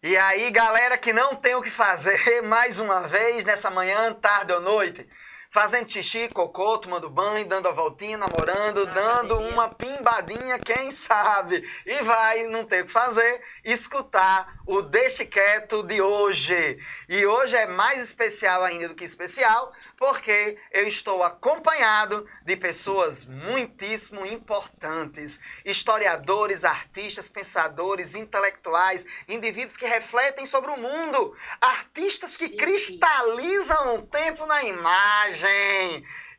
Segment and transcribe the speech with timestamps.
[0.00, 4.52] E aí, galera que não tem o que fazer, mais uma vez, nessa manhã, tarde
[4.52, 5.04] ou noite,
[5.50, 11.66] fazendo xixi, cocô, tomando banho, dando a voltinha, namorando, Ah, dando uma pimbadinha, quem sabe?
[11.86, 16.78] E vai, não tem o que fazer, escutar o Deixe Quieto de hoje.
[17.08, 23.24] E hoje é mais especial ainda do que especial, porque eu estou acompanhado de pessoas
[23.24, 33.96] muitíssimo importantes, historiadores, artistas, pensadores, intelectuais, indivíduos que refletem sobre o mundo, artistas que cristalizam
[33.96, 35.37] o tempo na imagem.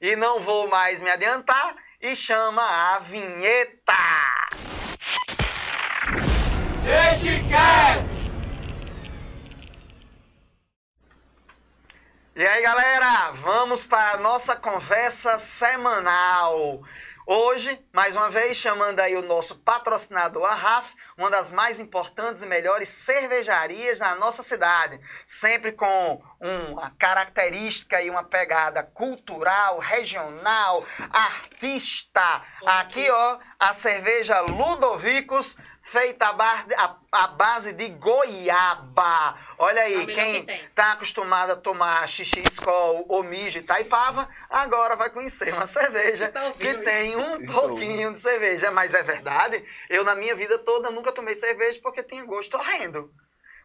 [0.02, 3.94] E não vou mais me adiantar e chama a vinheta.
[6.84, 8.20] Deixe quieto!
[12.36, 16.82] E aí, galera, vamos para a nossa conversa semanal.
[17.32, 22.42] Hoje, mais uma vez, chamando aí o nosso patrocinador, a RAF, uma das mais importantes
[22.42, 25.00] e melhores cervejarias na nossa cidade.
[25.28, 32.42] Sempre com uma característica e uma pegada cultural, regional, artista.
[32.66, 35.56] Aqui, ó, a cerveja Ludovicos,
[35.90, 39.36] feita à bar- à- à base de goiaba.
[39.58, 43.64] Olha A aí, melhor quem que tá acostumado a tomar xixi, escol ou mijo e
[43.64, 46.84] taipava, agora vai conhecer uma cerveja tá que isso?
[46.84, 47.70] tem um Estou.
[47.70, 48.70] pouquinho de cerveja.
[48.70, 53.12] Mas é verdade, eu na minha vida toda nunca tomei cerveja porque tinha gosto horrendo.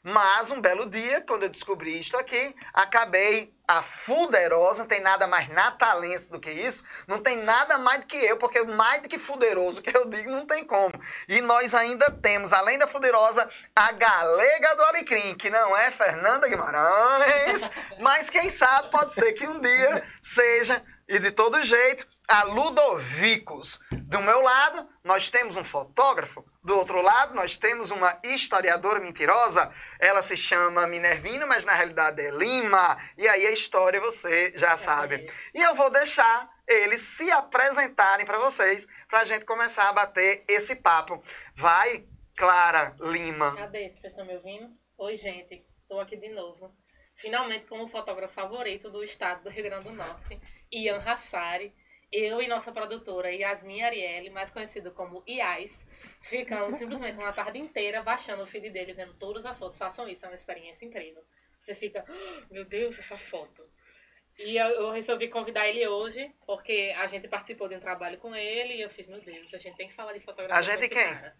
[0.07, 5.27] Mas um belo dia, quando eu descobri isto aqui, acabei a fuderosa, não tem nada
[5.27, 9.09] mais natalense do que isso, não tem nada mais do que eu, porque mais do
[9.09, 10.93] que fuderoso que eu digo, não tem como.
[11.27, 16.47] E nós ainda temos, além da fuderosa, a galega do Alecrim, que não é Fernanda
[16.49, 22.45] Guimarães, mas quem sabe pode ser que um dia seja, e de todo jeito, a
[22.45, 23.79] Ludovicos.
[23.91, 26.45] Do meu lado, nós temos um fotógrafo.
[26.63, 29.71] Do outro lado, nós temos uma historiadora mentirosa.
[30.01, 32.99] Ela se chama Minervino, mas na realidade é Lima.
[33.19, 35.31] E aí a história você já sabe.
[35.55, 40.45] E eu vou deixar eles se apresentarem para vocês, para a gente começar a bater
[40.49, 41.23] esse papo.
[41.55, 43.55] Vai, Clara Lima.
[43.57, 43.91] Cadê?
[43.91, 44.73] Vocês estão me ouvindo?
[44.97, 45.67] Oi, gente.
[45.83, 46.75] Estou aqui de novo.
[47.17, 50.41] Finalmente, como fotógrafo favorito do estado do Rio Grande do Norte,
[50.73, 51.75] Ian Hassari.
[52.17, 55.85] Eu e nossa produtora Yasmin Arielle, mais conhecido como Iais,
[56.23, 59.77] ficamos simplesmente uma tarde inteira baixando o feed dele, vendo todas as fotos.
[59.77, 61.25] Façam isso, é uma experiência incrível.
[61.59, 63.69] Você fica, "Ah, meu Deus, essa foto.
[64.39, 68.33] E eu, eu resolvi convidar ele hoje, porque a gente participou de um trabalho com
[68.33, 70.57] ele e eu fiz, meu Deus, a gente tem que falar de fotografia.
[70.57, 71.05] A gente quem?
[71.05, 71.37] cara."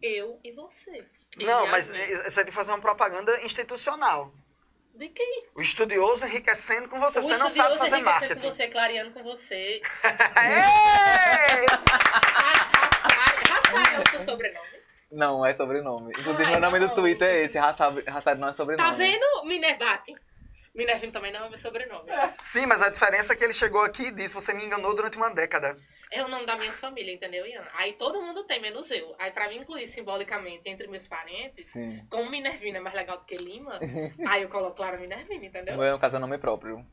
[0.00, 1.04] Eu e você.
[1.36, 2.14] E Não, mas Yasmin.
[2.14, 4.32] eh, você tem que fazer uma propaganda institucional.
[4.94, 5.44] De quem?
[5.56, 7.18] O estudioso enriquecendo com você.
[7.18, 8.34] O Você não sabe estudioso fazer marketing.
[8.34, 9.82] com você, clareando com você.
[13.04, 13.50] Rassari.
[13.50, 14.66] Rassari é o seu sobrenome.
[15.10, 16.12] Não, é sobrenome.
[16.18, 16.88] Inclusive, Ai, meu nome não.
[16.88, 17.58] do Twitter é esse.
[17.58, 18.02] Hassab
[18.38, 18.88] não é sobrenome.
[18.88, 19.44] Tá vendo?
[19.44, 20.14] Minervati.
[20.74, 22.10] Minervino também não é meu sobrenome.
[22.42, 25.16] Sim, mas a diferença é que ele chegou aqui e disse: você me enganou durante
[25.16, 25.76] uma década.
[26.14, 27.66] É o nome da minha família, entendeu, Iana?
[27.74, 29.16] Aí todo mundo tem, menos eu.
[29.18, 32.06] Aí pra me incluir simbolicamente entre meus parentes, Sim.
[32.08, 33.80] como Minervino é mais legal do que Lima,
[34.28, 35.76] aí eu coloco Clara Minervino, O entendeu?
[35.76, 36.86] meu, no caso, é nome próprio.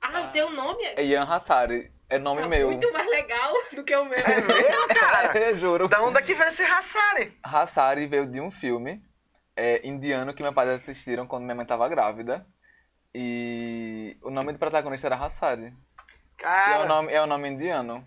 [0.00, 1.92] Ah, o teu nome é É Ian Hassari.
[2.08, 2.72] É nome tá meu.
[2.72, 4.18] muito mais legal do que o meu.
[4.18, 5.38] É mesmo, cara?
[5.38, 5.86] Eu juro.
[5.86, 7.38] Da onde é que vem esse Hassari?
[7.44, 9.00] Hassari veio de um filme
[9.54, 12.44] é, indiano que meus pais assistiram quando minha mãe tava grávida.
[13.14, 15.72] E o nome do protagonista era Hassari.
[16.40, 18.04] E é, Cara, o nome, é o nome indiano.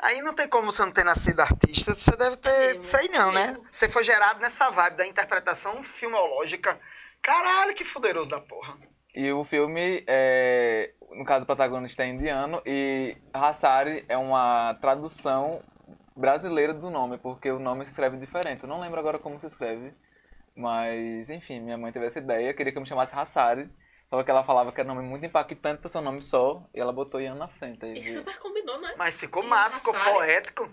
[0.00, 1.94] aí não tem como você não ter nascido artista.
[1.94, 2.76] Você deve ter.
[2.76, 3.54] Eu, Sei não, né?
[3.56, 3.64] eu.
[3.70, 6.78] Você foi gerado nessa vibe da interpretação filmológica.
[7.22, 8.76] Caralho, que fuderoso da porra.
[9.14, 15.62] E o filme, é, no caso, o protagonista é indiano e Hassari é uma tradução
[16.16, 18.62] brasileira do nome, porque o nome se escreve diferente.
[18.62, 19.92] Eu não lembro agora como se escreve,
[20.54, 23.68] mas enfim, minha mãe teve essa ideia, queria que eu me chamasse Hassari,
[24.10, 26.80] só que ela falava que era um nome muito impactante para seu nome só, e
[26.80, 27.84] ela botou Ian na frente.
[27.84, 28.92] aí E veio super combinou, né?
[28.98, 30.68] Mas ficou massa, ficou poético,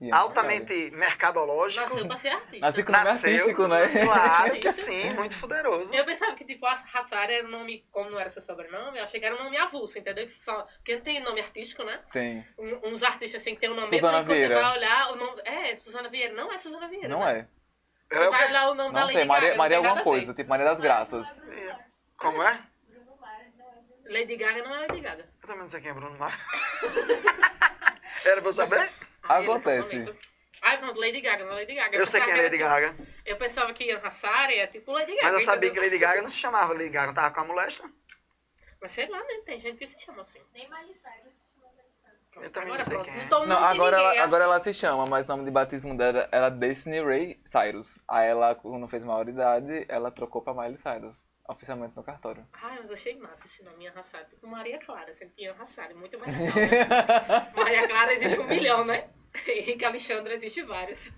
[0.00, 1.82] Ian altamente mercadológico.
[1.86, 2.64] Nasceu pra ser artista.
[2.66, 3.30] Nasci com nome Nasceu.
[3.30, 3.88] artístico, né?
[3.88, 5.94] Claro que sim, muito fuderoso.
[5.94, 9.04] Eu pensava que, tipo, a Hassari era um nome, como não era seu sobrenome, eu
[9.04, 10.24] achei que era um nome avulso, entendeu?
[10.24, 12.00] Que só, porque não tem nome artístico, né?
[12.10, 12.42] Tem.
[12.58, 14.54] Um- uns artistas assim que tem um nome mesmo, quando Vieira.
[14.54, 15.42] você vai olhar, o nome...
[15.44, 16.32] É, Susana Vieira.
[16.32, 17.46] Não é Susana Vieira, Não né?
[18.10, 18.14] é.
[18.16, 20.48] Você o vai olhar o nome da Não sei, Maria, não Maria alguma coisa, tipo
[20.48, 21.42] Maria das Graças.
[22.16, 22.58] Como é?
[24.08, 25.28] Lady Gaga não é Lady Gaga.
[25.42, 26.40] Eu também não sei quem é Bruno Mars.
[28.24, 28.80] Era pra eu saber?
[28.80, 30.16] Ele Acontece.
[30.62, 31.96] Ai, pronto, Lady Gaga, não é Lady Gaga.
[31.96, 32.96] Eu sei quem é Lady que Gaga.
[33.24, 35.26] Eu pensava que Ian Hassari é tipo Lady Gaga.
[35.28, 35.90] Mas eu sabia que entendeu?
[35.90, 37.88] Lady Gaga não se chamava Lady Gaga, tava com a molesta.
[38.80, 39.40] Mas sei lá, né?
[39.44, 40.40] Tem gente que se chama assim.
[40.52, 42.44] Nem Miley Cyrus se chama Miley Cyrus.
[42.44, 43.26] Eu também Agora não sei pronto, quem é.
[43.28, 44.52] tô o Não, agora, ela, é agora assim.
[44.52, 48.00] ela se chama, mas o nome de batismo dela era Destiny Ray Cyrus.
[48.08, 52.46] Aí ela, quando fez maioridade, ela trocou pra Miley Cyrus, oficialmente no cartório.
[52.52, 54.26] Ai, mas achei massa esse nome, Ian Hassari.
[54.26, 57.52] Tipo Maria Clara, sempre Ian Hassari, muito mais legal, né?
[57.56, 59.08] Maria Clara existe um milhão, né?
[59.46, 61.10] Henrique Alexandre existe vários.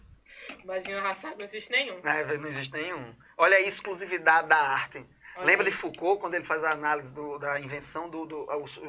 [0.65, 2.01] Mas Ian Hassari não existe nenhum.
[2.05, 3.15] É, não existe nenhum.
[3.37, 5.05] Olha a exclusividade da arte.
[5.37, 8.47] Olha Lembra aí, de Foucault, quando ele faz a análise do- da invenção do, do-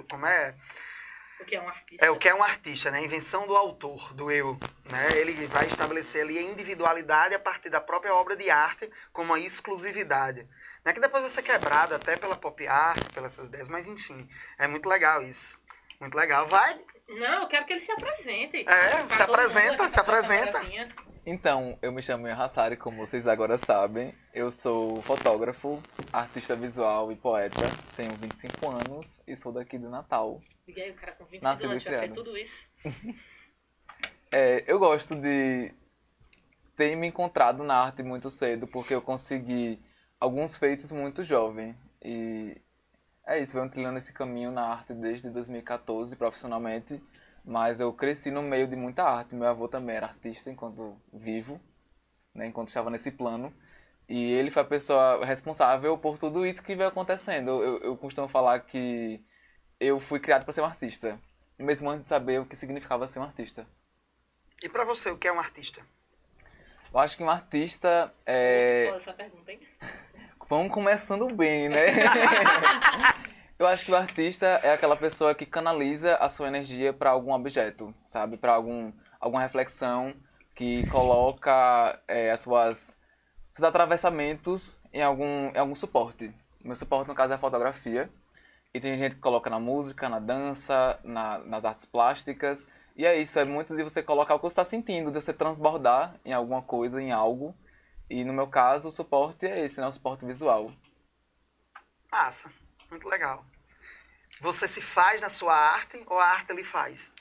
[0.09, 0.55] Como é?
[1.41, 2.05] O que é um artista?
[2.05, 2.99] É o que é um artista, né?
[2.99, 4.57] A invenção do autor, do eu.
[4.85, 5.17] Né?
[5.17, 9.39] Ele vai estabelecer ali a individualidade a partir da própria obra de arte como uma
[9.39, 10.47] exclusividade.
[10.85, 10.93] Né?
[10.93, 14.67] Que depois vai ser quebrada até pela pop art, pelas essas ideias, mas enfim, é
[14.67, 15.59] muito legal isso.
[15.99, 16.47] Muito legal.
[16.47, 18.57] Vai, Não, eu quero que ele se apresente.
[18.67, 20.51] É, Pra se apresenta, aqui, se apresenta.
[20.53, 20.95] câmerazinha.
[21.23, 24.11] Então, eu me chamo Ian Hassari, como vocês agora sabem.
[24.33, 27.61] Eu sou fotógrafo, artista visual e poeta.
[27.95, 30.41] Tenho 25 anos e sou daqui do Natal.
[30.65, 32.69] Diga aí, o cara com 25 Nascido e anos vai ser tudo isso.
[34.33, 35.73] É, eu gosto de
[36.77, 39.77] ter me encontrado na arte muito cedo, porque eu consegui
[40.17, 41.75] alguns feitos muito jovem.
[42.01, 42.55] E
[43.27, 47.03] é isso, venho trilhando esse caminho na arte desde 2014, profissionalmente.
[47.43, 49.35] Mas eu cresci no meio de muita arte.
[49.35, 51.59] Meu avô também era artista enquanto vivo,
[52.33, 53.53] né, enquanto estava nesse plano.
[54.07, 57.49] E ele foi a pessoa responsável por tudo isso que veio acontecendo.
[57.61, 59.21] Eu, eu costumo falar que
[59.81, 61.19] eu fui criado para ser um artista,
[61.57, 63.67] mesmo antes de saber o que significava ser um artista.
[64.63, 65.81] E pra você, o que é um artista?
[66.93, 68.85] Eu acho que um artista é.
[68.85, 69.59] Fala essa pergunta, hein?
[70.47, 71.87] Vamos começando bem, né?
[73.57, 77.31] Eu acho que o artista é aquela pessoa que canaliza a sua energia para algum
[77.31, 78.35] objeto, sabe?
[78.35, 80.13] Para algum, alguma reflexão,
[80.53, 82.97] que coloca é, as suas
[83.53, 86.33] seus atravessamentos em algum, em algum suporte.
[86.63, 88.11] Meu suporte, no caso, é a fotografia.
[88.73, 92.67] E tem gente que coloca na música, na dança, na- nas artes plásticas.
[92.95, 95.33] E é isso, é muito de você colocar o que você está sentindo, de você
[95.33, 97.55] transbordar em alguma coisa, em algo.
[98.09, 99.87] E no meu caso, o suporte é esse, né?
[99.87, 100.71] O suporte visual.
[102.11, 102.51] Massa,
[102.89, 103.45] muito legal.
[104.39, 107.13] Você se faz na sua arte ou a arte lhe faz?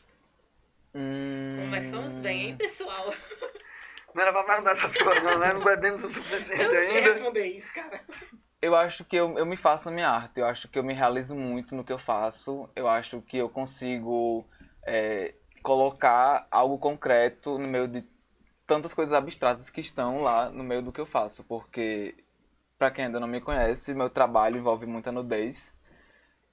[0.94, 1.56] Hum...
[1.64, 3.12] Começamos bem, hein, pessoal?
[4.14, 5.52] Não era pra perguntar essas coisas, não, né?
[5.52, 7.12] Não bebemos o suficiente Eu ainda.
[7.12, 8.00] responder isso, cara.
[8.62, 10.92] Eu acho que eu, eu me faço a minha arte, eu acho que eu me
[10.92, 14.46] realizo muito no que eu faço, eu acho que eu consigo
[14.82, 18.04] é, colocar algo concreto no meio de
[18.66, 22.14] tantas coisas abstratas que estão lá no meio do que eu faço, porque,
[22.78, 25.74] para quem ainda não me conhece, meu trabalho envolve muita nudez,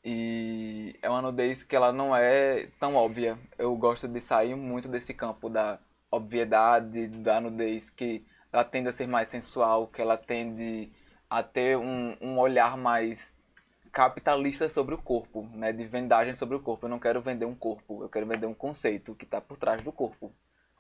[0.04, 3.38] e é uma nudez que ela não é tão óbvia.
[3.58, 5.80] Eu gosto de sair muito desse campo da
[6.10, 10.90] obviedade, da nudez, que ela tende a ser mais sensual, que ela tende
[11.30, 13.36] a ter um, um olhar mais
[13.92, 15.74] capitalista sobre o corpo, né?
[15.74, 16.86] De vendagem sobre o corpo.
[16.86, 19.82] Eu não quero vender um corpo, eu quero vender um conceito que está por trás
[19.82, 20.32] do corpo.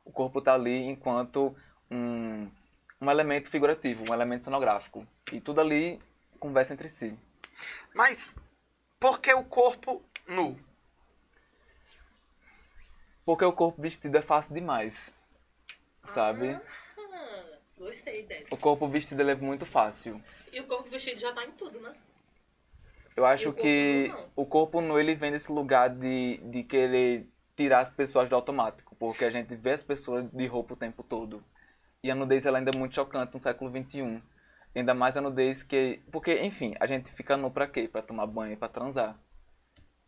[0.05, 1.55] O corpo está ali enquanto
[1.89, 2.49] um,
[3.01, 5.05] um elemento figurativo, um elemento cenográfico.
[5.31, 5.99] E tudo ali
[6.39, 7.17] conversa entre si.
[7.94, 8.35] Mas
[8.99, 10.57] por que o corpo nu?
[13.25, 15.13] Porque o corpo vestido é fácil demais,
[16.03, 16.51] sabe?
[16.51, 18.53] Ah, gostei dessa.
[18.53, 20.23] O corpo vestido ele é muito fácil.
[20.51, 21.94] E o corpo vestido já tá em tudo, né?
[23.15, 27.79] Eu acho o que o corpo nu ele vem desse lugar de, de querer tirar
[27.79, 31.44] as pessoas do automático, porque a gente vê as pessoas de roupa o tempo todo.
[32.03, 34.21] E a nudez ela ainda é muito chocante no século XXI.
[34.75, 35.99] Ainda mais a nudez que.
[36.11, 37.87] Porque, enfim, a gente fica nu pra quê?
[37.87, 39.19] Pra tomar banho, pra transar.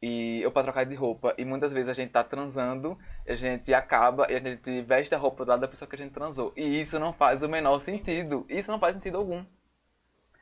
[0.01, 1.33] E eu pra trocar de roupa.
[1.37, 5.17] E muitas vezes a gente tá transando, a gente acaba e a gente veste a
[5.17, 6.53] roupa do lado da pessoa que a gente transou.
[6.55, 8.45] E isso não faz o menor sentido.
[8.47, 9.43] Isso não faz sentido algum.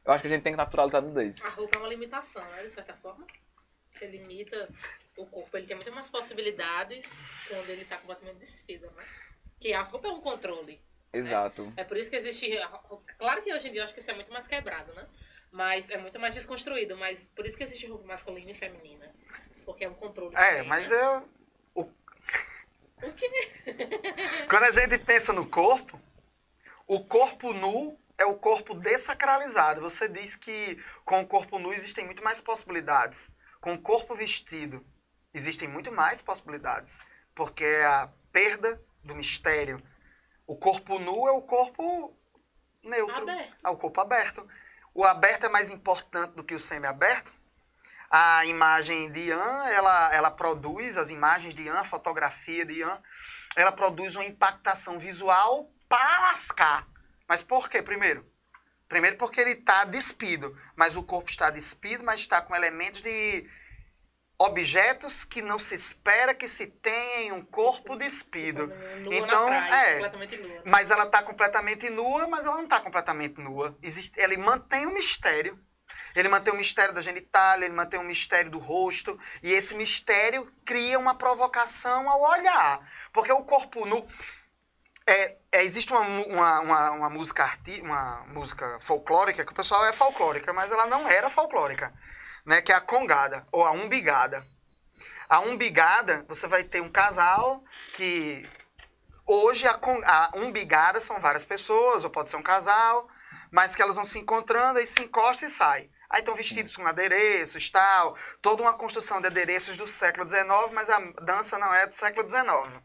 [0.08, 1.46] Eu acho que a gente tem que naturalizar a nudez.
[1.46, 2.64] A roupa é uma limitação, né?
[2.64, 3.28] De certa forma.
[3.92, 4.70] Você limita
[5.18, 5.58] o corpo.
[5.58, 9.04] Ele tem muito mais possibilidades quando ele tá completamente despido, né?
[9.60, 10.82] Que a roupa é um controle.
[11.12, 11.74] Exato.
[11.76, 12.50] É por isso que existe.
[13.18, 15.06] Claro que hoje em dia eu acho que isso é muito mais quebrado, né?
[15.52, 16.96] Mas é muito mais desconstruído.
[16.96, 19.14] Mas por isso que existe roupa masculina e feminina.
[19.66, 20.34] Porque é um controle.
[20.38, 20.96] É, também, mas né?
[21.04, 21.30] eu.
[23.04, 23.30] O quê?
[24.50, 26.00] Quando a gente pensa no corpo,
[26.88, 29.82] o corpo nu é o corpo desacralizado.
[29.82, 33.32] Você diz que com o corpo nu existem muito mais possibilidades.
[33.62, 34.86] Com o corpo vestido
[35.34, 37.00] existem muito mais possibilidades.
[37.36, 39.82] Porque é a perda do mistério.
[40.46, 42.18] O corpo nu é o corpo
[42.84, 43.22] neutro.
[43.22, 43.58] Aberto.
[43.64, 44.48] É o corpo aberto.
[44.94, 47.32] O aberto é mais importante do que o semi-aberto.
[48.10, 53.00] A imagem de Ian, ela, ela produz, as imagens de Ian, a fotografia de Ian,
[53.56, 56.88] ela produz uma impactação visual para lascar.
[57.28, 57.82] Mas por quê?
[57.82, 58.26] Primeiro,
[58.88, 63.48] primeiro porque ele está despido, mas o corpo está despido, mas está com elementos de
[64.40, 68.68] objetos que não se espera que se tenha em um corpo despido.
[68.68, 70.62] Nua Então, na praia, é.
[70.64, 73.76] Mas ela está completamente nua, mas ela não está completamente nua.
[73.82, 75.60] Existe, ele mantém o mistério.
[76.16, 79.20] Ele mantém o mistério da genitália, ele mantém o mistério do rosto.
[79.42, 82.80] E esse mistério cria uma provocação ao olhar.
[83.12, 84.06] Porque o corpo nu.
[85.08, 89.86] É, é, existe uma, uma, uma, uma música arti, uma música folclórica, que o pessoal
[89.86, 91.94] é folclórica, mas ela não era folclórica.
[92.46, 94.46] Né, que é a congada, ou a umbigada.
[95.28, 97.62] A umbigada, você vai ter um casal
[97.96, 98.48] que
[99.30, 103.10] Hoje, a, a umbigada são várias pessoas, ou pode ser um casal,
[103.52, 105.92] mas que elas vão se encontrando, aí se encostam e saem.
[106.10, 110.90] Aí estão vestidos com adereços, tal, toda uma construção de adereços do século XIX, mas
[110.90, 112.82] a dança não é do século XIX.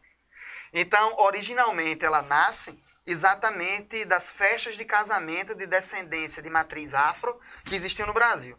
[0.73, 7.75] Então, originalmente, ela nasce exatamente das festas de casamento de descendência de matriz afro que
[7.75, 8.57] existiam no Brasil.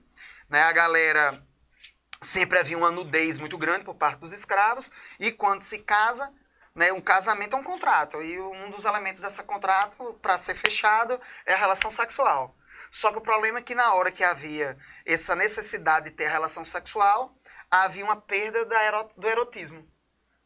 [0.49, 0.63] Né?
[0.63, 1.43] A galera
[2.23, 6.33] sempre havia uma nudez muito grande por parte dos escravos, e quando se casa,
[6.75, 11.21] né, um casamento é um contrato, e um dos elementos desse contrato, para ser fechado,
[11.45, 12.57] é a relação sexual.
[12.91, 16.65] Só que o problema é que na hora que havia essa necessidade de ter relação
[16.65, 17.37] sexual,
[17.71, 19.87] havia uma perda da do erotismo.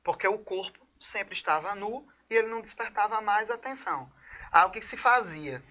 [0.03, 4.11] Porque o corpo sempre estava nu e ele não despertava mais atenção.
[4.51, 5.63] Aí o que se fazia?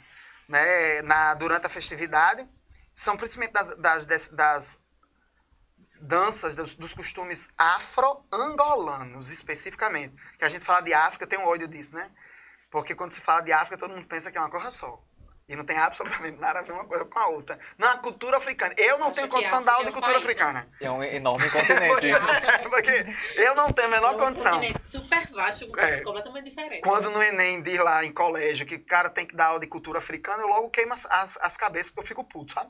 [0.47, 2.47] Né, na, durante a festividade,
[2.95, 4.81] são principalmente das, das, das
[5.99, 10.15] danças, dos, dos costumes afro-angolanos, especificamente.
[10.37, 12.11] Que a gente fala de África, eu tenho ódio disso, né?
[12.69, 15.01] Porque quando se fala de África, todo mundo pensa que é uma coisa só.
[15.49, 17.57] E não tem absolutamente nada a ver uma coisa com a outra.
[17.77, 18.75] Na cultura africana.
[18.77, 20.67] Eu não Acha tenho condição da aula de é cultura país, africana.
[20.81, 22.11] É um enorme continente.
[22.69, 23.05] Porque
[23.41, 24.55] eu não tenho a menor É um condição.
[24.59, 26.01] continente super vasto, É.
[26.01, 26.81] completamente diferente.
[26.81, 29.67] Quando no Enem diz lá em colégio que o cara tem que dar aula de
[29.67, 32.69] cultura africana, eu logo queimo as, as, as cabeças porque eu fico puto, sabe?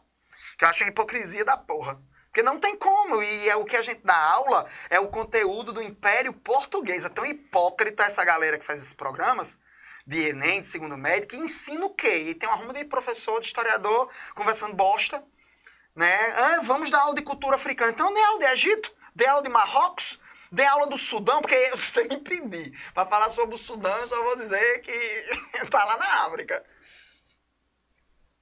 [0.56, 2.00] Que eu acho uma hipocrisia da porra.
[2.28, 3.24] Porque não tem como.
[3.24, 7.06] E é o que a gente dá aula é o conteúdo do Império Português.
[7.06, 9.58] É tão hipócrita essa galera que faz esses programas
[10.08, 12.30] de Enem, de segundo médio, que ensina o quê?
[12.30, 15.22] E tem uma ruma de professor, de historiador, conversando bosta.
[15.94, 16.16] Né?
[16.34, 17.92] Ah, vamos dar aula de cultura africana.
[17.92, 20.18] Então, dê aula de Egito, dê aula de Marrocos,
[20.50, 24.24] dê aula do Sudão, porque você me pedir para falar sobre o Sudão, eu só
[24.24, 26.66] vou dizer que tá lá na África.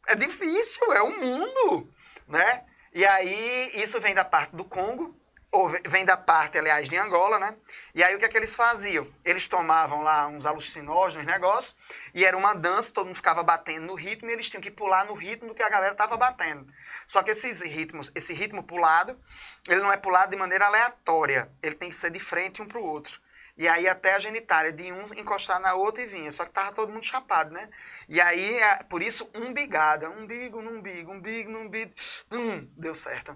[0.08, 1.92] É difícil, é um mundo,
[2.28, 2.64] né?
[2.94, 5.20] E aí, isso vem da parte do Congo,
[5.56, 7.56] ou ve- vem da parte, aliás, de Angola, né?
[7.94, 9.08] E aí, o que é que eles faziam?
[9.24, 11.76] Eles tomavam lá uns alucinógenos, negócios,
[12.14, 15.06] e era uma dança, todo mundo ficava batendo no ritmo, e eles tinham que pular
[15.06, 16.68] no ritmo do que a galera estava batendo.
[17.08, 19.20] Só que esses ritmos, esse ritmo pulado,
[19.68, 22.80] ele não é pulado de maneira aleatória, ele tem que ser de frente um para
[22.80, 23.20] o outro.
[23.58, 26.30] E aí até a genitália de um encostar na outra e vinha.
[26.30, 27.70] Só que tava todo mundo chapado, né?
[28.10, 30.10] E aí, é, por isso, umbigada.
[30.10, 31.92] Umbigo umbigo, umbigo no umbigo.
[32.32, 33.34] Hum, deu certo.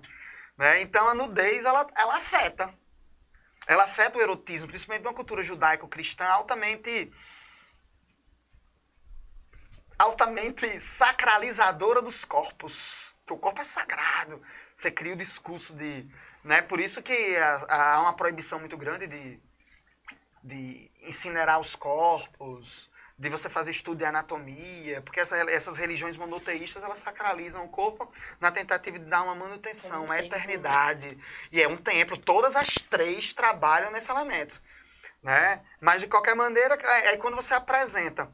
[0.59, 0.81] Né?
[0.81, 2.73] Então a nudez, ela, ela afeta.
[3.65, 7.09] Ela afeta o erotismo, principalmente numa cultura judaico-cristã altamente
[9.97, 13.15] altamente sacralizadora dos corpos.
[13.25, 14.41] Que o corpo é sagrado.
[14.75, 16.05] Você cria o discurso de.
[16.43, 16.61] Né?
[16.61, 19.39] Por isso que há há uma proibição muito grande de,
[20.43, 22.88] de incinerar os corpos,
[23.19, 28.09] de você fazer estudo de anatomia, porque essa- essas religiões monoteístas elas sacralizam o corpo
[28.39, 30.25] na tentativa de dar uma manutenção, um uma né?
[30.25, 31.17] eternidade.
[31.51, 34.61] E é um templo, todas as três trabalham nesse elemento.
[35.21, 35.61] Né?
[35.81, 38.31] Mas de qualquer maneira, é é quando você apresenta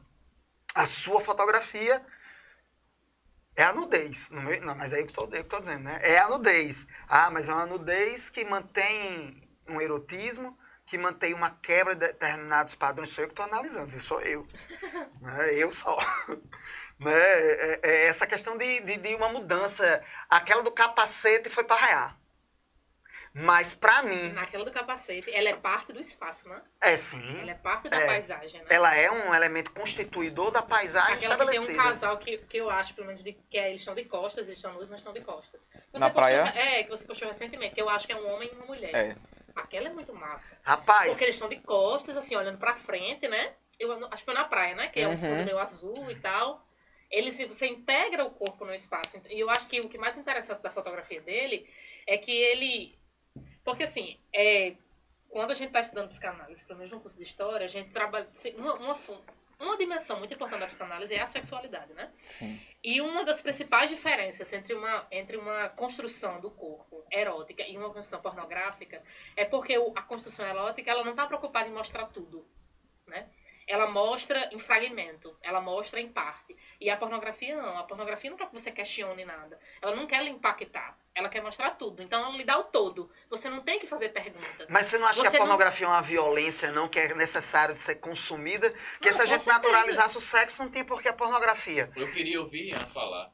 [0.72, 2.00] a sua fotografia,
[3.56, 4.30] é a nudez.
[4.30, 5.98] Não, mas é eu que estou dizendo, né?
[6.02, 6.86] É a nudez.
[7.08, 12.74] Ah, mas é uma nudez que mantém um erotismo, que mantém uma quebra de determinados
[12.74, 13.08] padrões.
[13.10, 14.00] Sou eu que estou analisando, viu?
[14.00, 14.46] sou eu.
[15.20, 15.54] Né?
[15.54, 15.96] Eu só.
[17.00, 17.12] né?
[17.12, 20.02] É, é essa questão de, de, de uma mudança.
[20.30, 22.16] Aquela do capacete foi para raiar.
[23.38, 26.58] Mas para mim, Naquela do capacete, ela é parte do espaço, né?
[26.80, 27.40] é sim.
[27.40, 28.06] Ela é parte da É.
[28.06, 28.66] paisagem, né?
[28.70, 31.82] Ela é um elemento constituidor da paisagem Aquela que tem estabelecida.
[31.82, 34.46] um casal que, que eu acho, pelo menos, de, que é, eles estão de costas,
[34.46, 35.68] eles estão nus, mas estão de costas.
[35.92, 36.52] Você Na postou- praia?
[36.56, 38.94] É, que você postou recentemente, que eu acho que é um homem e uma mulher.
[38.94, 39.16] É.
[39.56, 40.58] Aquela é muito massa.
[40.62, 43.54] Rapaz, Porque eles estão de costas, assim, olhando pra frente, né?
[43.78, 44.88] Eu acho que foi na praia, né?
[44.88, 45.18] Que é um Uhum.
[45.18, 46.64] fundo meio azul e tal.
[47.10, 49.20] Ele, se você integra o corpo no espaço.
[49.30, 51.68] E eu acho que o que mais interessante da fotografia dele
[52.06, 52.98] é que ele.
[53.64, 54.74] Porque assim, é,
[55.28, 58.28] quando a gente está estudando psicanálise, pelo menos no curso de história, a gente trabalha.
[58.56, 58.96] Uma, uma,
[59.58, 62.12] uma dimensão muito importante da psicanálise é a sexualidade, né?
[62.22, 62.60] Sim.
[62.82, 67.88] E uma das principais diferenças entre uma, entre uma construção do corpo erótica e uma
[67.88, 69.02] construção pornográfica
[69.34, 72.46] é porque a construção erótica ela não está preocupada em mostrar tudo,
[73.06, 73.28] né?
[73.66, 76.56] ela mostra em fragmento, ela mostra em parte.
[76.80, 77.76] E a pornografia não.
[77.76, 79.58] A pornografia não quer que você questione nada.
[79.82, 80.96] Ela não quer lhe impactar.
[81.16, 82.02] Ela quer mostrar tudo.
[82.02, 83.10] Então ela lhe dá o todo.
[83.30, 84.66] Você não tem que fazer pergunta.
[84.68, 87.14] Mas você não acha que Você a não- pornografia é uma violência, não, que é
[87.14, 88.70] necessário de ser consumida?
[88.92, 89.66] Porque Não, se a gente certeza.
[89.70, 91.90] naturalizasse o sexo, não tem por que a pornografia.
[91.96, 93.32] Eu queria ouvir Ian falar.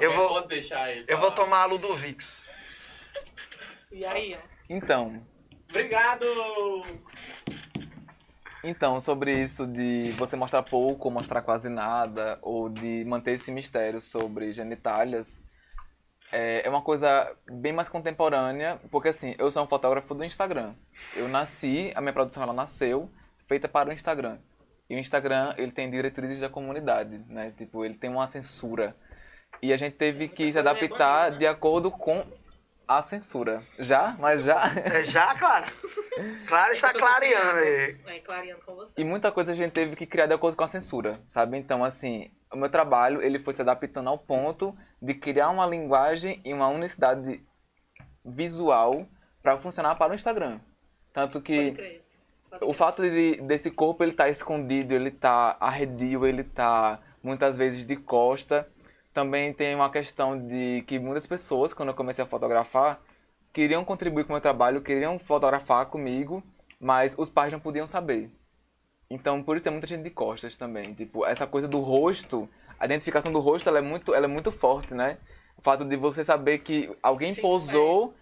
[0.00, 2.44] Eu vou- pode deixar ele Eu vou tomar a Ludovix.
[3.90, 4.46] E aí, ó.
[4.70, 5.26] Então,
[5.70, 6.24] Obrigado!
[8.62, 13.50] Então, sobre isso de você mostrar pouco ou mostrar quase nada, ou de manter esse
[13.50, 15.42] mistério sobre genitálias,
[16.34, 20.74] é é uma coisa bem mais contemporânea, porque assim, eu sou um fotógrafo do Instagram.
[21.14, 23.08] Eu nasci, a minha produção ela nasceu
[23.46, 24.38] feita para o Instagram.
[24.88, 27.52] E o Instagram, ele tem diretrizes da comunidade, né?
[27.56, 28.94] Tipo, ele tem uma censura.
[29.62, 31.38] E a gente teve que se é adaptar bonita, né?
[31.38, 32.24] de acordo com
[32.86, 33.62] a censura.
[33.78, 34.16] Já?
[34.18, 34.64] Mas já?
[34.76, 35.66] É já, Clara?
[36.46, 37.96] Clara está clareando aí.
[38.06, 38.92] É, clareando com você.
[38.96, 41.58] E muita coisa a gente teve que criar de acordo com a censura, sabe?
[41.58, 46.40] Então, assim, o meu trabalho, ele foi se adaptando ao ponto de criar uma linguagem
[46.44, 47.42] e uma unicidade
[48.24, 49.06] visual
[49.42, 50.60] para funcionar para o Instagram.
[51.12, 52.04] Tanto Pode que crer.
[52.50, 57.56] Pode o fato de, desse corpo ele tá escondido, ele tá arredio, ele tá muitas
[57.56, 58.68] vezes de costa.
[59.14, 63.00] Também tem uma questão de que muitas pessoas, quando eu comecei a fotografar,
[63.52, 66.42] queriam contribuir com o meu trabalho, queriam fotografar comigo,
[66.80, 68.28] mas os pais não podiam saber.
[69.08, 70.92] Então, por isso tem muita gente de costas também.
[70.94, 74.50] Tipo, essa coisa do rosto, a identificação do rosto, ela é muito, ela é muito
[74.50, 75.18] forte, né?
[75.56, 78.14] O fato de você saber que alguém Sim, posou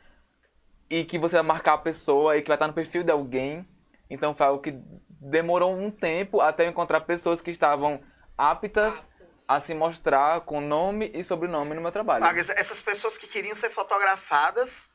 [0.90, 3.66] e que você vai marcar a pessoa e que vai estar no perfil de alguém.
[4.10, 7.98] Então, foi algo que demorou um tempo até eu encontrar pessoas que estavam
[8.36, 9.08] Aptas.
[9.56, 12.24] A se mostrar com nome e sobrenome no meu trabalho.
[12.24, 14.88] Mas essas pessoas que queriam ser fotografadas,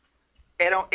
[0.60, 0.88] eram,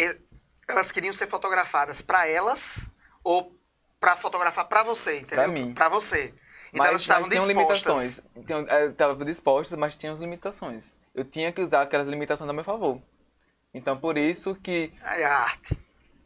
[0.69, 2.89] elas queriam ser fotografadas para elas
[3.23, 3.57] ou
[4.01, 5.45] para fotografar para você, entendeu?
[5.45, 5.73] Pra mim.
[5.75, 6.35] Para você.
[6.73, 8.19] Então mas, elas estavam mas tinham dispostas.
[8.19, 8.47] limitações.
[8.47, 10.99] Tinham, é, Estavam dispostas, mas tinham as limitações.
[11.15, 13.01] Eu tinha que usar aquelas limitações a meu favor.
[13.75, 15.79] Então, por isso que Aí a arte.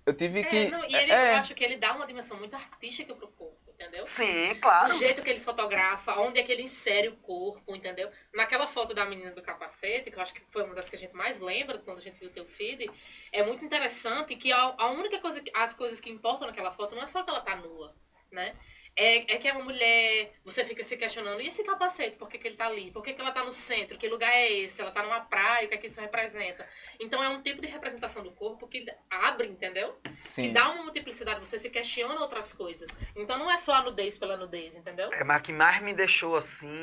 [0.07, 0.69] eu tive É, que...
[0.69, 3.56] não, e ele, é, eu acho que ele dá uma dimensão muito artística pro corpo,
[3.87, 4.05] entendeu?
[4.05, 4.95] Sim, claro.
[4.95, 8.11] O jeito que ele fotografa, onde é que ele insere o corpo, entendeu?
[8.35, 10.99] Naquela foto da menina do capacete, que eu acho que foi uma das que a
[10.99, 12.91] gente mais lembra quando a gente viu o teu feed,
[13.33, 16.95] é muito interessante que a, a única coisa, que- as coisas que importam naquela foto
[16.95, 17.95] não é só que ela tá nua,
[18.31, 18.55] né?
[18.99, 22.39] É, é que é uma mulher, você fica se questionando, e esse capacete, por que,
[22.39, 22.91] que ele tá ali?
[22.91, 23.99] Por que, que ela tá no centro?
[23.99, 24.81] Que lugar é esse?
[24.81, 26.67] Ela tá numa praia, o que é que isso representa?
[26.99, 29.95] Então é um tipo de representação do corpo que abre, entendeu?
[30.03, 30.53] que sim.
[30.53, 32.97] dá uma multiplicidade, você se questiona outras coisas.
[33.15, 35.11] Então não é só a nudez pela nudez, entendeu?
[35.13, 36.83] É, mas que mais me deixou assim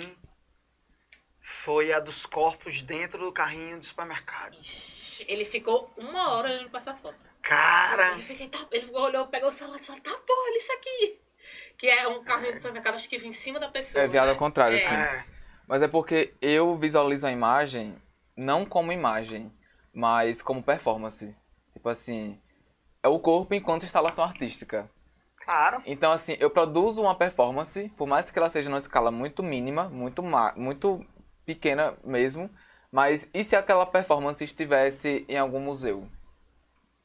[1.40, 4.58] foi a dos corpos dentro do carrinho do supermercado.
[4.60, 7.34] Ixi, ele ficou uma hora olhando pra essa foto.
[7.42, 10.72] Cara, Ele, fica, tá, ele olhou, pegou o celular e disse, tá, pô, olha isso
[10.72, 11.20] aqui.
[11.84, 14.02] Que é um carrinho do supermercado, acho que vem em cima da pessoa.
[14.02, 14.32] É viado né?
[14.32, 14.80] ao contrário, É.
[14.80, 14.96] sim.
[15.68, 17.94] Mas é porque eu visualizo a imagem
[18.38, 19.52] não como imagem,
[19.94, 21.36] mas como performance.
[21.74, 22.40] Tipo assim,
[23.04, 24.90] é o corpo enquanto instalação artística.
[25.44, 25.84] claro.
[25.86, 29.90] Então, assim, eu produzo uma performance, por mais que ela seja numa escala muito mínima,
[29.90, 30.24] muito,
[30.56, 31.06] muito
[31.46, 32.50] pequena mesmo,
[32.90, 36.08] mas e se aquela performance estivesse em algum museu?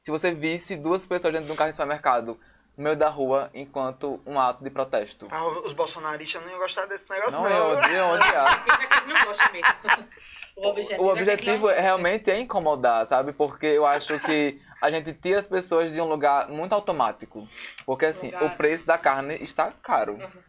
[0.04, 2.38] Se você visse duas pessoas dentro de um carro de supermercado,
[2.78, 5.26] no meio da rua, enquanto um ato de protesto.
[5.30, 7.56] Ah, Os bolsonaristas não iam gostar desse negócio, Não, não.
[7.72, 8.64] eu odeio odiar.
[9.08, 10.08] Não gosta mesmo.
[10.56, 13.32] O objetivo, O é objetivo é realmente é incomodar, sabe?
[13.32, 17.48] Porque eu acho que a gente tira as pessoas de um lugar muito automático.
[17.86, 18.44] Porque assim, Lugar.
[18.44, 20.14] o preço da carne está caro.
[20.14, 20.42] Uhum.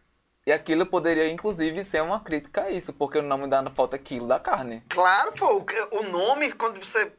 [0.46, 3.96] E aquilo poderia, inclusive, ser uma crítica a isso, porque o nome dá na falta
[3.98, 4.82] quilo da carne.
[4.88, 7.12] Claro, pô, o- o nome, quando você.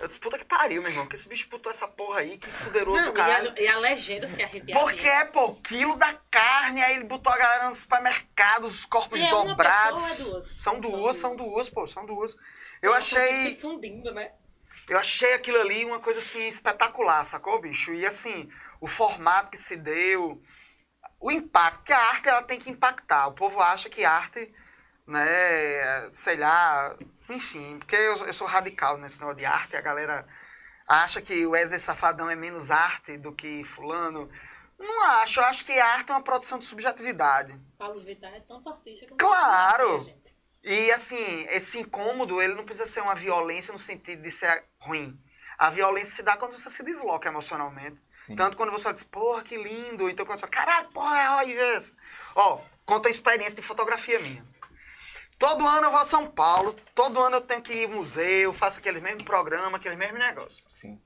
[0.00, 2.48] Eu disse, puta que pariu, meu irmão, que esse bicho putou essa porra aí, que
[2.48, 3.54] fuderoso Não, do caralho.
[3.56, 4.80] e a, e a legenda fica arrepiada.
[4.80, 9.18] Porque é, pô, quilo da carne, aí ele botou a galera no supermercado, os corpos
[9.18, 10.20] E é dobrados.
[10.20, 10.46] é duas?
[10.46, 12.36] São duas, são duas, pô, são duas.
[12.82, 13.48] Eu achei.
[13.50, 14.32] Se fundindo, né?
[14.88, 17.92] Eu achei aquilo ali uma coisa assim espetacular, sacou, bicho?
[17.94, 20.42] E assim, o formato que se deu,
[21.18, 23.28] o impacto, porque a arte ela tem que impactar.
[23.28, 24.52] O povo acha que arte,
[25.06, 26.94] né, sei lá,
[27.28, 30.26] enfim, porque eu, eu sou radical nesse negócio de arte, a galera
[30.86, 34.30] acha que o Wesley Safadão é menos arte do que fulano.
[34.78, 37.58] Não acho, eu acho que a arte é uma produção de subjetividade.
[37.78, 40.02] Paulo Vittar é tanto artista como Claro!
[40.02, 40.24] gente.
[40.62, 45.18] E assim, esse incômodo, ele não precisa ser uma violência no sentido de ser ruim.
[45.58, 48.00] A violência se dá quando você se desloca emocionalmente.
[48.10, 48.34] Sim.
[48.34, 50.08] Tanto quando você diz, porra, que lindo.
[50.10, 51.94] Então quando você fala, caralho, porra, olha isso.
[52.34, 54.44] Ó, conta a experiência de fotografia minha.
[55.38, 58.52] Todo ano eu vou a São Paulo, todo ano eu tenho que ir ao museu,
[58.54, 60.62] faço aquele mesmo programa, aquele mesmo negócio.
[60.68, 61.00] Sim.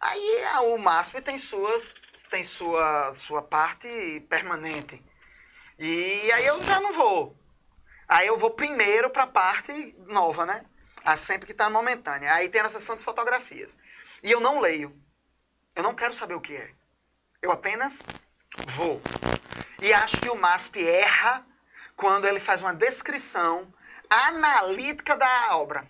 [0.00, 1.94] Aí a- o MASP tem suas
[2.30, 5.04] tem sua, sua parte permanente.
[5.76, 7.36] E aí eu já não vou.
[8.06, 10.64] Aí eu vou primeiro para a parte nova, né?
[11.04, 12.32] A sempre que está momentânea.
[12.34, 13.76] Aí tem a sessão de fotografias.
[14.22, 14.96] E eu não leio.
[15.74, 16.70] Eu não quero saber o que é.
[17.42, 18.00] Eu apenas
[18.68, 19.02] vou.
[19.82, 21.44] E acho que o MASP erra
[22.00, 23.72] quando ele faz uma descrição
[24.08, 25.88] analítica da obra.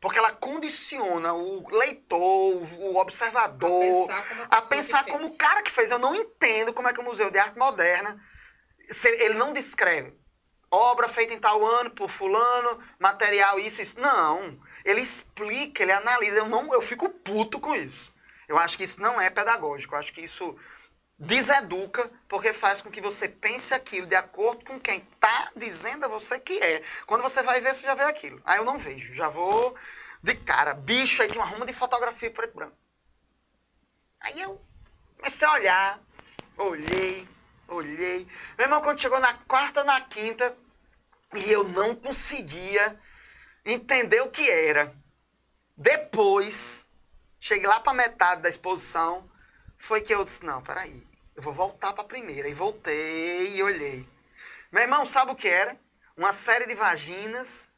[0.00, 5.62] Porque ela condiciona o leitor, o observador, A pensar como a pensar como o cara
[5.62, 5.90] que fez.
[5.90, 8.16] Eu não entendo como é que o Museu de Arte Moderna,
[8.88, 10.16] se ele não descreve
[10.70, 13.98] obra feita em tal ano por fulano, material isso, isso.
[13.98, 14.60] Não.
[14.84, 16.38] Ele explica, ele analisa.
[16.38, 18.12] Eu, não, eu fico puto com isso.
[18.46, 19.94] Eu acho que isso não é pedagógico.
[19.94, 20.56] Eu acho que isso
[21.18, 26.08] deseduca, porque faz com que você pense aquilo de acordo com quem está dizendo a
[26.08, 26.82] você que é.
[27.06, 28.40] Quando você vai ver, você já vê aquilo.
[28.44, 29.74] Aí eu não vejo, já vou
[30.22, 30.74] de cara.
[30.74, 32.76] Bicho, aí tinha uma ruma de fotografia preto e branco.
[34.20, 34.60] Aí eu
[35.16, 36.00] comecei a olhar,
[36.56, 37.28] olhei,
[37.66, 38.26] olhei.
[38.56, 40.56] Meu irmão, quando chegou na quarta, na quinta,
[41.36, 42.98] e eu não conseguia
[43.64, 44.94] entender o que era.
[45.76, 46.86] Depois,
[47.40, 49.28] cheguei lá para metade da exposição,
[49.76, 51.07] foi que eu disse, não, peraí,
[51.38, 52.48] eu vou voltar para a primeira.
[52.48, 54.04] E voltei e olhei.
[54.72, 55.78] Meu irmão, sabe o que era?
[56.16, 57.70] Uma série de vaginas,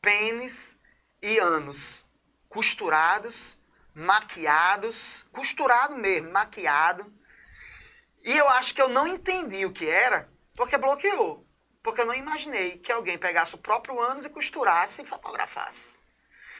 [0.00, 0.76] pênis
[1.22, 2.06] e anos
[2.50, 3.56] costurados,
[3.94, 7.10] maquiados, costurado mesmo, maquiado.
[8.22, 11.46] E eu acho que eu não entendi o que era, porque bloqueou.
[11.82, 15.98] Porque eu não imaginei que alguém pegasse o próprio ânus e costurasse e fotografasse.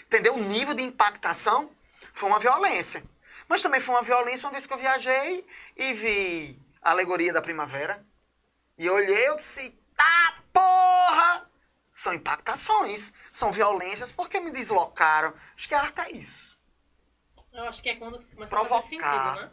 [0.06, 0.34] Entendeu?
[0.34, 1.70] O nível de impactação
[2.14, 3.04] foi uma violência.
[3.48, 5.44] Mas também foi uma violência uma vez que eu viajei
[5.76, 8.04] e vi a alegoria da primavera.
[8.76, 11.48] E eu olhei e eu disse, tá porra!
[11.92, 15.32] São impactações, são violências porque me deslocaram.
[15.56, 16.56] Acho que a arte é isso.
[17.52, 18.88] Eu acho que é quando começa a fazer Provocar.
[18.88, 19.50] sentido, né?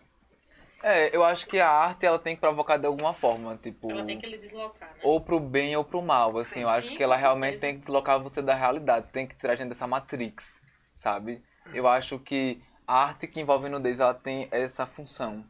[0.83, 4.05] É, eu acho que a arte ela tem que provocar de alguma forma, tipo, Ela
[4.05, 4.99] tem que lhe deslocar, né?
[5.01, 6.55] ou pro bem ou pro mal, assim.
[6.55, 7.61] Sim, eu acho sim, que ela realmente certeza.
[7.65, 10.61] tem que deslocar você da realidade, tem que tirar a gente dessa matrix,
[10.93, 11.41] sabe?
[11.73, 15.45] Eu acho que a arte que envolve nudez, ela tem essa função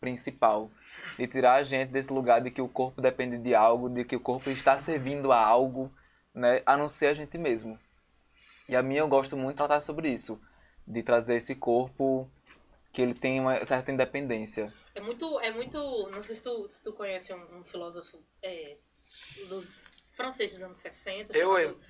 [0.00, 0.70] principal
[1.18, 4.16] de tirar a gente desse lugar de que o corpo depende de algo, de que
[4.16, 5.92] o corpo está servindo a algo,
[6.34, 7.78] né, a não ser a gente mesmo.
[8.68, 10.40] E a minha eu gosto muito de tratar sobre isso,
[10.86, 12.30] de trazer esse corpo
[12.92, 14.72] que ele tem uma certa independência.
[14.94, 15.78] É muito, é muito.
[16.10, 18.76] Não sei se tu, se tu conhece um, um filósofo é,
[19.48, 21.36] dos franceses dos anos 60.
[21.36, 21.80] Eu, chamado- eu.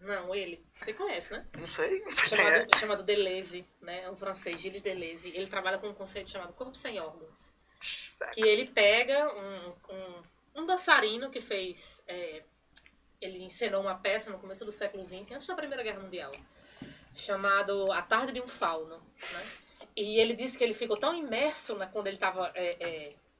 [0.00, 0.64] Não, ele.
[0.74, 1.46] Você conhece, né?
[1.58, 2.52] Não sei, não sei quem é.
[2.52, 4.02] Chamado, chamado Deleuze, né?
[4.02, 5.30] É um francês, Gilles Deleuze.
[5.34, 7.52] Ele trabalha com um conceito chamado corpo sem órgãos.
[8.32, 10.22] Que ele pega um, um,
[10.62, 12.02] um dançarino que fez.
[12.06, 12.42] é,
[13.20, 16.32] ele encenou uma peça no começo do século XX, antes da Primeira Guerra Mundial,
[17.14, 18.98] chamado A Tarde de um Fauno.
[18.98, 19.46] Né?
[19.96, 22.52] E ele disse que ele ficou tão imerso né, quando ele estava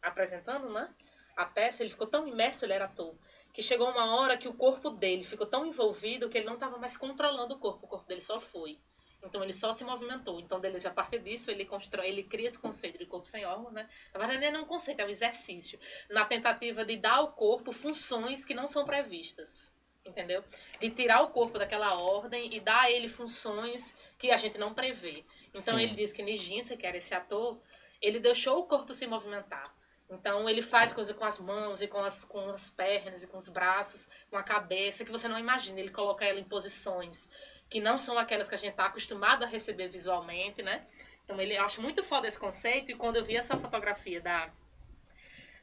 [0.02, 0.88] apresentando né,
[1.36, 3.14] a peça, ele ficou tão imerso, ele era ator,
[3.56, 6.76] que chegou uma hora que o corpo dele ficou tão envolvido que ele não estava
[6.76, 8.78] mais controlando o corpo, o corpo dele só foi.
[9.24, 10.38] Então ele só se movimentou.
[10.38, 13.72] Então, Deleuze, a partir disso, ele constrói, ele cria esse conceito de corpo sem órgãos,
[13.72, 13.88] né?
[14.12, 15.80] Na verdade, não é um conceito, é um exercício.
[16.10, 19.72] Na tentativa de dar ao corpo funções que não são previstas.
[20.04, 20.44] Entendeu?
[20.78, 24.74] De tirar o corpo daquela ordem e dar a ele funções que a gente não
[24.74, 25.24] prevê.
[25.48, 25.82] Então Sim.
[25.82, 27.58] ele diz que Nijinsky, que era esse ator,
[28.02, 29.74] ele deixou o corpo se movimentar.
[30.08, 33.36] Então ele faz coisa com as mãos e com as, com as pernas e com
[33.38, 35.80] os braços, com a cabeça, que você não imagina.
[35.80, 37.28] Ele coloca ela em posições
[37.68, 40.86] que não são aquelas que a gente está acostumado a receber visualmente, né?
[41.24, 44.48] Então ele eu acho muito foda esse conceito e quando eu vi essa fotografia da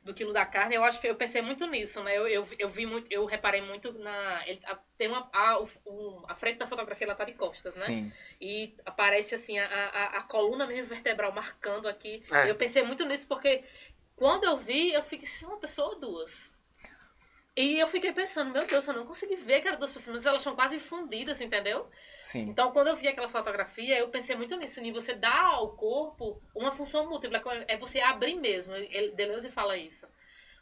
[0.04, 2.18] do quilo da carne, eu acho que eu pensei muito nisso, né?
[2.18, 5.70] Eu, eu, eu vi muito, eu reparei muito na ele, a, tem uma a, o,
[5.86, 7.86] o- a frente da fotografia ela tá de costas, né?
[7.86, 8.14] Sim.
[8.42, 12.22] E aparece assim a, a, a coluna mesmo vertebral marcando aqui.
[12.30, 12.50] É.
[12.50, 13.64] Eu pensei muito nisso porque
[14.16, 16.52] quando eu vi, eu fiquei se é uma pessoa ou duas.
[17.56, 20.26] E eu fiquei pensando, meu Deus, eu não consegui ver que eram duas pessoas, mas
[20.26, 21.88] elas estão quase fundidas, entendeu?
[22.18, 22.50] Sim.
[22.50, 26.42] Então, quando eu vi aquela fotografia, eu pensei muito nisso, em você dar ao corpo
[26.56, 28.74] uma função múltipla, é você abrir mesmo.
[28.74, 30.08] Ele, Deleuze fala isso.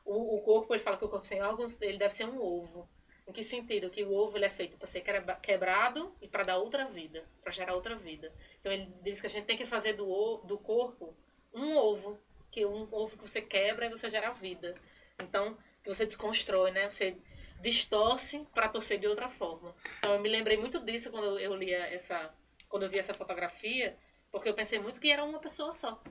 [0.03, 2.89] O, o corpo, ele fala que o corpo sem órgãos, ele deve ser um ovo.
[3.25, 3.89] Em que sentido?
[3.89, 7.23] Que o ovo ele é feito para ser quebra- quebrado e para dar outra vida,
[7.41, 8.33] para gerar outra vida.
[8.59, 11.15] Então, ele diz que a gente tem que fazer do, do corpo
[11.53, 12.19] um ovo,
[12.51, 14.75] que um ovo que você quebra e você gera vida.
[15.19, 16.89] Então, que você desconstrói, né?
[16.89, 17.15] Você
[17.61, 19.73] distorce para torcer de outra forma.
[19.99, 22.33] Então eu me lembrei muito disso quando eu- lia essa,
[22.67, 23.97] quando eu vi essa fotografia,
[24.31, 26.01] porque eu pensei muito que era uma pessoa só.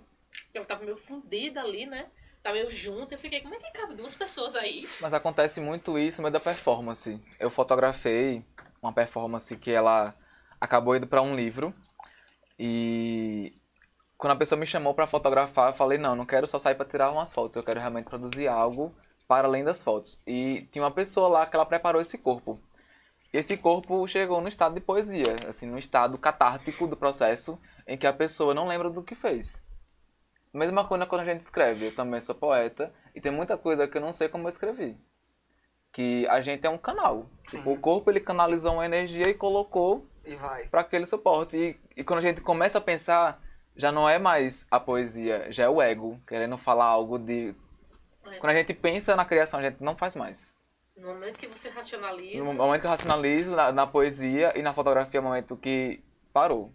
[0.55, 2.09] Ela tava meio fundida ali, né?
[2.43, 4.89] Tava meio junto, eu fiquei, como é que cabe duas pessoas aí?
[5.01, 7.21] Mas acontece muito isso no meio da performance.
[7.39, 8.45] Eu fotografei
[8.81, 10.15] uma performance que ela
[10.61, 11.75] acabou indo para um livro
[12.59, 13.53] e
[14.21, 16.85] quando a pessoa me chamou pra fotografar, eu falei, não, não quero só sair pra
[16.85, 18.95] tirar umas fotos, eu quero realmente produzir algo
[19.27, 20.21] para além das fotos.
[20.27, 22.61] E tinha uma pessoa lá que ela preparou esse corpo.
[23.33, 28.07] Esse corpo chegou no estado de poesia, assim, no estado catártico do processo, em que
[28.07, 29.63] a pessoa não lembra do que fez.
[30.53, 31.87] Mesma coisa quando a gente escreve.
[31.87, 34.99] Eu também sou poeta e tem muita coisa que eu não sei como eu escrevi.
[35.91, 37.25] Que a gente é um canal.
[37.49, 40.37] Tipo, o corpo ele canalizou uma energia e colocou E
[40.69, 41.57] para aquele suporte.
[41.57, 43.41] E, e quando a gente começa a pensar,
[43.77, 47.55] já não é mais a poesia, já é o ego querendo falar algo de.
[48.27, 48.37] É.
[48.39, 50.55] Quando a gente pensa na criação, a gente não faz mais.
[50.97, 54.73] No momento que você racionaliza, No momento que eu racionalizo na, na poesia e na
[54.75, 56.03] fotografia é o momento que
[56.33, 56.73] parou.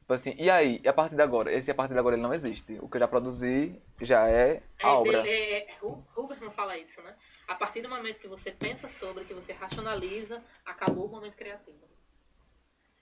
[0.00, 0.80] Tipo assim, e aí?
[0.84, 1.52] E a partir de agora?
[1.52, 2.78] Esse a partir de agora ele não existe.
[2.80, 5.22] O que eu já produzi já é a É, obra.
[5.22, 7.12] dele- é, Hu- Huberman fala isso, né?
[7.48, 11.76] A partir do momento que você pensa sobre, que você racionaliza, acabou o momento criativo.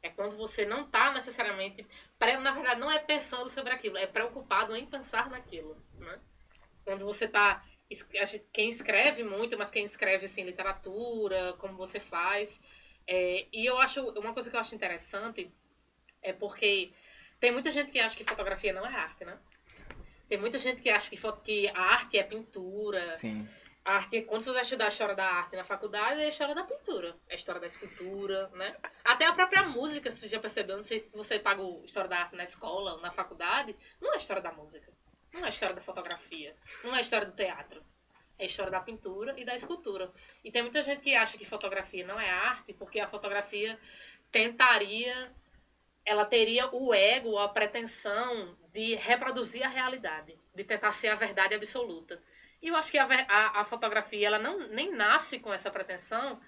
[0.05, 1.87] É quando você não está necessariamente,
[2.21, 6.21] na verdade, não é pensando sobre aquilo, é preocupado em pensar naquilo, né?
[6.85, 7.65] Quando você está,
[8.53, 12.61] quem escreve muito, mas quem escreve assim literatura, como você faz,
[13.07, 15.51] é, e eu acho uma coisa que eu acho interessante
[16.21, 16.93] é porque
[17.41, 19.39] tem muita gente que acha que fotografia não é arte, né?
[20.29, 23.09] Tem muita gente que acha que, que a arte é pintura.
[23.09, 23.49] Sim.
[23.85, 26.55] A arte, quando você vai estudar a história da arte na faculdade, é a história
[26.55, 28.75] da pintura, é a história da escultura, né?
[29.05, 32.35] Até a própria música, você já percebeu, não sei se você pagou história da arte
[32.35, 34.91] na escola ou na faculdade, não é a história da música,
[35.35, 37.85] não é a história da fotografia, não é a história do teatro.
[38.39, 40.11] É a história da pintura e da escultura.
[40.43, 43.79] E tem muita gente que acha que fotografia não é arte, porque a fotografia
[44.33, 45.33] tentaria
[46.05, 51.55] ela teria o ego, a pretensão de reproduzir a realidade, de tentar ser a verdade
[51.55, 52.23] absoluta.
[52.65, 56.41] E eu acho que a, a- a fotografia ela não nem nasce com essa pretensão,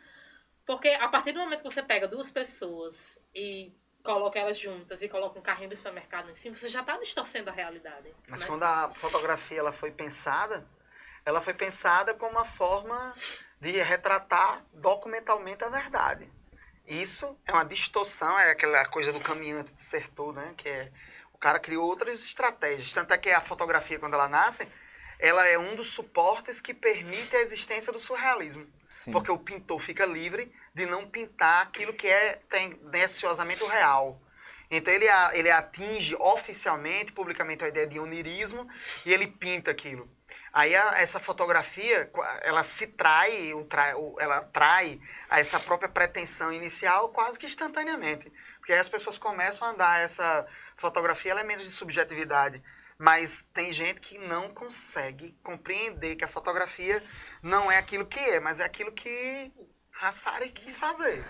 [0.64, 3.70] porque a partir do momento que você pega duas pessoas e
[4.02, 7.50] coloca elas juntas e coloca um carrinho do supermercado em cima, você já está distorcendo
[7.50, 8.14] a realidade.
[8.26, 8.46] Mas né?
[8.46, 10.66] quando a fotografia ela foi pensada,
[11.22, 13.14] ela foi pensada como uma forma
[13.61, 16.33] de retratar documentalmente a verdade.
[16.87, 20.55] Isso é uma distorção, é aquela coisa do caminhante de Sertor, né?
[20.57, 20.92] Que é,
[21.35, 22.90] o cara criou outras estratégias.
[22.94, 24.66] Tanto é que a fotografia, quando ela nasce,
[25.18, 28.66] ela é um dos suportes que permite a existência do surrealismo.
[28.90, 29.12] Sim.
[29.12, 34.20] Porque o pintor fica livre de não pintar aquilo que é tendenciosamente o real.
[34.70, 38.68] Então ele, ele atinge oficialmente, publicamente, a ideia de onirismo
[39.05, 40.11] e ele pinta aquilo.
[40.52, 42.11] Aí a- essa fotografia,
[42.42, 47.46] ela se trai, o trai- o- ela trai a essa própria pretensão inicial quase que
[47.46, 48.33] instantaneamente.
[48.59, 52.62] Porque aí as pessoas começam a dar essa fotografia, ela é de subjetividade.
[52.98, 57.02] Mas tem gente que não consegue compreender que a fotografia
[57.42, 59.52] não é aquilo que é, mas é aquilo que
[60.00, 61.24] Hassari quis fazer.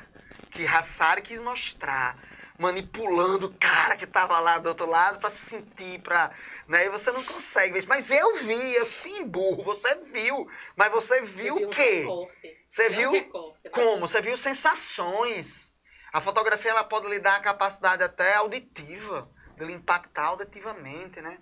[0.50, 2.16] Que Hassari quis mostrar.
[2.58, 6.30] Manipulando o cara que tava lá do outro lado para sentir, para,
[6.66, 6.86] né?
[6.86, 7.88] E você não consegue ver isso.
[7.88, 10.48] Mas eu vi, eu sim, burro, você viu.
[10.74, 12.00] Mas você viu o quê?
[12.00, 12.64] recorte.
[12.66, 13.68] Você viu recorte?
[13.68, 14.08] Como?
[14.08, 15.70] Você viu sensações.
[16.10, 21.38] A fotografia ela pode lhe dar a capacidade até auditiva, de lhe impactar auditivamente, né?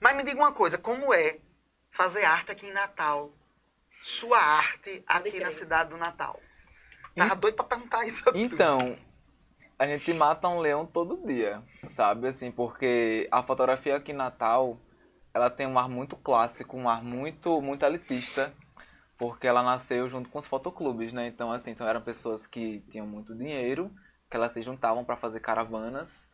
[0.00, 1.38] Mas me diga uma coisa, como é
[1.90, 3.32] fazer arte aqui em Natal?
[4.02, 6.38] Sua arte aqui na cidade do Natal.
[7.16, 8.24] Tava doido pra perguntar isso.
[8.34, 8.98] Então,
[9.78, 12.28] a gente mata um leão todo dia, sabe?
[12.28, 14.78] Assim, porque a fotografia aqui em Natal,
[15.32, 18.52] ela tem um ar muito clássico, um ar muito, muito elitista,
[19.16, 21.26] porque ela nasceu junto com os fotoclubes, né?
[21.26, 23.90] Então, assim, são, eram pessoas que tinham muito dinheiro,
[24.28, 26.28] que elas se juntavam para fazer caravanas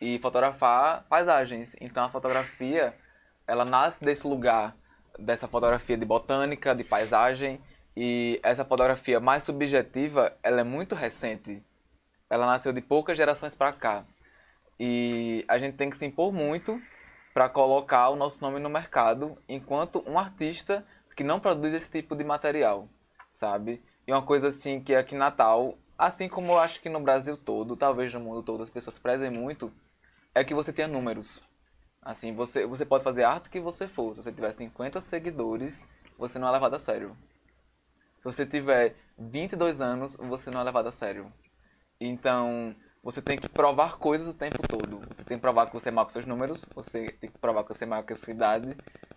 [0.00, 1.76] e fotografar paisagens.
[1.80, 2.94] Então, a fotografia,
[3.46, 4.76] ela nasce desse lugar,
[5.18, 7.60] dessa fotografia de botânica, de paisagem,
[7.96, 11.62] e essa fotografia mais subjetiva, ela é muito recente.
[12.28, 14.04] Ela nasceu de poucas gerações para cá.
[14.78, 16.80] E a gente tem que se impor muito
[17.34, 22.16] para colocar o nosso nome no mercado enquanto um artista que não produz esse tipo
[22.16, 22.88] de material,
[23.28, 23.82] sabe?
[24.06, 27.36] E uma coisa assim que aqui em Natal, assim como eu acho que no Brasil
[27.36, 29.70] todo, talvez no mundo todo as pessoas prezem muito,
[30.34, 31.40] é que você tenha números.
[32.02, 34.14] Assim, você, você pode fazer a arte que você for.
[34.14, 35.86] Se você tiver 50 seguidores,
[36.18, 37.16] você não é levado a sério.
[38.18, 41.32] Se você tiver 22 anos, você não é levado a sério.
[42.00, 45.00] Então, você tem que provar coisas o tempo todo.
[45.08, 47.64] Você tem que provar que você é maior que seus números, você tem que provar
[47.64, 48.76] que você é maior que a sua idade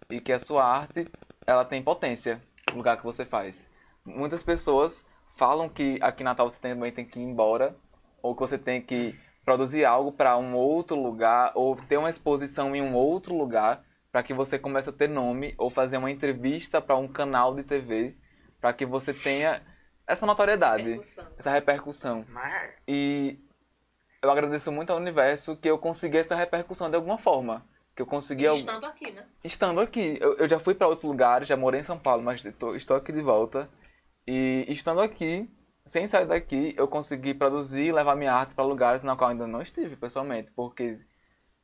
[0.09, 1.07] e que a sua arte,
[1.45, 2.39] ela tem potência
[2.71, 3.69] no lugar que você faz.
[4.05, 7.75] Muitas pessoas falam que aqui em Natal você também tem que ir embora
[8.21, 12.75] ou que você tem que produzir algo para um outro lugar ou ter uma exposição
[12.75, 16.81] em um outro lugar para que você comece a ter nome ou fazer uma entrevista
[16.81, 18.15] para um canal de TV
[18.61, 19.61] para que você tenha
[20.07, 21.27] essa notoriedade, Repercussão.
[21.37, 22.25] essa repercussão.
[22.29, 23.37] Mas E
[24.21, 27.65] eu agradeço muito ao universo que eu consegui essa repercussão de alguma forma.
[27.95, 29.25] que eu consegui Estando aqui, né?
[29.43, 30.17] estando aqui.
[30.21, 32.95] Eu, eu já fui para outros lugares, já morei em São Paulo, mas tô- estou
[32.97, 33.69] aqui de volta.
[34.25, 35.49] E estando aqui,
[35.85, 39.47] sem sair daqui, eu consegui produzir e levar minha arte para lugares na qual ainda
[39.47, 40.99] não estive pessoalmente, porque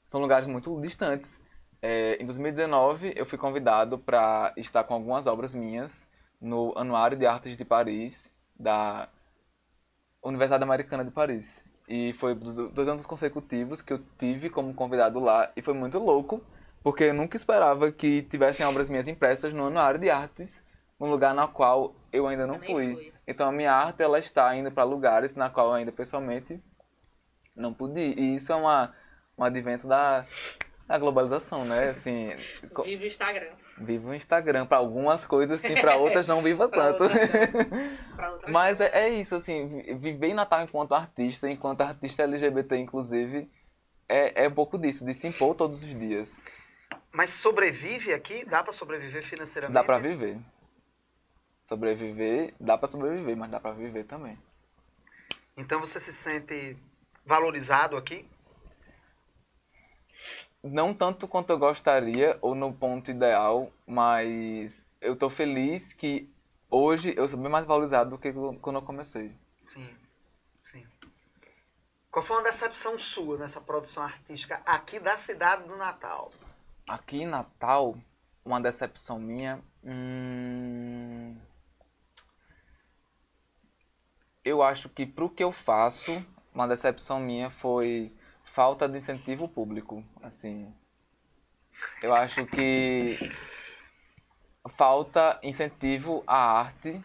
[0.06, 1.40] são lugares muito distantes.
[1.82, 6.08] É, em 2019, eu fui convidado para estar com algumas obras minhas
[6.42, 9.10] no Anuário de Artes de Paris, da
[10.24, 11.66] Universidade Americana de Paris.
[11.88, 15.98] E foi do- dois anos consecutivos que eu tive como convidado lá, e foi muito
[15.98, 16.42] louco,
[16.84, 20.64] porque eu nunca esperava que tivessem obras minhas impressas no Anuário de Artes,
[21.00, 22.94] num lugar na qual eu ainda não Eu fui.
[22.94, 23.14] fui.
[23.30, 26.60] Então a minha arte ela está indo para lugares na qual eu ainda pessoalmente
[27.56, 28.18] não pude ir.
[28.20, 28.94] E isso é uma,
[29.38, 30.26] um advento da,
[30.88, 31.90] da globalização, né?
[31.90, 32.32] Assim,
[32.84, 33.52] Vive o Instagram.
[33.78, 37.04] vivo o Instagram para algumas coisas, sim, para outras não viva Pra tanto.
[37.04, 42.78] outras Mas é, é isso, assim, vi- viver em Natal enquanto artista, enquanto artista LGBT,
[42.78, 43.48] inclusive,
[44.08, 46.44] é, é um pouco disso, de se impor todos os dias.
[47.12, 48.44] Mas sobrevive aqui?
[48.46, 49.74] Dá pra sobreviver financeiramente?
[49.76, 50.38] Dá pra viver.
[51.70, 54.36] Sobreviver, dá pra sobreviver, mas dá pra viver também.
[55.56, 56.76] Então você se sente
[57.24, 58.28] valorizado aqui?
[60.64, 66.28] Não tanto quanto eu gostaria, ou no ponto ideal, mas eu tô feliz que
[66.72, 69.32] hoje eu sou bem mais valorizado do que quando eu comecei.
[69.68, 69.96] Sim,
[70.64, 70.88] sim.
[72.10, 76.32] Qual foi uma decepção sua nessa produção artística aqui da cidade do Natal?
[76.88, 77.96] Aqui em Natal,
[78.44, 79.64] uma decepção minha.
[79.84, 81.38] hum,
[84.50, 88.12] Eu acho que pro que eu faço, uma decepção minha foi
[88.44, 90.04] falta de incentivo público.
[90.24, 90.74] Assim,
[92.02, 93.16] eu acho que
[94.68, 97.00] falta incentivo à arte,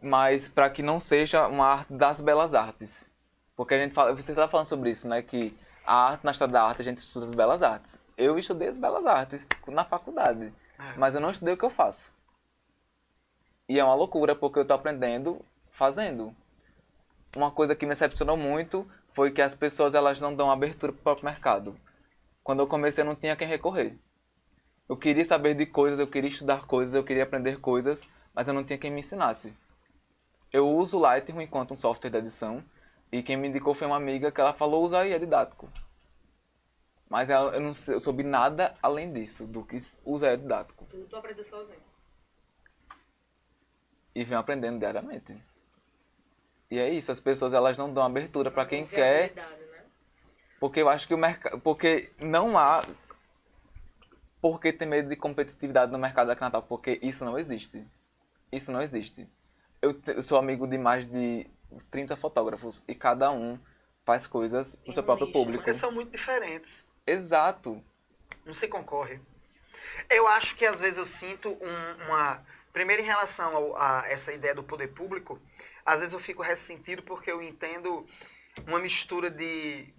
[0.00, 3.10] mas para que não seja uma arte das belas artes.
[3.54, 5.20] Porque a gente fala, você está falando sobre isso, né?
[5.20, 8.00] Que a arte, na história da arte, a gente estuda as belas artes.
[8.16, 10.96] Eu estudei as belas artes na faculdade, É.
[10.96, 12.10] mas eu não estudei o que eu faço.
[13.68, 16.34] E é uma loucura, porque eu tô aprendendo fazendo.
[17.36, 21.00] Uma coisa que me decepcionou muito foi que as pessoas elas não dão abertura para
[21.00, 21.80] o próprio mercado.
[22.42, 23.98] Quando eu comecei, eu não tinha quem recorrer.
[24.88, 28.02] Eu queria saber de coisas, eu queria estudar coisas, eu queria aprender coisas,
[28.34, 29.56] mas eu não tinha quem me ensinasse.
[30.52, 32.64] Eu uso o Lightroom enquanto um software de edição,
[33.12, 35.72] e quem me indicou foi uma amiga que ela falou usar e é didático.
[37.08, 40.84] Mas ela- eu não eu soube nada além disso, do que usar é didático.
[40.86, 41.78] Tu, tu aprendeu sozinho.
[44.14, 45.40] E venho aprendendo diariamente.
[46.70, 49.44] E é isso, as pessoas elas não dão abertura para quem Houve quer né?
[50.60, 51.58] Porque eu acho que o mercado.
[51.60, 52.84] Porque não há.
[54.40, 56.62] Por que ter medo de competitividade no mercado aqui em Natal?
[56.62, 57.86] Porque isso não existe.
[58.52, 59.28] Isso não existe.
[59.82, 61.46] Eu, te- eu sou amigo de mais de
[61.90, 63.58] 30 fotógrafos e cada um
[64.04, 65.64] faz coisas pro seu um próprio nicho, público.
[65.64, 66.86] Porque são muito diferentes.
[67.06, 67.82] Exato.
[68.44, 69.20] Não se concorre.
[70.08, 72.44] Eu acho que às vezes eu sinto um- uma.
[72.72, 75.40] Primeiro, em relação ao- a essa ideia do poder público,
[75.84, 78.06] às vezes eu fico ressentido porque eu entendo
[78.66, 79.92] uma mistura de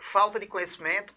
[0.00, 1.14] falta de conhecimento,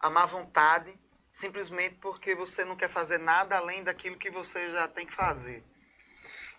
[0.00, 0.98] a má vontade,
[1.30, 5.64] simplesmente porque você não quer fazer nada além daquilo que você já tem que fazer.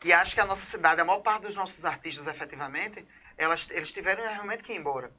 [0.04, 3.06] E acho que a nossa cidade, a maior parte dos nossos artistas, efetivamente,
[3.38, 5.12] elas, eles tiveram realmente que ir embora.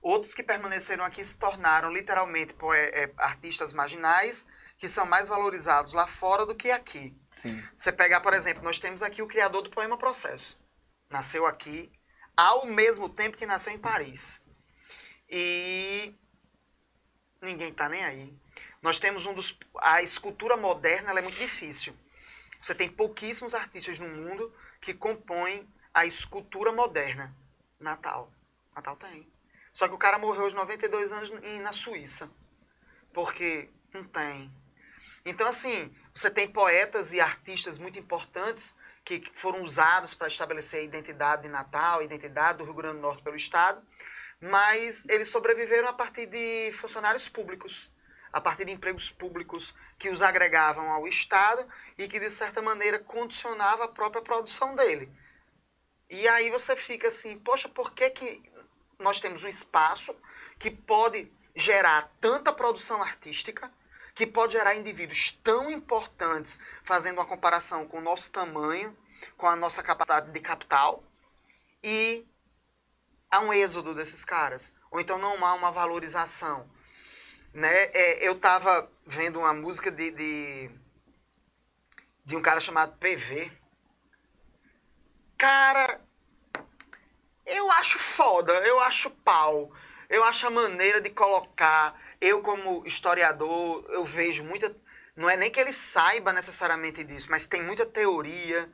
[0.00, 4.44] Outros que permaneceram aqui se tornaram literalmente é, artistas marginais,
[4.82, 7.16] que são mais valorizados lá fora do que aqui.
[7.30, 7.62] Sim.
[7.72, 10.60] Você pegar, por exemplo, nós temos aqui o criador do poema Processo.
[11.08, 11.88] Nasceu aqui,
[12.36, 14.40] ao mesmo tempo que nasceu em Paris.
[15.30, 16.12] E
[17.40, 18.36] ninguém está nem aí.
[18.82, 19.56] Nós temos um dos.
[19.78, 21.94] A escultura moderna ela é muito difícil.
[22.60, 27.32] Você tem pouquíssimos artistas no mundo que compõem a escultura moderna.
[27.78, 28.32] Natal.
[28.74, 29.30] Natal tem.
[29.72, 31.30] Só que o cara morreu aos 92 anos
[31.62, 32.28] na Suíça.
[33.12, 34.52] Porque não tem.
[35.24, 40.84] Então, assim, você tem poetas e artistas muito importantes que foram usados para estabelecer a
[40.84, 43.82] identidade de Natal, a identidade do Rio Grande do Norte pelo Estado,
[44.40, 47.90] mas eles sobreviveram a partir de funcionários públicos,
[48.32, 52.98] a partir de empregos públicos que os agregavam ao Estado e que, de certa maneira,
[52.98, 55.12] condicionava a própria produção dele.
[56.10, 58.42] E aí você fica assim, poxa, por que, que
[58.98, 60.14] nós temos um espaço
[60.58, 63.72] que pode gerar tanta produção artística,
[64.14, 68.96] que pode gerar indivíduos tão importantes, fazendo uma comparação com o nosso tamanho,
[69.36, 71.02] com a nossa capacidade de capital,
[71.82, 72.26] e
[73.30, 74.72] há um êxodo desses caras.
[74.90, 76.68] Ou então não há uma valorização.
[77.52, 77.84] Né?
[77.92, 80.70] É, eu estava vendo uma música de, de,
[82.24, 83.50] de um cara chamado PV.
[85.38, 86.00] Cara,
[87.46, 89.72] eu acho foda, eu acho pau,
[90.08, 94.74] eu acho a maneira de colocar, eu como historiador, eu vejo muita...
[95.16, 98.70] Não é nem que ele saiba necessariamente disso, mas tem muita teoria,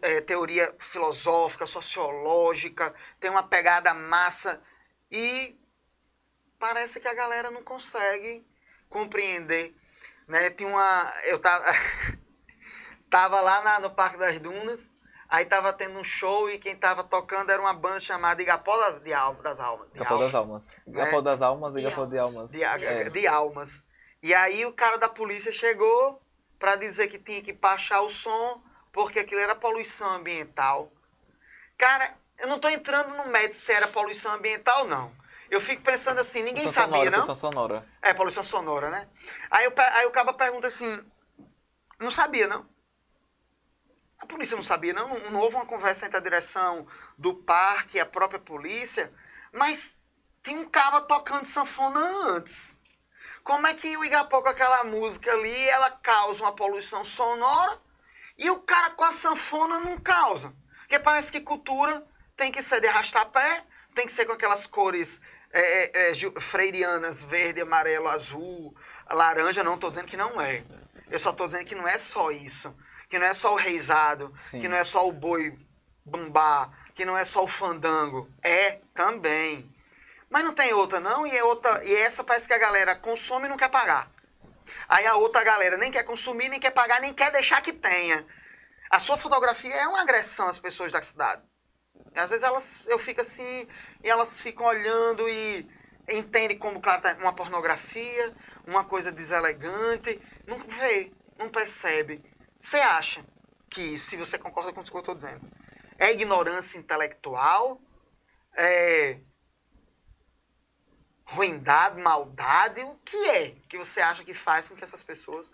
[0.00, 4.62] é, teoria filosófica, sociológica, tem uma pegada massa
[5.10, 5.60] e
[6.58, 8.44] parece que a galera não consegue
[8.88, 9.74] compreender,
[10.26, 10.50] né?
[10.50, 11.12] Tinha uma...
[11.26, 11.64] Eu tava...
[13.10, 14.90] tava lá na- no Parque das Dunas,
[15.30, 19.00] aí tava tendo um show e quem tava tocando era uma banda chamada Igapó das,
[19.00, 19.88] de Al- das Almas.
[19.92, 20.34] de Igapó das Almas.
[20.34, 20.80] almas.
[20.86, 22.50] Igapó das almas e Igapó de almas.
[22.50, 23.08] De, a- É.
[23.08, 23.84] de almas.
[24.22, 26.20] E aí o cara da polícia chegou
[26.58, 28.60] para dizer que tinha que baixar o som
[28.92, 30.92] porque aquilo era poluição ambiental.
[31.78, 35.12] Cara, eu não tô entrando no mérito se era poluição ambiental não.
[35.48, 37.18] Eu fico pensando assim, ninguém Poluição sabia, sonora, não?
[37.26, 37.86] poluição sonora.
[38.02, 39.08] É, poluição sonora, né?
[39.50, 41.04] Aí, o pe- aí o caba pergunta assim,
[41.98, 42.64] não sabia, não?
[44.20, 45.18] A polícia não sabia, não?
[45.30, 49.12] Não, houve uma conversa entre a direção do parque e a própria polícia,
[49.52, 49.96] mas
[50.42, 52.76] tinha um caba tocando sanfona antes.
[53.42, 57.80] Como é que o Igapó com aquela música ali, ela causa uma poluição sonora
[58.36, 60.52] e o cara com a sanfona não causa?
[60.80, 62.06] Porque parece que cultura
[62.36, 63.64] tem que ser de arrastapé,
[63.94, 65.20] tem que ser com aquelas cores
[65.52, 68.74] é, é, é, freirianas, verde, amarelo, azul,
[69.08, 70.62] laranja, não estou dizendo que não é.
[71.10, 72.74] Eu só estou dizendo que não é só isso.
[73.10, 74.60] Que não é só o reizado, Sim.
[74.60, 75.58] que não é só o boi
[76.02, 78.30] bumbá, que não é só o fandango.
[78.42, 79.70] É também.
[80.30, 83.46] Mas não tem outra, não, e, é outra, e essa parece que a galera consome
[83.46, 84.08] e não quer pagar.
[84.88, 88.24] Aí a outra galera nem quer consumir, nem quer pagar, nem quer deixar que tenha.
[88.88, 91.42] A sua fotografia é uma agressão às pessoas da cidade.
[92.14, 93.68] Às vezes elas, eu fico assim,
[94.02, 95.68] e elas ficam olhando e
[96.08, 98.34] entendem como, claro, tá uma pornografia,
[98.66, 102.22] uma coisa deselegante, não vê, não percebe.
[102.60, 103.24] Você acha
[103.70, 105.40] que isso, se você concorda com o que eu estou dizendo,
[105.98, 107.80] é ignorância intelectual?
[108.54, 109.18] É
[111.24, 112.82] ruindade, maldade?
[112.82, 115.50] O que é que você acha que faz com que essas pessoas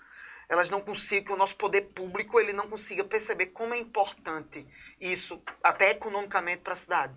[0.49, 4.67] elas não consigam, que o nosso poder público ele não consiga perceber como é importante
[5.01, 7.15] isso, até economicamente, para a cidade?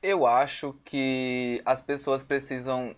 [0.00, 2.94] Eu acho que as pessoas precisam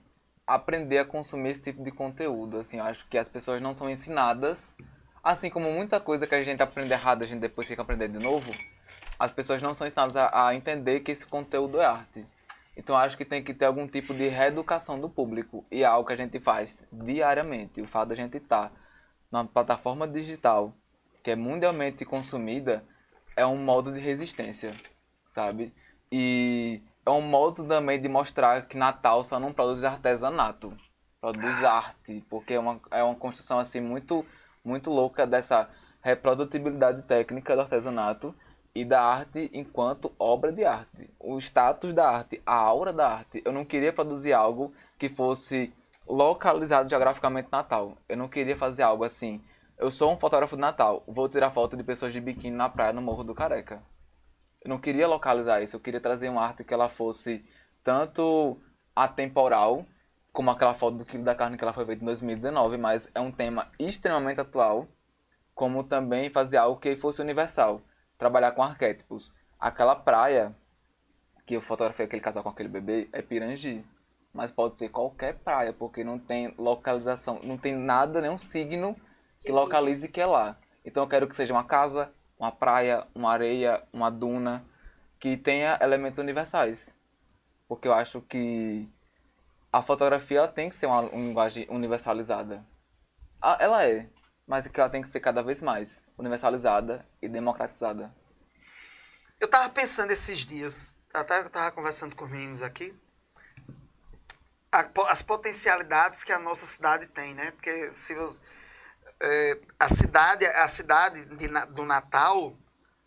[0.47, 2.59] aprender a consumir esse tipo de conteúdo.
[2.59, 4.75] Assim, acho que as pessoas não são ensinadas,
[5.23, 8.09] assim como muita coisa que a gente aprende errado, a gente depois tem que aprender
[8.09, 8.53] de novo.
[9.19, 12.27] As pessoas não são ensinadas a, a entender que esse conteúdo é arte.
[12.77, 15.65] Então acho que tem que ter algum tipo de reeducação do público.
[15.71, 17.83] E é algo que a gente faz diariamente.
[17.83, 18.73] O fato da gente estar
[19.31, 20.75] numa plataforma digital
[21.23, 22.83] que é mundialmente consumida
[23.37, 24.73] é um modo de resistência,
[25.27, 25.73] sabe?
[26.11, 30.77] E é um modo também de mostrar que Natal só não produz artesanato,
[31.21, 34.25] produz arte, porque é uma, é uma construção assim muito,
[34.65, 35.69] muito louca dessa
[36.03, 38.35] reprodutibilidade técnica do artesanato
[38.75, 41.11] e da arte enquanto obra de arte.
[41.19, 43.43] O status da arte, a aura da arte.
[43.45, 45.73] Eu não queria produzir algo que fosse
[46.07, 47.97] localizado geograficamente Natal.
[48.09, 49.43] Eu não queria fazer algo assim.
[49.79, 52.93] Eu sou um fotógrafo de Natal, vou tirar foto de pessoas de biquíni na praia
[52.93, 53.83] no Morro do Careca.
[54.63, 57.43] Eu não queria localizar isso, eu queria trazer uma arte que ela fosse
[57.83, 58.61] tanto
[58.95, 59.87] atemporal,
[60.33, 63.21] como aquela foto do quilo da carne que ela foi feita em 2019, mas é
[63.21, 64.87] um tema extremamente atual,
[65.55, 67.83] como também fazer algo que fosse universal,
[68.17, 69.35] trabalhar com arquétipos.
[69.59, 70.57] Aquela praia
[71.45, 73.85] que eu fotografei aquele casal com aquele bebê é Pirangi,
[74.33, 78.97] mas pode ser qualquer praia, porque não tem localização, não tem nada, nenhum signo
[79.41, 80.57] que localize que é lá.
[80.85, 84.65] Então eu quero que seja uma casa, uma praia, uma areia, uma duna,
[85.19, 86.97] que tenha elementos universais.
[87.69, 88.89] Porque eu acho que
[89.73, 92.65] a fotografia ela tem que ser uma, uma linguagem universalizada.
[93.41, 94.11] Ah, Ela é,
[94.47, 98.15] mas que ela tem que ser cada vez mais universalizada e democratizada.
[99.39, 102.95] Eu tava pensando esses dias, até eu tava conversando com os meninos aqui,
[104.73, 107.51] a as potencialidades que a nossa cidade tem, né?
[107.53, 108.39] Porque se você,
[109.21, 112.57] é, a cidade, a cidade de do Natal,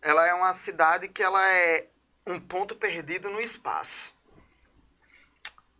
[0.02, 1.88] ela é uma cidade que ela é
[2.26, 4.13] um ponto perdido no espaço.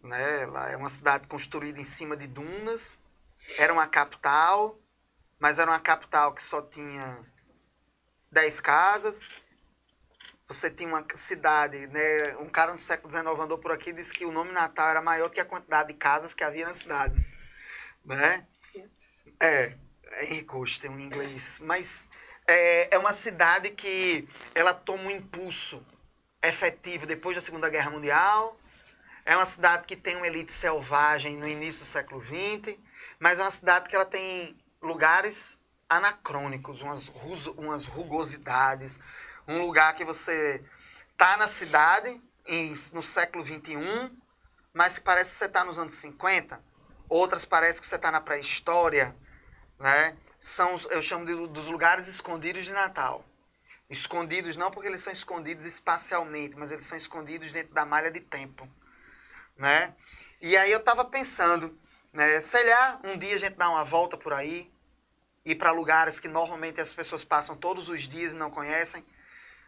[0.04, 0.42] Né?
[0.42, 2.98] Ela é uma cidade construída em cima de dunas,
[3.58, 4.78] era uma capital,
[5.38, 7.24] mas era uma capital que só tinha
[8.30, 9.42] 10 casas,
[10.46, 12.36] você tinha uma cidade, né?
[12.36, 15.00] Um cara no século XIX andou por aqui e disse que o nome Natal era
[15.00, 17.14] maior que a quantidade de casas que havia na cidade,
[18.04, 18.46] né?
[19.40, 19.74] É,
[20.20, 21.58] Henry Costa, um inglês.
[21.60, 22.06] Mas
[22.46, 25.84] é, é uma cidade que ela toma um impulso
[26.42, 28.58] efetivo depois da Segunda Guerra Mundial.
[29.24, 32.76] É uma cidade que tem uma elite selvagem no início do século XX,
[33.18, 35.58] mas é uma cidade que ela tem lugares
[35.88, 37.08] anacrônicos, umas,
[37.56, 38.98] umas rugosidades,
[39.48, 40.62] um lugar que você
[41.16, 44.10] tá na cidade em- no século XXI,
[44.72, 46.62] mas que parece que você está nos anos 50.
[47.06, 49.14] outras parece que você está na pré-história,
[49.78, 50.16] né?
[50.40, 53.24] São, eu chamo de, dos lugares escondidos de Natal.
[53.90, 58.20] Escondidos não porque eles são escondidos espacialmente, mas eles são escondidos dentro da malha de
[58.20, 58.66] tempo,
[59.56, 59.94] né?
[60.40, 61.78] E aí eu tava pensando,
[62.12, 62.40] né?
[62.40, 64.70] Sei lá, um dia a gente dá uma volta por aí,
[65.44, 69.04] ir para lugares que normalmente as pessoas passam todos os dias e não conhecem,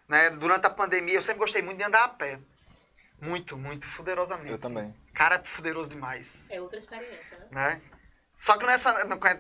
[0.09, 0.30] né?
[0.30, 2.39] Durante a pandemia eu sempre gostei muito de andar a pé.
[3.20, 4.53] Muito, muito, fuderosamente.
[4.53, 4.95] Eu também.
[5.14, 7.47] Cara, é fuderoso demais, É outra experiência, né?
[7.51, 7.82] né?
[8.34, 8.95] Só que nessa,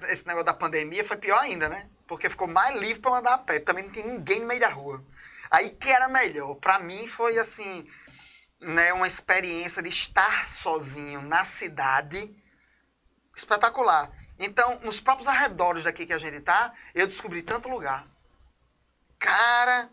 [0.08, 1.86] esse negócio da pandemia foi pior ainda, né?
[2.06, 3.58] Porque ficou mais livre pra eu andar a pé.
[3.58, 5.04] Também não tinha ninguém no meio da rua.
[5.50, 6.54] Aí que era melhor.
[6.54, 7.86] Pra mim foi assim,
[8.66, 12.34] né, uma experiência de estar sozinho na cidade
[13.34, 14.10] espetacular.
[14.38, 18.06] Então, nos próprios arredores daqui que a gente tá, eu descobri tanto lugar.
[19.20, 19.88] Cara,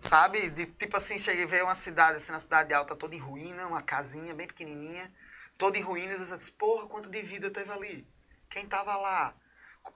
[0.00, 0.48] sabe?
[0.48, 3.66] De, tipo assim, cheguei a ver uma cidade, assim, na cidade alta, toda em ruína,
[3.66, 5.12] uma casinha bem pequenininha,
[5.58, 6.30] toda em ruínas.
[6.30, 8.08] Eu disse, porra, quanto de vida teve ali?
[8.48, 9.34] Quem tava lá?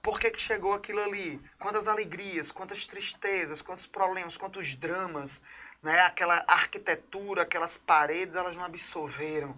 [0.03, 1.41] Por que, que chegou aquilo ali?
[1.57, 5.41] Quantas alegrias, quantas tristezas, quantos problemas, quantos dramas,
[5.81, 5.99] né?
[6.01, 9.57] Aquela arquitetura, aquelas paredes, elas não absorveram.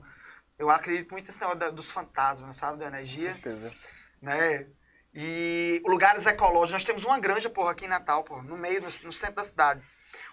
[0.58, 2.78] Eu acredito muito nesse negócio dos fantasmas, sabe?
[2.78, 3.74] Da Com energia certeza.
[4.22, 4.68] né?
[5.14, 6.72] E lugares ecológicos.
[6.72, 9.44] Nós temos uma granja, porra, aqui em Natal, porra, no meio, no, no centro da
[9.44, 9.82] cidade.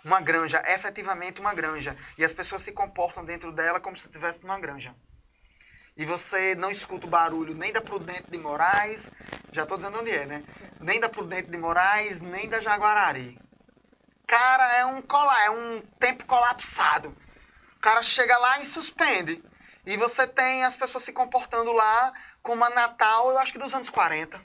[0.04, 1.96] Uma granja, efetivamente uma granja.
[2.16, 4.94] E as pessoas se comportam dentro dela como se estivesse numa granja.
[5.96, 9.10] E você não escuta o barulho nem da Prudente de Moraes,
[9.50, 10.44] já tô dizendo onde é, né?
[10.78, 13.36] Nem da Prudente de Moraes, nem da Jaguarari.
[14.28, 17.16] Cara, é um, cola, é um tempo colapsado.
[17.76, 19.42] O cara chega lá e suspende.
[19.86, 22.12] E você tem as pessoas se comportando lá
[22.42, 24.38] como a Natal, eu acho que dos anos 40.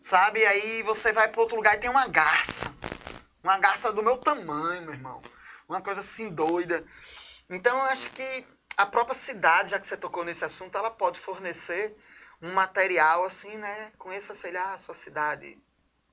[0.00, 0.40] Sabe?
[0.40, 2.64] E aí você vai para outro lugar e tem uma garça.
[3.44, 5.20] Uma garça do meu tamanho, meu irmão.
[5.68, 6.82] Uma coisa assim doida.
[7.50, 11.20] Então eu acho que a própria cidade, já que você tocou nesse assunto, ela pode
[11.20, 11.94] fornecer
[12.40, 13.92] um material assim, né?
[13.98, 15.62] Conheça, sei lá, a sua cidade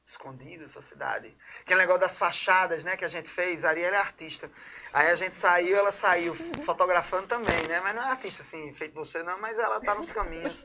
[0.10, 1.36] escondida, sua cidade.
[1.62, 4.50] Aquele negócio das fachadas, né, que a gente fez, a Ariel é artista.
[4.92, 6.34] Aí a gente saiu, ela saiu
[6.66, 7.80] fotografando também, né?
[7.80, 10.64] Mas não é artista assim, feito você não, mas ela tá nos caminhos.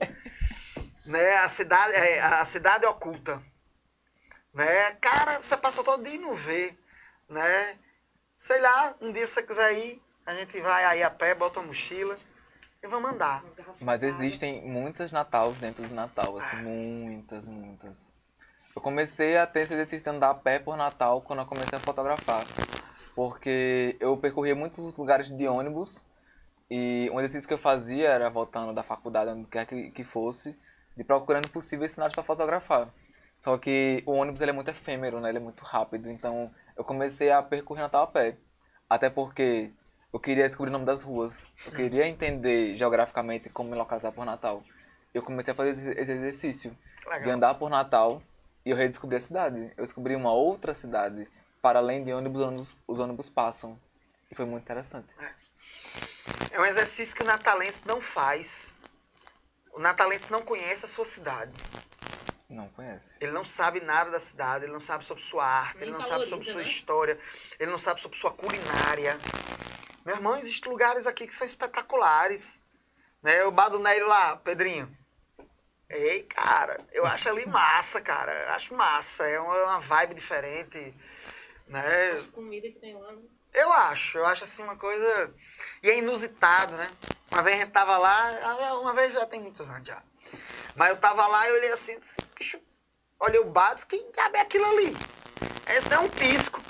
[1.05, 1.37] né?
[1.37, 3.43] A cidade, é, a cidade oculta.
[4.55, 4.93] Né?
[4.93, 6.75] Cara, você passou todo dia e não vê,
[7.29, 7.79] né?
[8.37, 11.61] Sei lá, um dia se você quiser ir, a gente vai aí a pé, bota
[11.61, 12.19] uma mochila
[12.83, 13.45] e vamos andar.
[13.79, 18.24] Mas existem muitas Natals dentro do Natal, assim, muitas, muitas.
[18.75, 21.79] Eu comecei a ter esse exercício de andar a pé por Natal quando eu comecei
[21.79, 22.45] a fotografar.
[23.15, 26.03] Porque eu percorria muitos lugares de ônibus
[26.69, 30.59] e um exercício que eu fazia era voltando da faculdade, onde quer que, que fosse,
[30.97, 32.89] de procurando possíveis cenários para fotografar.
[33.41, 35.29] Só que o ônibus ele é muito efêmero, né?
[35.29, 38.37] Ele é muito rápido, então eu comecei a percorrer Natal a pé.
[38.91, 39.71] Até porque
[40.13, 41.53] eu queria descobrir o nome das ruas.
[41.65, 44.61] Eu queria entender geograficamente como me localizar por Natal.
[45.13, 47.35] Eu comecei a fazer esse exercício de Legal.
[47.35, 48.21] andar por Natal
[48.65, 49.73] e eu redescobri a cidade.
[49.77, 51.29] Eu descobri uma outra cidade.
[51.61, 53.81] Para além de onde os ônibus, os ônibus passam.
[54.31, 55.15] E foi muito interessante.
[56.51, 58.73] É um exercício que o natalense não faz.
[59.73, 61.53] O natalense não conhece a sua cidade.
[62.49, 63.19] Não conhece.
[63.21, 66.01] Ele não sabe nada da cidade, ele não sabe sobre sua arte, Nem ele não
[66.01, 66.63] sabe valoriza, sobre sua né?
[66.63, 67.19] história,
[67.59, 69.19] ele não sabe sobre sua culinária.
[70.05, 72.61] Meu irmão, existem lugares aqui que são espetaculares.
[73.23, 73.43] Né?
[73.45, 74.97] O Bar do Neiro lá, Pedrinho.
[75.95, 78.33] Ei, cara, eu acho ali massa, cara.
[78.33, 79.25] Eu acho massa.
[79.29, 80.93] É uma, vibe diferente.
[81.69, 82.11] Né?
[82.11, 83.23] As comidas que tem lá, né?
[83.53, 85.33] Eu acho, eu acho assim uma coisa.
[85.81, 86.91] E é inusitado, né?
[87.31, 90.03] Uma vez a gente tava lá, uma vez já tem muitos anos já.
[90.75, 92.61] Mas eu tava lá e olhei assim, disse, bicho,
[93.21, 94.97] olhei o bar, disse, que diabo é aquilo ali?
[95.69, 96.61] Esse é um pisco.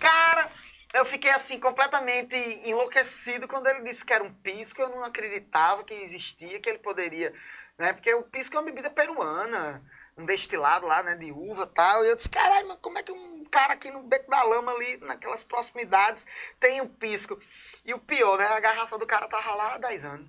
[0.00, 0.50] Cara,
[0.94, 5.84] eu fiquei assim, completamente enlouquecido quando ele disse que era um pisco, eu não acreditava
[5.84, 7.34] que existia, que ele poderia.
[7.78, 7.92] Né?
[7.92, 9.82] Porque o pisco é uma bebida peruana,
[10.16, 12.04] um destilado lá, né, de uva tal.
[12.04, 14.72] E eu disse, caralho, mas como é que um cara aqui no Beco da Lama,
[14.72, 16.26] ali, naquelas proximidades,
[16.60, 17.40] tem o pisco?
[17.84, 18.46] E o pior, né?
[18.46, 20.28] A garrafa do cara tava lá há 10 anos.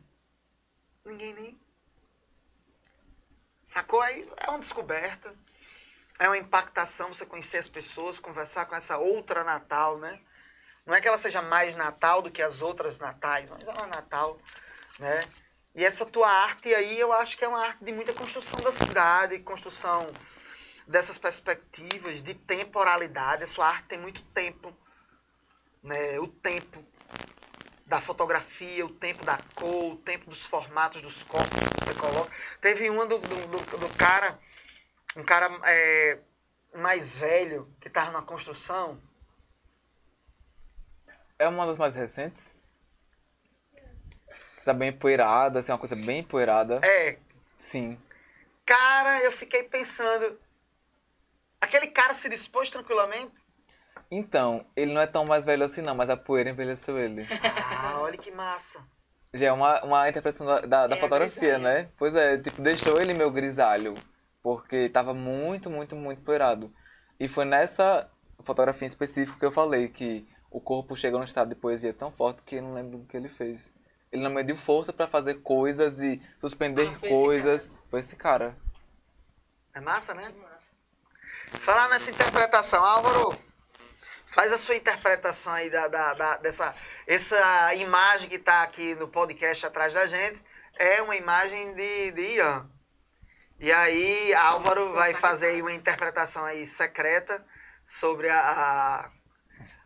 [1.06, 1.60] Ninguém nem.
[3.64, 4.02] Sacou?
[4.02, 5.34] Aí é uma descoberta.
[6.18, 10.20] É uma impactação você conhecer as pessoas, conversar com essa outra Natal, né?
[10.86, 14.40] Não é que ela seja mais Natal do que as outras Natais, mas é Natal,
[15.00, 15.28] né?
[15.76, 18.72] E essa tua arte aí, eu acho que é uma arte de muita construção da
[18.72, 20.10] cidade, construção
[20.88, 23.44] dessas perspectivas de temporalidade.
[23.44, 24.74] A sua arte tem muito tempo,
[25.84, 26.18] né?
[26.20, 26.82] O tempo
[27.86, 32.32] da fotografia, o tempo da cor, o tempo dos formatos dos corpos que você coloca.
[32.62, 34.40] Teve uma do, do, do, do cara,
[35.16, 36.20] um cara é,
[36.74, 38.98] mais velho, que estava na construção.
[41.38, 42.55] É uma das mais recentes.
[44.66, 46.82] Tá bem empoeirada, assim, uma coisa bem empoeirada.
[46.84, 47.18] É,
[47.58, 47.98] Sim.
[48.66, 50.38] Cara, eu fiquei pensando.
[51.62, 53.32] Aquele cara se dispôs tranquilamente?
[54.10, 57.28] Então, ele não é tão mais velho assim não, mas a poeira envelheceu ele.
[57.44, 58.84] Ah, olha que massa.
[59.34, 61.64] Já é uma, uma interpretação da, da, da É, fotografia, grisalho.
[61.64, 61.90] né?
[61.98, 63.96] Pois é, tipo, deixou ele meio grisalho.
[64.42, 66.74] Porque tava muito, muito, muito poeirado.
[67.20, 68.10] E foi nessa
[68.44, 72.12] fotografia em específico que eu falei que o corpo chega num estado de poesia tão
[72.12, 73.74] forte que eu não lembro do que ele fez.
[74.16, 77.74] Ele não mediu força pra fazer coisas e suspender Ah, foi esse coisas.
[77.92, 78.56] Foi esse cara.
[79.74, 80.32] É massa, né?
[80.32, 80.72] Que massa.
[81.60, 83.38] Falar nessa interpretação, Álvaro,
[84.28, 86.74] faz a sua interpretação aí da, da, da- dessa
[87.06, 90.42] essa imagem que está aqui no podcast atrás da gente.
[90.78, 92.70] É uma imagem de, de Ian.
[93.60, 97.46] E aí, Álvaro vai fazer aí uma interpretação aí secreta
[97.86, 99.12] sobre a, a,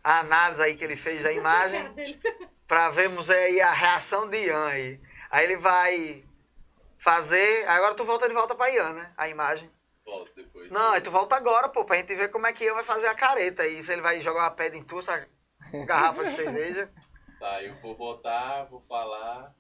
[0.04, 1.82] a análise aí que ele fez da imagem
[2.70, 5.02] para vermos aí a reação de Ian aí.
[5.32, 6.24] Aí ele vai
[7.00, 7.68] fazer.
[7.68, 9.12] Agora tu volta de volta para Ian, né?
[9.18, 9.72] A imagem.
[10.06, 10.70] Volto depois.
[10.70, 13.08] Não, aí tu volta agora, pô, pra gente ver como é que Ian vai fazer
[13.08, 13.82] a careta aí.
[13.82, 15.28] Se ele vai jogar uma pedra em tu, essa
[15.88, 16.92] garrafa de cerveja.
[17.40, 19.56] Tá, eu vou botar, vou falar,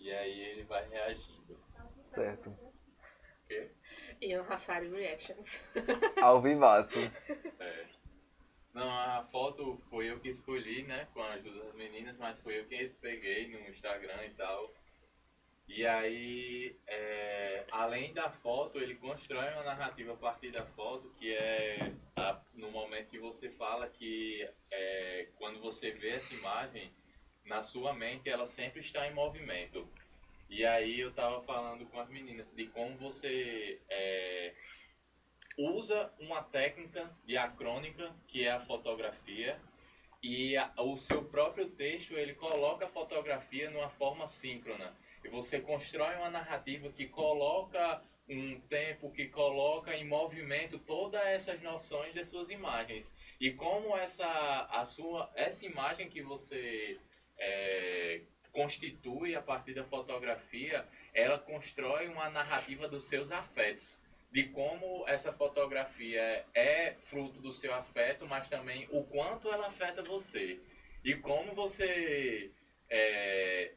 [0.00, 1.62] e aí ele vai reagindo.
[2.02, 2.56] Certo.
[4.20, 5.60] Ian Hassari Reactions.
[6.20, 6.98] Ao vivaço.
[7.60, 7.91] É.
[8.72, 11.06] Não, a foto foi eu que escolhi, né?
[11.12, 14.74] Com a ajuda das meninas, mas foi eu que peguei no Instagram e tal.
[15.68, 21.32] E aí, é, além da foto, ele constrói uma narrativa a partir da foto, que
[21.34, 26.92] é a- no momento que você fala que é, quando você vê essa imagem,
[27.44, 29.86] na sua mente ela sempre está em movimento.
[30.48, 34.54] E aí eu tava falando com as meninas de como você é,
[35.58, 39.60] usa uma técnica diacrônica, que é a fotografia,
[40.22, 44.96] e a- o seu próprio texto ele coloca a fotografia numa forma síncrona.
[45.24, 51.60] E você constrói uma narrativa que coloca um tempo, que coloca em movimento todas essas
[51.60, 53.12] noções das suas imagens.
[53.40, 54.26] E como essa,
[54.70, 56.98] a sua, essa imagem que você
[57.36, 58.22] é,
[58.52, 64.00] constitui a partir da fotografia, ela constrói uma narrativa dos seus afetos
[64.32, 70.02] de como essa fotografia é fruto do seu afeto, mas também o quanto ela afeta
[70.02, 70.58] você.
[71.04, 72.50] E como você
[72.88, 73.72] é,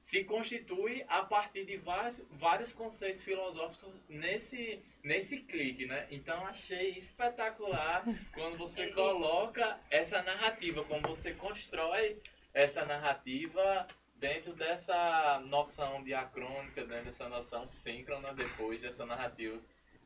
[0.00, 6.08] se constitui a partir de vários, vários conceitos filosóficos nesse, nesse clique, né?
[6.10, 12.20] Então achei espetacular quando você coloca essa narrativa, como você constrói
[12.52, 13.86] essa narrativa
[14.16, 19.60] dentro dessa noção diacrônica, dentro dessa noção síncrona depois dessa narrativa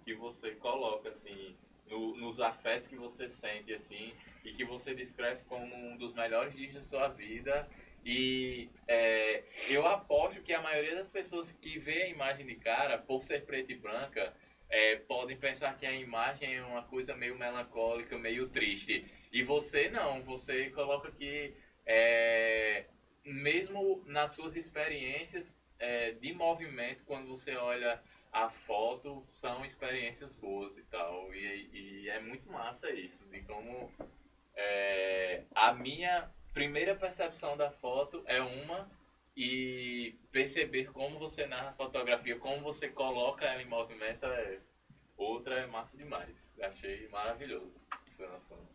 [0.09, 1.55] que você coloca assim
[1.87, 6.55] no- nos afetos que você sente assim e que você descreve como um dos melhores
[6.57, 7.69] dias da sua vida.
[8.03, 12.97] E é, eu aposto que a maioria das pessoas que vê a imagem de cara
[12.97, 14.35] por ser preta e branca
[14.71, 19.05] é, podem pensar que a imagem é uma coisa meio melancólica meio triste.
[19.31, 20.23] E você não.
[20.23, 21.53] Você coloca que
[21.85, 22.87] é,
[23.23, 28.01] mesmo nas suas experiências é, de movimento quando você olha
[28.33, 31.35] a foto são experiências boas e tal.
[31.35, 33.91] E, e é muito massa isso, de como
[34.57, 38.91] é, a minha primeira percepção da foto é uma
[39.37, 44.59] e perceber como você narra a fotografia, como você coloca ela em movimento é
[45.17, 46.53] outra, é massa demais.
[46.61, 47.73] Achei maravilhoso.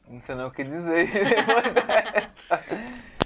[0.07, 1.09] Não sei nem o que dizer.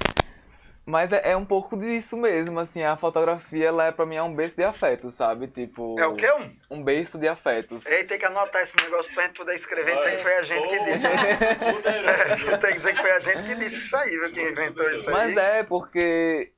[0.88, 4.24] Mas é, é um pouco disso mesmo, assim, a fotografia, ela é, pra mim, é
[4.24, 5.48] um berço de afetos, sabe?
[5.48, 6.00] Tipo...
[6.00, 6.32] É o quê?
[6.32, 6.78] Um?
[6.78, 7.86] Um berço de afetos.
[7.86, 10.44] Ei, tem que anotar esse negócio pra gente poder escrever e dizer que foi a
[10.44, 11.08] gente que disse.
[12.62, 14.32] tem que dizer que foi a gente que disse isso aí, viu?
[14.32, 15.14] Que inventou isso aí.
[15.14, 16.54] Mas é, porque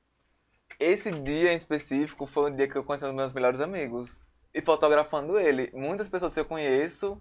[0.78, 4.22] esse dia em específico foi o dia que eu conheci um dos meus melhores amigos.
[4.54, 5.72] E fotografando ele.
[5.74, 7.20] Muitas pessoas que eu conheço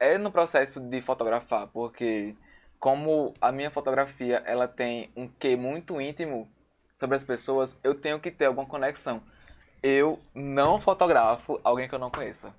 [0.00, 2.34] é no processo de fotografar, porque
[2.82, 6.50] como a minha fotografia ela tem um quê muito íntimo
[6.96, 9.22] sobre as pessoas, eu tenho que ter alguma conexão.
[9.80, 12.52] Eu não fotografo alguém que eu não conheça.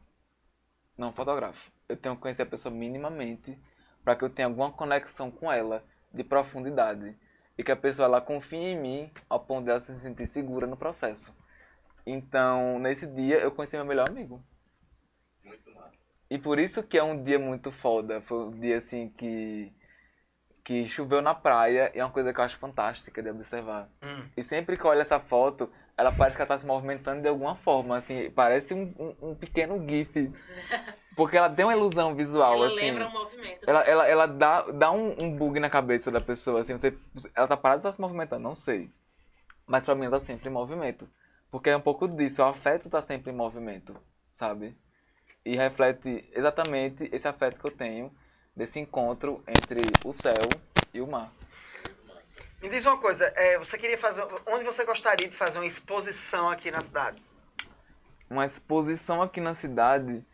[0.97, 1.74] Não fotografo.
[1.89, 3.59] Eu tenho que conhecer a pessoa minimamente
[4.01, 7.17] para que eu tenha alguma conexão com ela de profundidade
[7.57, 10.65] e que a pessoa ela confie em mim ao ponto de ela se sentir segura
[10.65, 11.36] no processo.
[12.07, 14.41] Então, nesse dia eu conheci meu melhor amigo.
[15.43, 15.91] Muito massa.
[16.30, 18.21] E por isso que é um dia muito foda.
[18.21, 19.69] Foi um dia assim que
[20.64, 23.89] que choveu na praia e é uma coisa que eu acho fantástica de observar.
[24.01, 24.26] Hum.
[24.38, 27.28] E sempre que eu olho essa foto, ela parece que ela tá se movimentando de
[27.28, 30.32] alguma forma, assim, parece um, um, um pequeno gif.
[31.16, 32.78] Porque ela tem uma ilusão visual, Ela assim.
[32.78, 33.70] lembra um movimento.
[33.70, 36.97] Ela, ela, ela dá, dá um, um bug na cabeça da pessoa, assim, você,
[37.36, 38.89] ela tá parada ou tá se movimentando, não sei.
[39.68, 41.07] Mas pra mim ela tá sempre em movimento.
[41.51, 43.95] Porque é um pouco disso, o afeto está sempre em movimento,
[44.32, 44.76] sabe?
[45.45, 48.11] E reflete exatamente esse afeto que eu tenho
[48.56, 50.47] desse encontro entre o céu
[50.93, 51.32] e o mar.
[52.62, 54.26] Me diz uma coisa, é, você queria fazer.
[54.47, 57.22] Onde você gostaria de fazer uma exposição aqui na cidade?
[58.30, 60.26] Uma exposição aqui na cidade,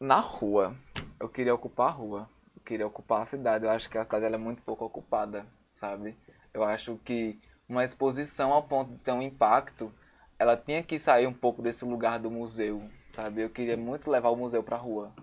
[0.00, 0.76] na rua.
[1.20, 2.28] Eu queria ocupar a rua.
[2.56, 3.64] Eu queria ocupar a cidade.
[3.64, 6.18] Eu acho que a cidade é muito pouco ocupada, sabe?
[6.52, 9.94] Eu acho que uma exposição ao ponto de ter um impacto,
[10.36, 12.82] ela tinha que sair um pouco desse lugar do museu,
[13.12, 13.42] sabe?
[13.42, 15.14] Eu queria muito levar o museu pra rua.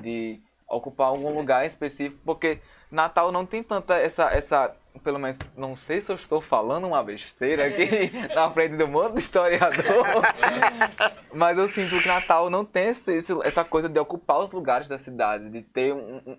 [0.00, 2.58] De ocupar algum lugar específico, porque
[2.90, 7.02] Natal não tem tanta essa, essa pelo menos, não sei se eu estou falando uma
[7.02, 10.04] besteira aqui na frente do monte de historiador,
[11.32, 14.88] mas eu sinto que Natal não tem esse, esse- essa coisa de ocupar os lugares
[14.88, 16.38] da cidade, de ter um, um-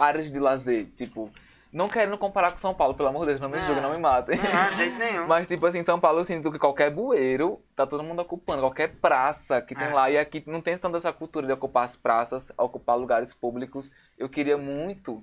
[0.00, 1.30] áreas de lazer, tipo,
[1.72, 3.60] não querendo comparar com São Paulo, pelo amor de Deus, não me Ah.
[3.60, 4.36] julguem, não me matem.
[4.36, 5.26] Não, de jeito nenhum.
[5.26, 8.96] Mas, tipo assim, São Paulo eu sinto que qualquer bueiro tá todo mundo ocupando, qualquer
[8.96, 9.94] praça que tem É.
[9.94, 10.10] lá.
[10.10, 13.90] E aqui não tem tanto essa cultura de ocupar as praças, ocupar lugares públicos.
[14.18, 15.22] Eu queria muito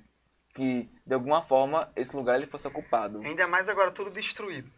[0.56, 3.22] que, de alguma forma, esse lugar ele fosse ocupado.
[3.24, 4.72] Ainda mais agora tudo destruído.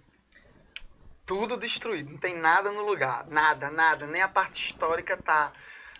[1.25, 2.11] Tudo destruído.
[2.11, 3.27] Não tem nada no lugar.
[3.27, 4.07] Nada, nada.
[4.07, 5.53] Nem a parte histórica tá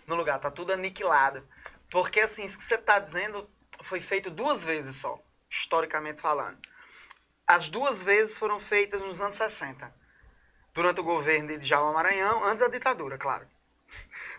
[0.06, 0.40] no lugar.
[0.40, 1.42] Tá tudo aniquilado.
[1.90, 3.48] Porque, assim, isso que você tá dizendo
[3.82, 5.18] foi feito duas vezes só,
[5.50, 6.58] historicamente falando.
[7.46, 9.92] As duas vezes foram feitas nos anos 60.
[10.72, 13.46] Durante o governo de Djalma Maranhão, antes da ditadura, claro.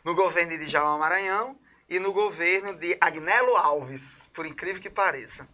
[0.03, 1.59] No governo de Djalma Maranhão
[1.89, 5.47] e no governo de Agnello Alves, por incrível que pareça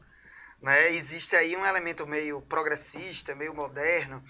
[0.61, 0.91] né?
[0.91, 4.23] Existe aí um elemento meio progressista, meio moderno,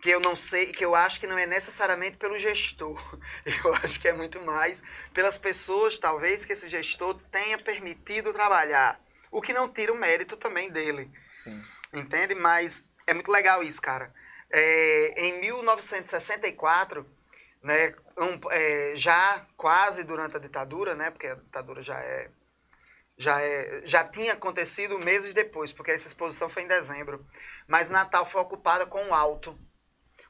[0.00, 3.00] que eu não sei, que eu acho que não é necessariamente pelo gestor.
[3.64, 4.82] Eu acho que é muito mais
[5.14, 9.00] pelas pessoas, talvez, que esse gestor tenha permitido trabalhar.
[9.34, 11.60] O que não tira o mérito também dele, Sim.
[11.92, 12.36] entende?
[12.36, 14.14] Mas é muito legal isso, cara.
[14.48, 17.04] É, em 1964,
[17.60, 22.30] né, um, é, já quase durante a ditadura, né, porque a ditadura já é
[23.18, 27.26] já, é, já tinha acontecido meses depois, porque essa exposição foi em dezembro.
[27.66, 29.58] Mas Natal foi ocupada com um alto,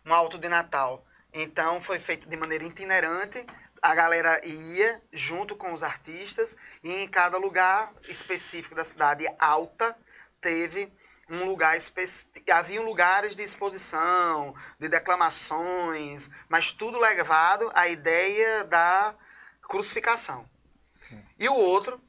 [0.05, 1.07] um alto de Natal.
[1.31, 3.45] Então foi feito de maneira itinerante.
[3.85, 9.95] A galera ia junto com os artistas e em cada lugar específico da cidade alta
[10.41, 10.91] teve
[11.29, 12.51] um lugar específico.
[12.51, 19.15] Havia lugares de exposição, de declamações, mas tudo levado à ideia da
[19.61, 20.49] crucificação.
[20.91, 21.23] Sim.
[21.39, 22.01] E o outro,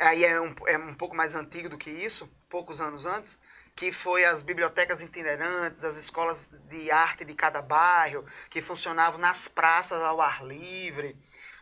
[0.00, 3.38] aí é um, é um pouco mais antigo do que isso, poucos anos antes,
[3.74, 9.48] que foi as bibliotecas itinerantes, as escolas de arte de cada bairro, que funcionavam nas
[9.48, 11.16] praças ao ar livre.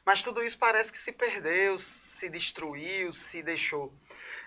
[0.04, 3.94] Mas tudo isso parece que se perdeu, se destruiu, se deixou.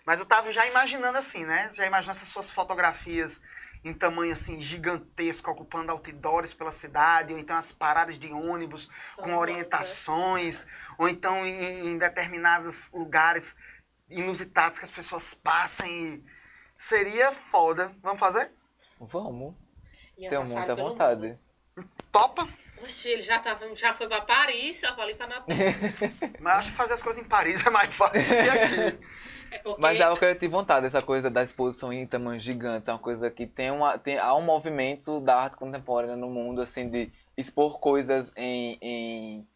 [0.06, 1.70] Mas eu estava já imaginando assim, né?
[1.74, 3.40] Já imaginando essas suas fotografias
[3.84, 9.28] em tamanho assim gigantesco, ocupando outdoors pela cidade, ou então as paradas de ônibus com
[9.28, 9.38] Nossa.
[9.38, 10.66] orientações,
[10.98, 13.56] ou então em, em determinados lugares
[14.10, 16.24] inusitados que as pessoas passam e
[16.84, 17.92] seria foda.
[18.02, 18.52] Vamos fazer?
[19.00, 19.56] Vamos.
[20.18, 21.40] Tenho muita vontade.
[22.12, 22.48] Topa?
[22.82, 25.46] Oxi, ele já, tava, já foi pra Paris, já falei pra Natal.
[26.42, 29.00] Mas acho que fazer as coisas em Paris é mais fácil do que aqui.
[29.52, 32.44] É porque Mas é algo que eu tive vontade, essa coisa da exposição em tamanhos
[32.44, 32.90] gigantes.
[32.90, 36.62] É uma coisa que tem, uma, tem há um movimento da arte contemporânea no mundo,
[36.62, 39.48] assim, de expor coisas em, em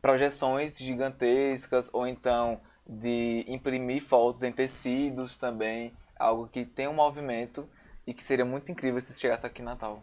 [0.00, 5.92] projeções gigantescas, ou então de imprimir fotos em tecidos também.
[6.22, 7.68] Algo que tem um movimento
[8.06, 10.02] e que seria muito incrível se chegasse aqui em Natal.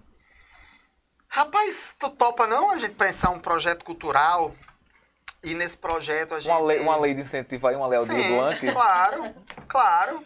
[1.28, 4.54] Rapaz, tu topa não a gente pensar um projeto cultural
[5.44, 6.52] e nesse projeto a gente...
[6.52, 8.72] Uma lei, uma lei de incentivo aí, uma lei Sim, Blanc.
[8.74, 9.36] claro,
[9.68, 10.26] claro,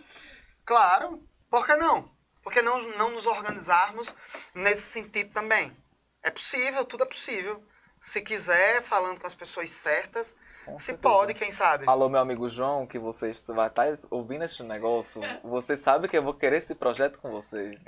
[0.66, 1.24] claro.
[1.50, 2.10] Por que não?
[2.42, 4.16] Por que não, não nos organizarmos
[4.56, 5.76] nesse sentido também?
[6.24, 7.64] É possível, tudo é possível.
[8.02, 10.34] Se quiser, falando com as pessoas certas,
[10.66, 11.02] Com se certeza.
[11.02, 11.86] pode, quem sabe.
[11.88, 15.22] Alô, meu amigo João, que você vai estar ouvindo este negócio.
[15.44, 17.78] Você sabe que eu vou querer esse projeto com você.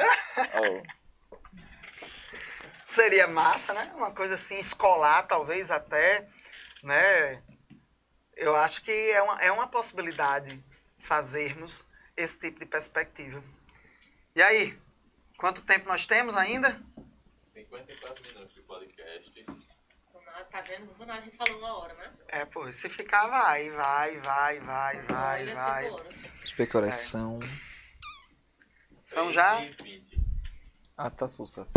[0.57, 0.84] Oh.
[2.86, 3.91] Seria massa, né?
[3.95, 6.23] Uma coisa assim, escolar, talvez até,
[6.84, 7.41] né?
[8.36, 10.61] Eu acho que é uma, é uma possibilidade
[10.99, 11.86] fazermos
[12.17, 13.41] esse tipo de perspectiva.
[14.36, 14.78] E aí,
[15.38, 16.82] quanto tempo nós temos ainda?
[17.53, 19.34] 54 minutos de podcast.
[20.55, 20.85] Tá vendo?
[20.93, 22.13] Do nada a gente falou uma hora, né?
[22.29, 25.91] É, pô, se ficar, vai, vai, vai, vai, vai, Olha, vai.
[26.55, 27.41] ver que horas são.
[29.03, 29.57] São já?
[29.57, 30.21] 3 20.
[30.95, 31.67] Ah, tá sussa.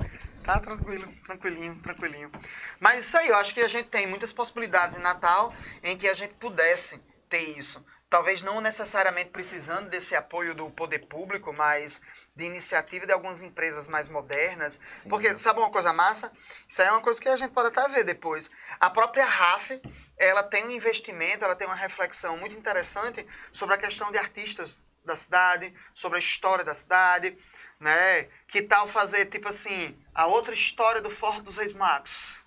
[0.44, 2.30] Tá tranquilo, tranquilinho, tranquilinho.
[2.78, 5.52] Mas isso aí, eu acho que a gente tem muitas possibilidades em Natal
[5.82, 7.84] em que a gente pudesse ter isso.
[8.09, 12.00] Talvez não necessariamente precisando desse apoio do poder público, mas
[12.34, 14.80] de iniciativa de algumas empresas mais modernas.
[14.84, 15.09] Sim.
[15.09, 16.32] Porque, sabe uma coisa massa?
[16.66, 18.50] Isso aí é uma coisa que a gente pode até ver depois.
[18.78, 19.80] A própria RAF,
[20.16, 24.82] ela tem um investimento, ela tem uma reflexão muito interessante sobre a questão de artistas
[25.04, 27.36] da cidade, sobre a história da cidade,
[27.80, 28.28] né?
[28.46, 32.38] Que tal fazer, tipo assim, a outra história do Forte dos Reis Magos?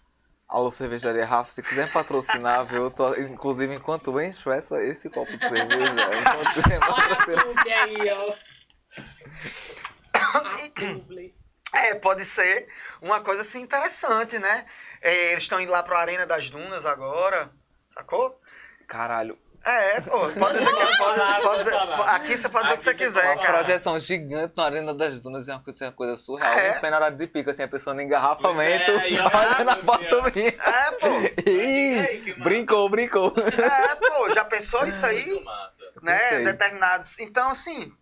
[0.52, 2.84] Alô, cervejaria Rafa, se quiser patrocinar, viu?
[2.84, 8.34] Eu tô, inclusive, enquanto encho essa, esse copo de cerveja, enquanto publi aí, ó.
[11.74, 12.68] É, pode ser
[13.02, 14.66] uma coisa assim interessante, né?
[15.02, 17.50] É, eles estão indo lá para a Arena das Dunas agora,
[17.88, 18.38] sacou?
[18.90, 22.74] Caralho, É, pô, pode dizer que pode, falar, pode pode dizer, aqui você pode dizer
[22.74, 23.58] o que você quiser, uma cara.
[23.60, 26.54] projeção gigante na Arena das Dunas é uma coisa, uma coisa surreal.
[26.58, 26.78] É.
[26.78, 30.22] Em plena hora de pico, assim, a pessoa no engarrafamento, é, exato, olha na foto
[30.34, 30.50] minha.
[30.50, 31.08] É, pô.
[31.50, 33.34] Ih, brincou, brincou.
[33.38, 35.44] É, pô, já pensou isso aí?
[36.02, 37.20] Né, determinados.
[37.20, 37.94] Então, assim,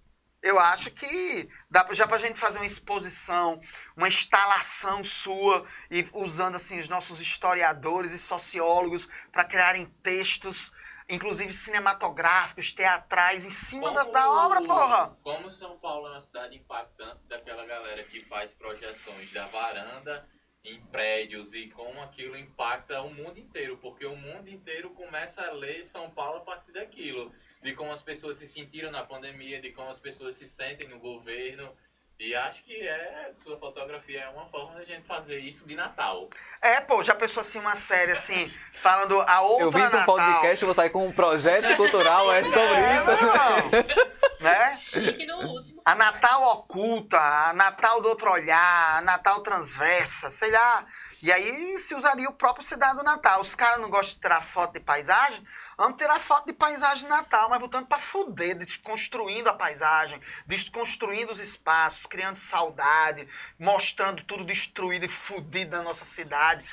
[0.42, 3.60] eu acho que dá pra- já pra gente fazer uma exposição,
[3.98, 10.72] uma instalação sua e usando assim os nossos historiadores e sociólogos para criarem textos,
[11.10, 15.18] inclusive cinematográficos, teatrais em cima das, da obra, porra.
[15.24, 20.28] Como São Paulo é uma cidade impactante daquela galera que faz projeções da varanda
[20.64, 25.52] em prédios e como aquilo impacta o mundo inteiro, porque o mundo inteiro começa a
[25.52, 27.34] ler São Paulo a partir daquilo,
[27.64, 31.00] de como as pessoas se sentiram na pandemia, de como as pessoas se sentem no
[31.00, 31.76] governo.
[32.20, 36.30] E acho que é, sua fotografia é uma forma da gente fazer isso de Natal.
[36.62, 38.46] É, pô, já pensou assim uma série assim,
[38.82, 40.16] falando a outra Eu vim pro Natal.
[40.18, 44.44] podcast, vou sair com um projeto cultural, é sobre É, isso.
[44.44, 44.76] né?
[44.76, 45.82] Chique no último.
[45.86, 50.86] A Natal oculta, a Natal do outro olhar, a Natal transversa, sei lá.
[51.22, 53.42] E aí se usaria o próprio cidade do Natal.
[53.42, 55.46] Os caras não gostam de tirar foto de paisagem,
[55.78, 61.32] vamos tirar foto de paisagem de Natal, mas botando pra fuder, desconstruindo a paisagem, desconstruindo
[61.32, 63.28] os espaços, criando saudade,
[63.60, 66.64] mostrando tudo destruído e fudido da nossa cidade.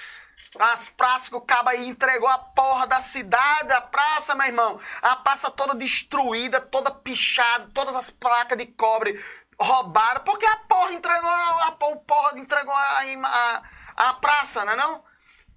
[0.58, 4.80] As praças que o cabo aí entregou a porra da cidade, a praça, meu irmão.
[5.02, 9.22] A praça toda destruída, toda pichada, todas as placas de cobre
[9.58, 13.62] roubaram, porque a porra entregou, a porra entregou a, a,
[13.96, 15.04] a praça, não é não?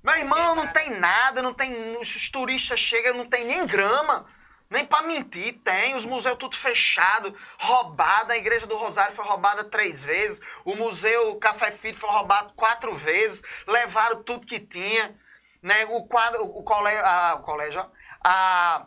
[0.01, 1.97] Meu irmão, não tem nada, não tem.
[1.97, 4.25] Os turistas chegam, não tem nem grama.
[4.69, 5.95] Nem pra mentir, tem.
[5.95, 8.31] Os museus tudo fechado, roubado.
[8.31, 10.39] A igreja do Rosário foi roubada três vezes.
[10.63, 13.43] O museu Café Filho foi roubado quatro vezes.
[13.67, 15.19] Levaram tudo que tinha.
[15.61, 15.85] Né?
[15.89, 17.85] O quadro, o colégio, a, o colégio,
[18.23, 18.85] a,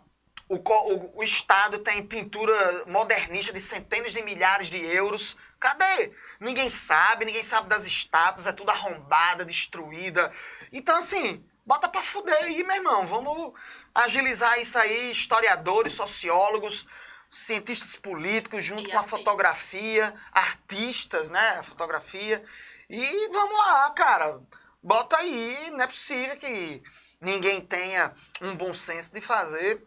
[0.49, 5.37] o, o, o Estado tem pintura modernista de centenas de milhares de euros.
[5.61, 6.13] Cadê?
[6.43, 10.33] Ninguém sabe, ninguém sabe das estátuas, é tudo arrombada, destruída.
[10.73, 13.07] Então, assim, bota pra fuder aí, meu irmão.
[13.07, 13.53] Vamos
[13.95, 16.85] agilizar isso aí, historiadores, sociólogos,
[17.31, 19.21] cientistas políticos, junto E com a artistas.
[19.21, 21.59] fotografia, artistas, né?
[21.61, 22.45] A fotografia.
[22.91, 24.41] E vamos lá, cara.
[24.83, 26.83] Bota aí, não é possível que
[27.21, 29.81] ninguém tenha um bom senso de fazer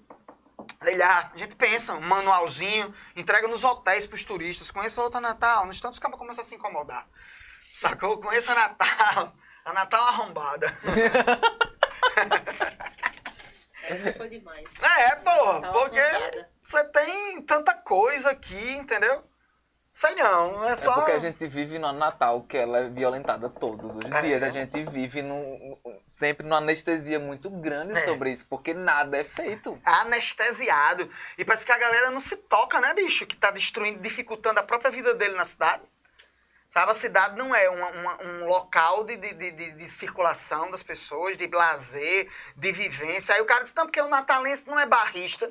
[0.82, 4.72] Sei lá, a gente pensa, um manualzinho, entrega nos hotéis pros turistas.
[4.72, 5.66] Conheça outra Natal.
[5.66, 7.08] No instante os caras começam a se incomodar.
[7.74, 8.20] Sacou?
[8.20, 9.34] Conheça a Natal.
[9.66, 10.78] A Natal arrombada.
[13.84, 14.72] Essa foi demais.
[14.82, 16.02] É, porra, Natal porque
[16.64, 19.24] você tem tanta coisa aqui, entendeu?
[19.98, 20.92] Sei não, é É só.
[20.92, 24.22] porque a gente vive no Natal, que ela é violentada todos os É.
[24.24, 24.44] dias.
[24.44, 28.02] A gente vive num- sempre numa anestesia muito grande É.
[28.04, 29.80] sobre isso, porque nada é feito.
[29.86, 31.10] anestesiado.
[31.38, 33.26] E parece que a galera não se toca, né, bicho?
[33.26, 35.84] Que tá destruindo, dificultando a própria vida dele na cidade.
[36.68, 40.70] Sabe, a cidade não é uma- uma- um local de, de, de, de- de circulação
[40.72, 43.34] das pessoas, de lazer, de vivência.
[43.34, 45.50] Aí o cara diz, não, porque o natalense não é barrista.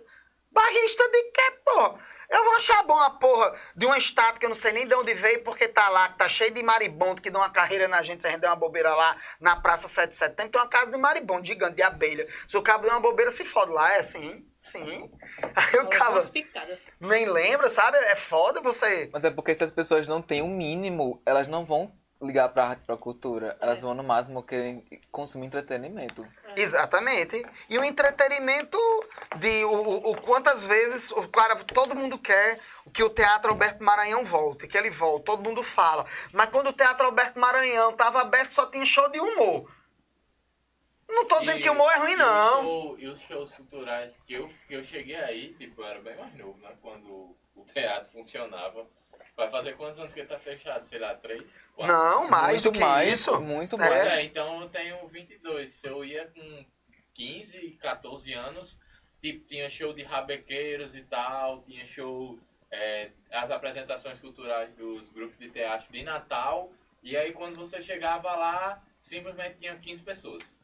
[0.55, 1.99] Barrista de quê, pô?
[2.31, 4.95] Eu vou achar bom a porra de uma estátua que eu não sei nem de
[4.95, 8.03] onde veio, porque tá lá, que tá cheio de maribondo que dão uma carreira na
[8.03, 10.69] gente, se a gente der uma bobeira lá na Praça 7 de Setembro, tem uma
[10.69, 12.27] casa de maribondo gigante, de abelha.
[12.47, 15.11] Se o cabo der uma bobeira, se fode lá, é assim, sim.
[15.43, 16.21] Aí o Olha cabo
[17.01, 17.99] nem lembra, sabe?
[17.99, 19.11] É foda você...
[19.13, 21.93] Mas é porque se as pessoas não têm o mínimo, elas não vão
[22.25, 23.57] ligar pra arte, pra cultura.
[23.61, 23.83] Elas É.
[23.83, 26.27] vão, no máximo, querer consumir entretenimento.
[26.57, 27.45] Exatamente.
[27.69, 28.79] E o entretenimento
[29.39, 32.59] de o, o- o quantas vezes o cara, todo mundo quer
[32.93, 36.07] que o Teatro Alberto Maranhão volte, que ele volte, todo mundo fala.
[36.33, 39.71] Mas quando o Teatro Alberto Maranhão estava aberto, só tinha show de humor.
[41.09, 42.63] Não tô dizendo E- que o humor é ruim, e não.
[42.63, 46.17] show- e os shows culturais que eu, que eu cheguei aí, tipo, eu era bem
[46.17, 46.71] mais novo, né?
[46.81, 48.87] Quando o teatro funcionava.
[49.37, 50.85] Vai fazer quantos anos que ele tá fechado?
[50.85, 51.61] Sei lá, três?
[51.75, 51.93] Quatro?
[51.93, 53.41] Não, mais muito do que mais, isso.
[53.41, 53.79] Muito É.
[53.79, 54.13] Mais.
[54.13, 55.71] é, então eu tenho 22.
[55.73, 56.65] Se eu ia com
[57.15, 58.79] 15, 14 anos,
[59.21, 62.39] tipo, tinha show de rabequeiros e tal, tinha show,
[62.71, 66.73] é, as apresentações culturais dos grupos de teatro de Natal,
[67.03, 70.55] e aí quando você chegava lá, simplesmente tinha 15 pessoas.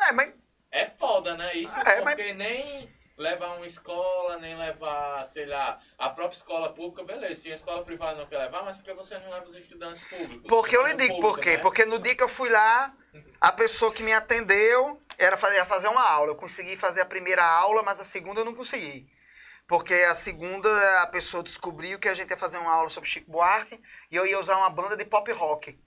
[0.00, 0.34] É, mas
[0.72, 1.54] É foda, né?
[1.54, 2.88] Isso É, mas- porque nem
[3.20, 7.42] levar uma escola, nem levar, sei lá, a própria escola pública, beleza.
[7.42, 10.02] Se a escola privada não quer levar, mas por que você não leva os estudantes
[10.08, 10.46] públicos?
[10.48, 11.50] Porque eu lhe digo público, por quê.
[11.52, 11.58] né?
[11.58, 12.94] Porque no dia que eu fui lá,
[13.40, 16.30] a pessoa que me atendeu era fazer, ia fazer uma aula.
[16.30, 19.06] Eu consegui fazer a primeira aula, mas a segunda eu não consegui.
[19.68, 20.68] Porque a segunda
[21.02, 23.78] a pessoa descobriu que a gente ia fazer uma aula sobre Chico Buarque
[24.10, 25.78] e eu ia usar uma banda de pop rock,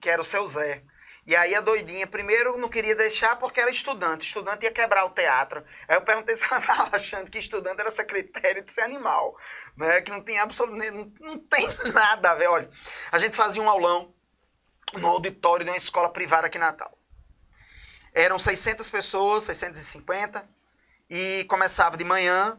[0.00, 0.82] que era o seu Zé.
[1.30, 4.26] E aí a doidinha, primeiro não queria deixar porque era estudante.
[4.26, 5.64] Estudante ia quebrar o teatro.
[5.86, 9.38] Aí eu perguntei se ela estava achando que estudante era esse critério de ser animal.
[9.76, 10.00] Né?
[10.00, 10.90] Que não tem absolutamente.
[10.90, 12.48] Não, não tem nada a ver.
[12.48, 12.68] Olha,
[13.12, 14.12] a gente fazia um aulão
[14.94, 16.98] no auditório de uma escola privada aqui em Natal.
[18.12, 20.44] Eram 600 pessoas, 650,
[21.08, 22.58] e começava de manhã,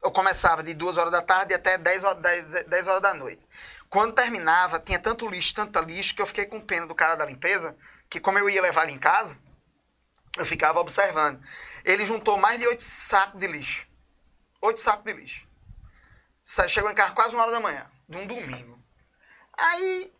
[0.00, 3.44] ou começava de 2 horas da tarde até 10 horas, 10, 10 horas da noite.
[3.90, 7.26] Quando terminava, tinha tanto lixo, tanto lixo, que eu fiquei com pena do cara da
[7.26, 7.76] limpeza,
[8.12, 9.38] que como eu ia levar ele em casa,
[10.36, 11.42] eu ficava observando.
[11.82, 13.88] Ele juntou mais de 8 sacos de lixo.
[14.60, 15.48] 8 sacos de lixo.
[16.68, 18.78] Chegou em casa quase uma hora da manhã, de um domingo.
[19.54, 20.12] Aí,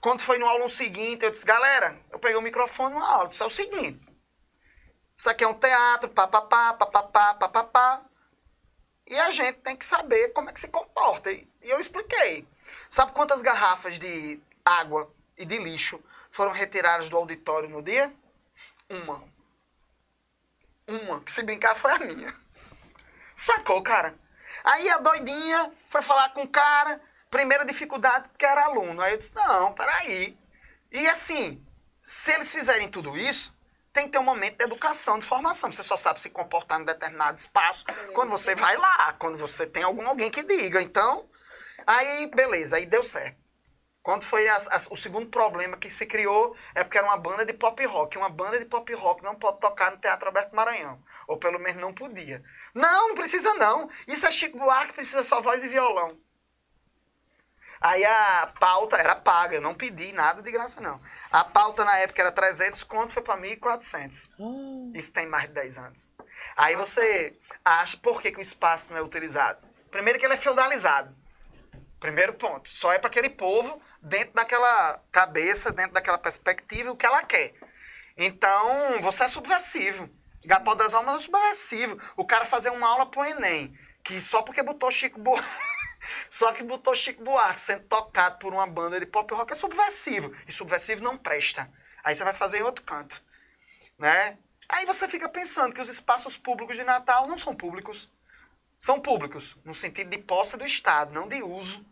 [0.00, 3.42] quando foi no aula seguinte, eu disse, galera, eu peguei o microfone numa aula, disse,
[3.42, 4.00] é o seguinte,
[5.14, 8.02] isso aqui é um teatro, papapá, papapá, papapá,
[9.06, 11.30] e a gente tem que saber como é que se comporta.
[11.30, 12.46] E eu expliquei.
[12.88, 18.12] Sabe quantas garrafas de água e de lixo foram retiradas do auditório no dia?
[18.88, 19.22] Uma.
[20.86, 22.34] Uma, que se brincar foi a minha.
[23.36, 24.14] Sacou, cara?
[24.64, 27.00] Aí a doidinha foi falar com o cara,
[27.30, 29.00] primeira dificuldade porque era aluno.
[29.00, 30.36] Aí eu disse, não, peraí.
[30.90, 31.64] E assim,
[32.02, 33.54] se eles fizerem tudo isso,
[33.92, 35.70] tem que ter um momento de educação, de formação.
[35.70, 39.82] Você só sabe se comportar em determinado espaço quando você vai lá, quando você tem
[39.82, 40.82] algum alguém que diga.
[40.82, 41.28] Então,
[41.86, 43.39] aí beleza, aí deu certo.
[44.02, 47.44] Quando foi as- as- o segundo problema que se criou, é porque era uma banda
[47.44, 48.16] de pop rock.
[48.16, 51.02] Uma banda de pop rock não pode tocar no Teatro Alberto Maranhão.
[51.28, 52.42] Ou pelo menos não podia.
[52.74, 53.90] Não, não precisa não.
[54.06, 56.18] Isso é Chico Buarque, precisa só voz e violão.
[57.82, 61.00] Aí a pauta era paga, eu não pedi nada de graça não.
[61.32, 64.28] A pauta na época era 300 conto, foi para 1.400.
[64.94, 66.12] Isso tem mais de 10 anos.
[66.56, 69.66] Aí você acha por que, que o espaço não é utilizado?
[69.90, 71.14] Primeiro que ele é feudalizado.
[72.00, 72.68] Primeiro ponto.
[72.70, 77.54] Só é para aquele povo dentro daquela cabeça, dentro daquela perspectiva, o que ela quer.
[78.16, 80.08] Então, você é subversivo.
[80.44, 82.00] Gapó das Almas é subversivo.
[82.16, 85.46] O cara fazer uma aula pro Enem, que só porque botou Chico Buarque.
[86.30, 90.32] Só que botou Chico Buarque sendo tocado por uma banda de pop rock é subversivo.
[90.48, 91.70] E subversivo não presta.
[92.02, 93.22] Aí você vai fazer em outro canto.
[93.98, 94.38] Né?
[94.68, 98.10] Aí você fica pensando que os espaços públicos de Natal não são públicos.
[98.78, 101.84] São públicos, no sentido de posse do Estado, não de uso.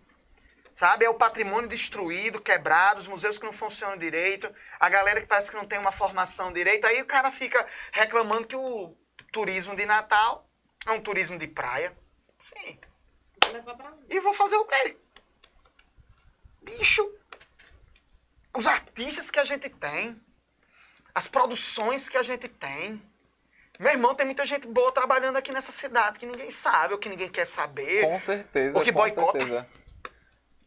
[0.78, 1.04] Sabe?
[1.04, 4.48] É o patrimônio destruído, quebrado, os museus que não funcionam direito,
[4.78, 6.86] a galera que parece que não tem uma formação direito.
[6.86, 8.96] Aí o cara fica reclamando que o
[9.32, 10.48] turismo de Natal
[10.86, 11.92] é um turismo de praia.
[12.38, 12.78] Sim.
[13.42, 14.04] Vou levar pra mim.
[14.08, 14.96] E vou fazer o quê?
[16.62, 17.12] Bicho,
[18.56, 20.16] os artistas que a gente tem,
[21.12, 23.02] as produções que a gente tem.
[23.80, 27.08] Meu irmão, tem muita gente boa trabalhando aqui nessa cidade que ninguém sabe ou que
[27.08, 28.02] ninguém quer saber.
[28.02, 29.40] Com certeza, O que com boicota.
[29.40, 29.68] certeza.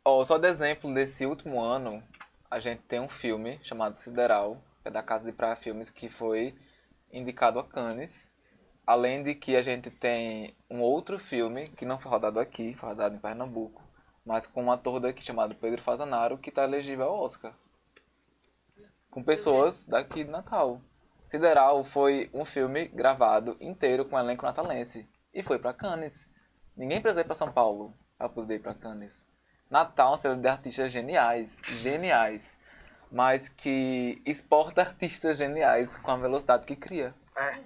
[0.03, 2.03] Ó, só de exemplo, desse último ano,
[2.49, 6.09] a gente tem um filme chamado Sideral, que é da Casa de Praia Filmes, que
[6.09, 6.55] foi
[7.13, 8.27] indicado a Cannes.
[8.85, 12.89] Além de que a gente tem um outro filme, que não foi rodado aqui, foi
[12.89, 13.83] rodado em Pernambuco,
[14.25, 17.53] mas com um ator daqui chamado Pedro Fazanaro, que está elegível ao Oscar.
[19.11, 20.81] Com pessoas daqui de Natal.
[21.29, 25.07] Sideral foi um filme gravado inteiro com elenco natalense.
[25.31, 26.27] E foi para Cannes.
[26.75, 29.29] Ninguém precisa ir para São Paulo para poder ir para Cannes.
[29.71, 32.57] Natal é cidade de artistas geniais, geniais,
[33.09, 37.15] mas que exporta artistas geniais com a velocidade que cria.
[37.33, 37.59] É.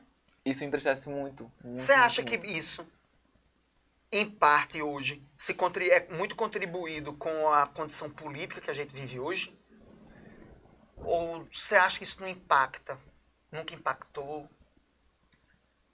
[0.46, 1.52] Isso entristece muito.
[1.64, 2.88] Você acha muito, que isso,
[4.12, 5.58] em parte hoje, se
[5.90, 9.60] é muito contribuído com a condição política que a gente vive hoje?
[10.98, 13.00] Ou você acha que isso não impacta?
[13.52, 14.48] Nunca impactou?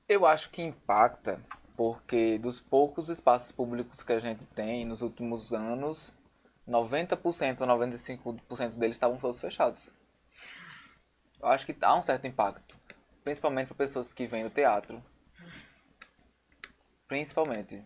[0.09, 1.41] Eu acho que impacta
[1.81, 6.15] porque dos poucos espaços públicos que a gente tem nos últimos anos,
[6.69, 9.91] 90% ou 95% deles estavam todos fechados.
[11.41, 12.77] Eu acho que há um certo impacto,
[13.23, 15.03] principalmente para pessoas que vêm do teatro.
[17.07, 17.83] Principalmente.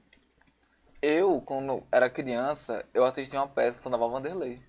[1.01, 4.61] Eu, quando era criança, eu assisti uma peça do Naval Vanderlei.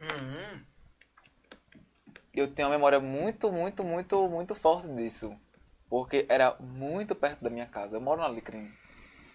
[0.00, 0.64] Hum,
[2.32, 5.36] Eu tenho uma memória muito, muito, muito, muito forte disso.
[5.90, 7.96] Porque era muito perto da minha casa.
[7.96, 8.72] Eu moro no Alecrim.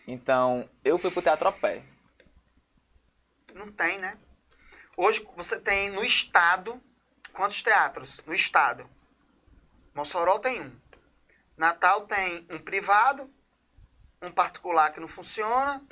[0.07, 1.83] Então, eu fui pro teatro a pé.
[3.53, 4.17] Não tem, né?
[4.95, 6.81] Hoje você tem no estado
[7.33, 8.21] quantos teatros?
[8.25, 8.89] No estado.
[9.93, 10.79] Mossoró tem um.
[11.57, 13.29] Natal tem um privado,
[14.21, 15.85] um particular que não funciona.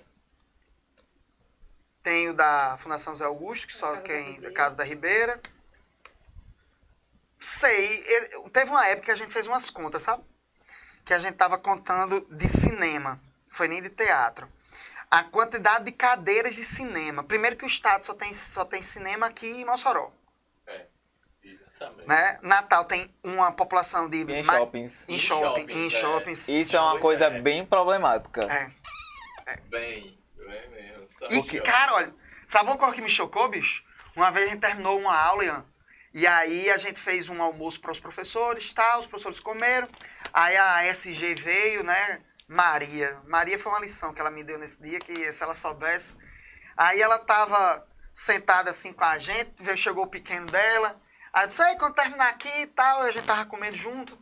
[2.01, 4.53] Tem o da Fundação Zé Augusto, que só Casa da quem da Ribeira.
[4.53, 5.41] Casa da Ribeira.
[7.39, 8.03] Sei,
[8.53, 10.23] teve uma época que a gente fez umas contas, sabe?
[11.05, 14.47] Que a gente tava contando de cinema, foi nem de teatro.
[15.11, 17.23] A quantidade de cadeiras de cinema.
[17.23, 20.11] Primeiro que o estado só tem, só tem cinema aqui em Mossoró.
[20.65, 20.85] É,
[21.43, 22.07] exatamente.
[22.07, 22.39] Né?
[22.41, 24.23] Natal tem uma população de.
[24.23, 25.05] Em shoppings.
[25.07, 25.89] Em Em shopping, shoppings, em é.
[25.89, 26.47] shoppings.
[26.47, 27.41] Isso é uma coisa é.
[27.41, 28.41] bem problemática.
[28.51, 28.71] É.
[29.69, 31.07] Bem, bem mesmo.
[31.29, 32.13] E, que- cara, olha,
[32.47, 33.83] sabe uma coisa que me chocou, bicho?
[34.15, 35.65] Uma vez a gente terminou uma aula, Ian,
[36.13, 39.87] e aí a gente fez um almoço para os professores, tal, os professores comeram.
[40.33, 42.23] Aí a SG veio, né?
[42.47, 43.21] Maria.
[43.25, 46.17] Maria foi uma lição que ela me deu nesse dia, que se ela soubesse.
[46.75, 50.99] Aí ela tava sentada assim com a gente, chegou o pequeno dela.
[51.31, 54.17] Aí eu disse, aí, quando terminar aqui e tal, a gente tava comendo junto.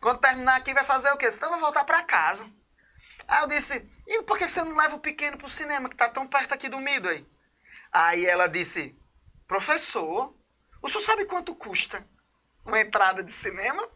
[0.00, 1.28] Quando terminar aqui, vai fazer o quê?
[1.28, 2.46] Então vai voltar para casa.
[3.26, 6.08] Aí eu disse, e por que você não leva o pequeno pro cinema, que tá
[6.08, 7.26] tão perto aqui do Midway?
[7.92, 8.98] Aí ela disse,
[9.46, 10.34] professor,
[10.82, 12.06] o senhor sabe quanto custa
[12.64, 13.86] uma entrada de cinema?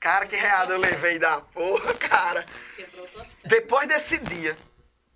[0.00, 2.46] Cara, que reada eu levei da porra, cara.
[3.44, 4.56] Depois desse dia,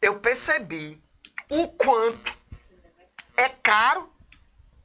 [0.00, 1.00] eu percebi
[1.48, 2.36] o quanto
[3.36, 4.12] é caro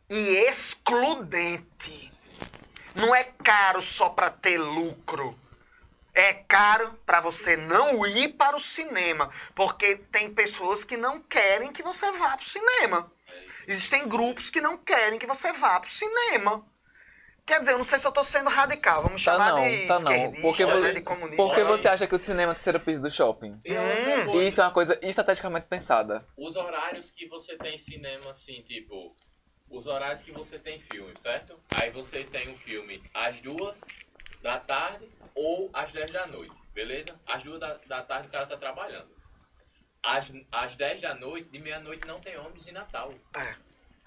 [0.10, 2.12] e excludente.
[2.94, 5.38] Não é caro só para ter lucro.
[6.14, 11.72] É caro para você não ir para o cinema, porque tem pessoas que não querem
[11.72, 13.12] que você vá para o cinema.
[13.68, 16.66] Existem grupos que não querem que você vá para o cinema.
[17.48, 19.88] Quer dizer, eu não sei se eu tô sendo radical, vamos Tá chamar não, de
[19.88, 20.12] tá não.
[20.12, 21.36] esquerdista, Porque, né, vo- de comunista.
[21.44, 23.54] porque você acha que o cinema é o terceiro piso do shopping?
[23.54, 26.28] Outra Hum, E isso é uma coisa estrategicamente pensada.
[26.38, 29.16] Os horários que você tem cinema, assim, tipo,
[29.70, 31.58] os horários que você tem filme, certo?
[31.74, 33.82] Aí você tem um filme às duas
[34.44, 37.18] da tarde ou às 10 da noite, beleza?
[37.26, 39.16] Às duas da, da tarde o cara tá trabalhando.
[40.04, 43.14] Às, às 10 da noite, de meia-noite não tem ônibus em Natal.
[43.36, 43.56] É.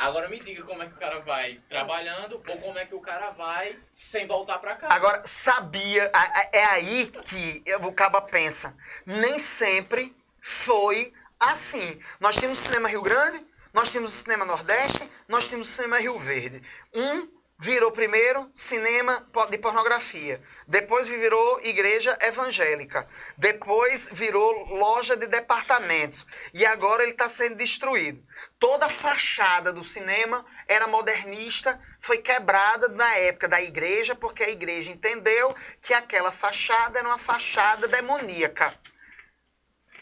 [0.01, 3.03] Agora me diga como é que o cara vai trabalhando ou como é que o
[3.03, 4.95] cara vai sem voltar pra casa.
[4.95, 6.11] Agora, sabia,
[6.55, 8.75] é aí que o Caba pensa.
[9.05, 12.01] Nem sempre foi assim.
[12.19, 15.99] Nós tínhamos o cinema Rio Grande, nós tínhamos o cinema Nordeste, nós tínhamos o cinema
[15.99, 16.63] Rio Verde.
[16.95, 17.29] Um
[17.61, 23.07] virou primeiro cinema de pornografia, depois virou igreja evangélica,
[23.37, 28.25] depois virou loja de departamentos e agora ele está sendo destruído.
[28.59, 34.51] Toda a fachada do cinema era modernista, foi quebrada na época da igreja, porque a
[34.51, 38.75] igreja entendeu que aquela fachada era uma fachada demoníaca.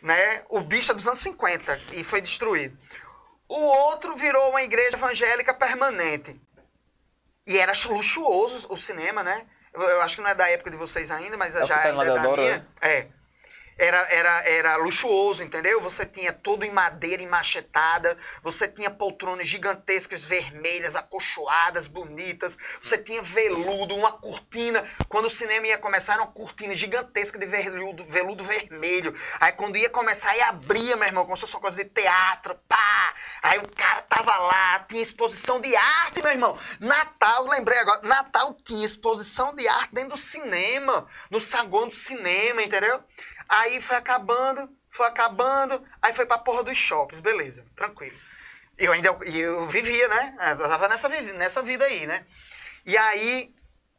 [0.00, 0.44] Né?
[0.48, 2.78] O bicho é dos anos 50 e foi destruído.
[3.48, 6.40] O outro virou uma igreja evangélica permanente.
[7.48, 9.46] E era luxuoso o cinema, né?
[9.72, 11.88] Eu, eu acho que não é da época de vocês ainda, mas É já tá
[11.88, 12.56] é da minha.
[12.58, 12.66] né?
[12.82, 13.06] É.
[13.78, 15.80] Era, era, era luxuoso, entendeu?
[15.80, 23.22] Você tinha tudo em madeira enmachetada, você tinha poltronas gigantescas, vermelhas, acolchoadas, bonitas, você tinha
[23.22, 24.84] veludo, uma cortina.
[25.08, 29.14] Quando o cinema ia começar, era uma cortina gigantesca de veludo, veludo vermelho.
[29.38, 32.56] Aí quando ia começar, aí abria, meu irmão, como se fosse uma coisa de teatro,
[32.68, 33.14] pá!
[33.42, 36.58] Aí o cara tava lá, tinha exposição de arte, meu irmão.
[36.80, 42.62] Natal, lembrei agora, Natal tinha exposição de arte dentro do cinema, no saguão do cinema,
[42.62, 43.02] entendeu?
[43.48, 48.16] Aí foi acabando, foi acabando, aí foi pra porra dos shoppings, beleza, tranquilo.
[48.76, 50.36] Eu ainda eu vivia, né?
[50.50, 52.24] Eu tava nessa, nessa vida aí, né?
[52.86, 53.54] E aí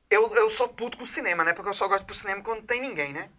[0.09, 1.53] eu, eu sou puto com cinema, né?
[1.53, 3.29] Porque eu só gosto pro cinema quando tem ninguém, né?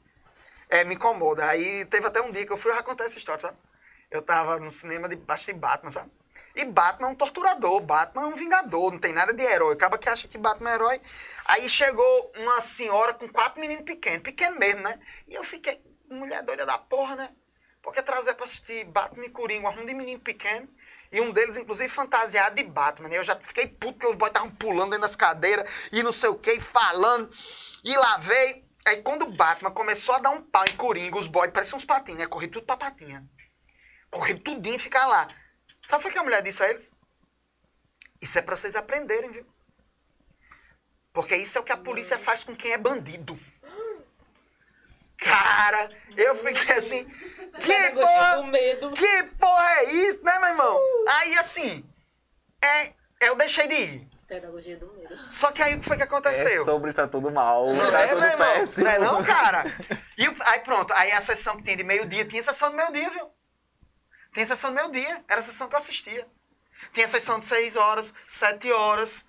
[0.68, 1.46] É, me incomoda.
[1.46, 3.56] Aí teve até um dia que eu fui racontar essa história, sabe?
[4.10, 6.10] Eu tava no cinema de Batman, sabe?
[6.54, 9.74] E Batman é um torturador, Batman é um vingador, não tem nada de herói.
[9.74, 11.00] Acaba que acha que Batman é herói.
[11.44, 14.98] Aí chegou uma senhora com quatro meninos pequenos, pequeno mesmo, né?
[15.28, 15.80] E eu fiquei,
[16.14, 17.30] mulher doida da porra, né?
[17.82, 20.68] Porque trazer pra assistir Batman e Coringa, um de menino pequeno.
[21.12, 23.08] E um deles, inclusive, fantasiado de Batman.
[23.08, 23.18] né?
[23.18, 26.28] Eu já fiquei puto porque os boys estavam pulando dentro das cadeiras e não sei
[26.28, 27.30] o que, e falando.
[27.82, 28.64] E lá veio.
[28.86, 31.84] Aí quando o Batman começou a dar um pau em Coringa, os boys pareciam uns
[31.84, 32.26] patinhos, né?
[32.26, 33.26] Corri tudo pra patinha.
[34.10, 35.28] Corri tudinho e ficar lá.
[35.86, 36.94] Sabe o que a mulher disse a eles?
[38.20, 39.46] Isso é pra vocês aprenderem, viu?
[41.12, 43.38] Porque isso é o que a polícia faz com quem é bandido.
[45.20, 47.04] Cara, eu fiquei assim.
[47.60, 48.36] Que Ela gostou porra!
[48.36, 48.90] do medo.
[48.92, 50.80] Que porra é isso, né, meu irmão?
[51.08, 51.84] Aí assim,
[52.62, 54.08] é, eu deixei de ir.
[54.26, 55.28] Pedagogia do medo.
[55.28, 56.64] Só que aí o que foi que É aconteceu?
[56.64, 58.54] sobre está tudo mal, Não tá é, tudo meu irmão?
[58.54, 58.84] péssimo.
[58.84, 59.64] Não é não, cara?
[60.16, 63.28] E aí pronto, aí a sessão que tem de meio-dia, tinha sessão de meio-dia, viu?
[64.32, 66.26] Tinha sessão de meio-dia, era a sessão que eu assistia.
[66.94, 69.26] Tinha sessão de seis horas, sete horas.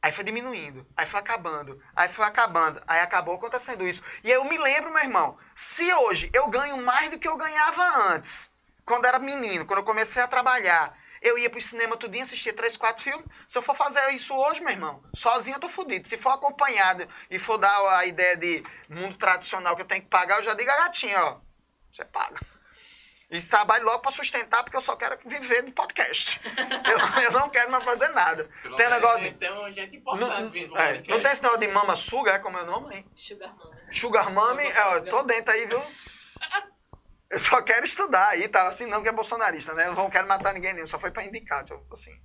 [0.00, 4.00] Aí foi diminuindo, aí foi acabando, aí foi acabando, aí acabou acontecendo isso.
[4.22, 8.12] E eu me lembro, meu irmão, se hoje eu ganho mais do que eu ganhava
[8.12, 8.50] antes,
[8.84, 12.76] quando era menino, quando eu comecei a trabalhar, eu ia pro cinema tudinho, assistia três,
[12.76, 13.26] quatro filmes.
[13.46, 16.08] Se eu for fazer isso hoje, meu irmão, sozinho eu tô fudido.
[16.08, 20.08] Se for acompanhado e for dar a ideia de mundo tradicional que eu tenho que
[20.08, 21.40] pagar, eu já digo a gatinha, ó,
[21.90, 22.38] você paga.
[23.30, 26.40] E trabalho logo pra sustentar, porque eu só quero viver do podcast.
[27.18, 28.48] eu, eu não quero mais fazer nada.
[28.62, 29.38] Pelo Tem um negócio de...
[29.38, 32.32] Tem uma gente Não, importante vindo no é, não tem esse negócio de mama suga,
[32.32, 33.06] é como é o nome, hein?
[33.14, 33.78] Sugar Mama.
[33.92, 35.82] Sugar Mama é, ó, tô dentro aí, viu?
[37.30, 38.66] Eu só quero estudar aí, tá?
[38.66, 39.86] Assim, não que é bolsonarista, né?
[39.86, 40.86] Eu não quero matar ninguém, nem.
[40.86, 42.18] Só foi pra indicar, tipo, assim.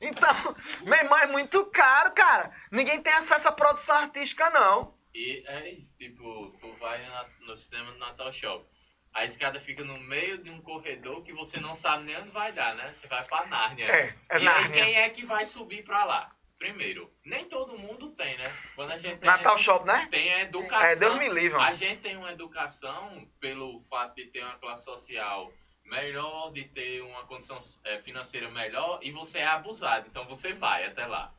[0.00, 0.34] Então,
[0.82, 2.50] meu irmão, é muito caro, cara.
[2.72, 4.98] Ninguém tem acesso à produção artística, não.
[5.14, 8.66] E é isso, tipo, tu vai na- no cinema do Natal Shop.
[9.12, 12.52] A escada fica no meio de um corredor que você não sabe nem onde vai
[12.52, 12.92] dar, né?
[12.92, 13.86] Você vai pra Nárnia.
[13.86, 14.66] É, é e Nárnia.
[14.84, 16.34] aí quem é que vai subir pra lá?
[16.58, 18.44] Primeiro, nem todo mundo tem, né?
[18.76, 20.06] Quando a gente tem, Natal Shop, né?
[20.10, 20.86] tem a educação.
[20.88, 21.58] É, Deus me livre.
[21.58, 25.50] A gente tem uma educação pelo fato de ter uma classe social
[25.84, 30.06] melhor, de ter uma condição eh, financeira melhor, e você é abusado.
[30.08, 31.34] Então você vai até lá.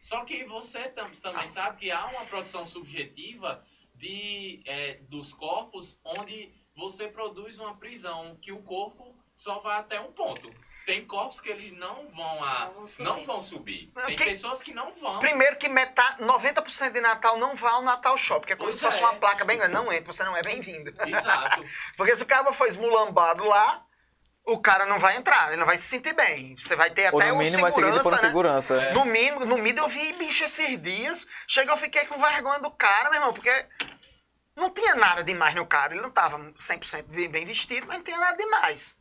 [0.00, 3.62] Só que você tam- também sabe que há uma produção subjetiva
[3.94, 6.50] de, eh, dos corpos onde
[6.80, 10.50] você produz uma prisão, que o corpo só vai até um ponto.
[10.86, 13.04] Tem corpos que eles não vão a, Não vão subir.
[13.04, 13.92] não vão subir.
[14.06, 15.18] Tem Que- pessoas que não vão.
[15.20, 18.80] Primeiro que metade, 90% de Natal não vai ao Natal Shop, porque é como se
[18.80, 19.04] fosse é.
[19.04, 19.74] uma placa bem grande.
[19.74, 20.92] Não entra, você não é bem-vindo.
[21.06, 21.62] Exato.
[21.96, 23.84] Porque se o cara for esmulambado lá,
[24.44, 26.56] o cara não vai entrar, ele não vai se sentir bem.
[26.56, 28.18] Você vai ter Ou até no o mínimo por segurança, um né?
[28.18, 28.82] segurança.
[28.82, 28.94] É.
[28.94, 31.26] No mínimo, no mínimo eu vi bicho esses dias.
[31.46, 33.50] Chega, eu fiquei com vergonha do cara, meu irmão, porque
[34.56, 35.94] não tinha nada demais no cara.
[35.94, 38.96] Ele não tava 100% bem vestido, mas não tinha nada demais.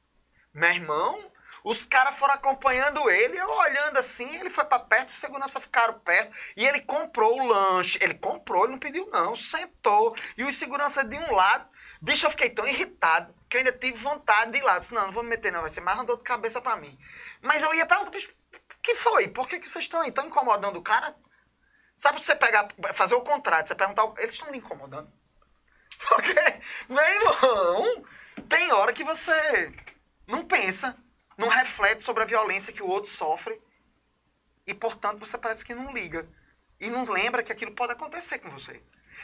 [0.54, 1.32] Meu irmão,
[1.64, 6.00] os caras foram acompanhando ele, eu olhando assim, ele foi pra perto, os segurança ficaram
[6.00, 8.00] perto, e ele comprou o lanche.
[8.02, 10.16] Ele comprou, ele não pediu não, sentou.
[10.38, 11.68] E os segurança de um lado,
[12.02, 14.80] bicho, eu fiquei tão irritado que eu ainda tive vontade de ir lá.
[14.80, 16.76] Disse, não, não vou me meter não, vai ser mais uma dor de cabeça pra
[16.76, 16.98] mim.
[17.42, 18.34] Mas eu ia perguntar, bicho,
[18.82, 19.28] que foi?
[19.28, 20.10] Por que, que vocês estão aí?
[20.10, 21.16] Estão incomodando o cara?
[21.98, 25.12] Sabe você pegar, fazer o contrário, você perguntar, eles estão me incomodando?
[26.08, 26.34] Porque,
[26.88, 28.06] meu irmão,
[28.48, 29.74] tem hora que você
[30.26, 30.96] não pensa,
[31.38, 33.60] não reflete sobre a violência que o outro sofre
[34.66, 36.28] e, portanto, você parece que não liga.
[36.80, 38.82] E não lembra que aquilo pode acontecer com você.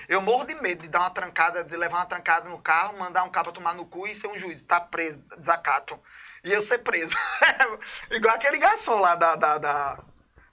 [0.10, 3.23] Eu morro de medo de dar uma trancada, de levar uma trancada no carro, mandar
[3.23, 5.97] um cabo tomar no cu e ser um juiz, tá preso, desacato.
[6.43, 7.15] E eu ser preso.
[8.11, 10.03] Igual aquele garçom lá da, da, da,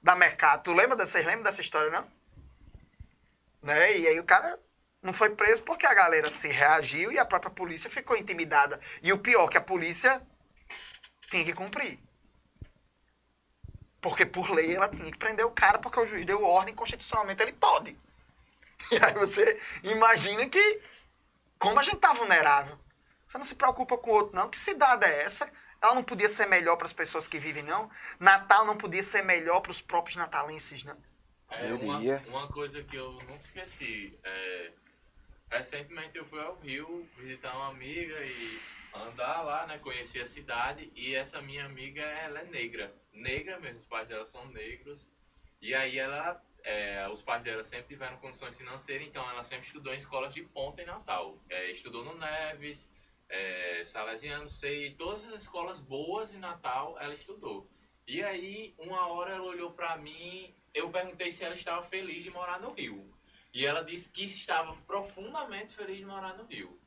[0.00, 0.62] da Mercado.
[0.62, 2.06] Tu lembra dessa, vocês lembram dessa história, não?
[3.62, 3.98] Né?
[3.98, 4.58] E aí o cara
[5.02, 8.80] não foi preso porque a galera se reagiu e a própria polícia ficou intimidada.
[9.02, 10.22] E o pior, que a polícia
[11.28, 11.98] tinha que cumprir.
[14.00, 17.42] Porque por lei ela tinha que prender o cara porque o juiz deu ordem constitucionalmente
[17.42, 17.96] ele pode.
[18.90, 20.82] E aí você imagina que
[21.56, 22.76] como a gente tá vulnerável.
[23.24, 24.50] Você não se preocupa com o outro não.
[24.50, 25.48] Que cidade é essa?
[25.80, 27.88] Ela não podia ser melhor para as pessoas que vivem não?
[28.18, 30.96] Natal não podia ser melhor para os próprios natalenses não?
[31.48, 34.18] É, uma, uma coisa que eu nunca esqueci.
[34.24, 34.72] É,
[35.52, 38.60] recentemente eu fui ao Rio visitar uma amiga e
[38.94, 39.78] andar lá, né?
[39.78, 40.90] Conhecer a cidade.
[40.94, 42.92] E essa minha amiga, ela é negra.
[43.12, 45.10] Negra mesmo, os pais dela são negros.
[45.60, 49.92] E aí ela, é, os pais dela sempre tiveram condições financeiras, então ela sempre estudou
[49.92, 51.38] em escolas de ponta em Natal.
[51.48, 52.90] É, estudou no Neves,
[53.28, 57.70] é, Salesiano, sei, todas as escolas boas em Natal ela estudou.
[58.06, 62.30] E aí, uma hora ela olhou pra mim, eu perguntei se ela estava feliz de
[62.30, 63.14] morar no Rio.
[63.52, 66.80] E ela disse que estava profundamente feliz de morar no Rio.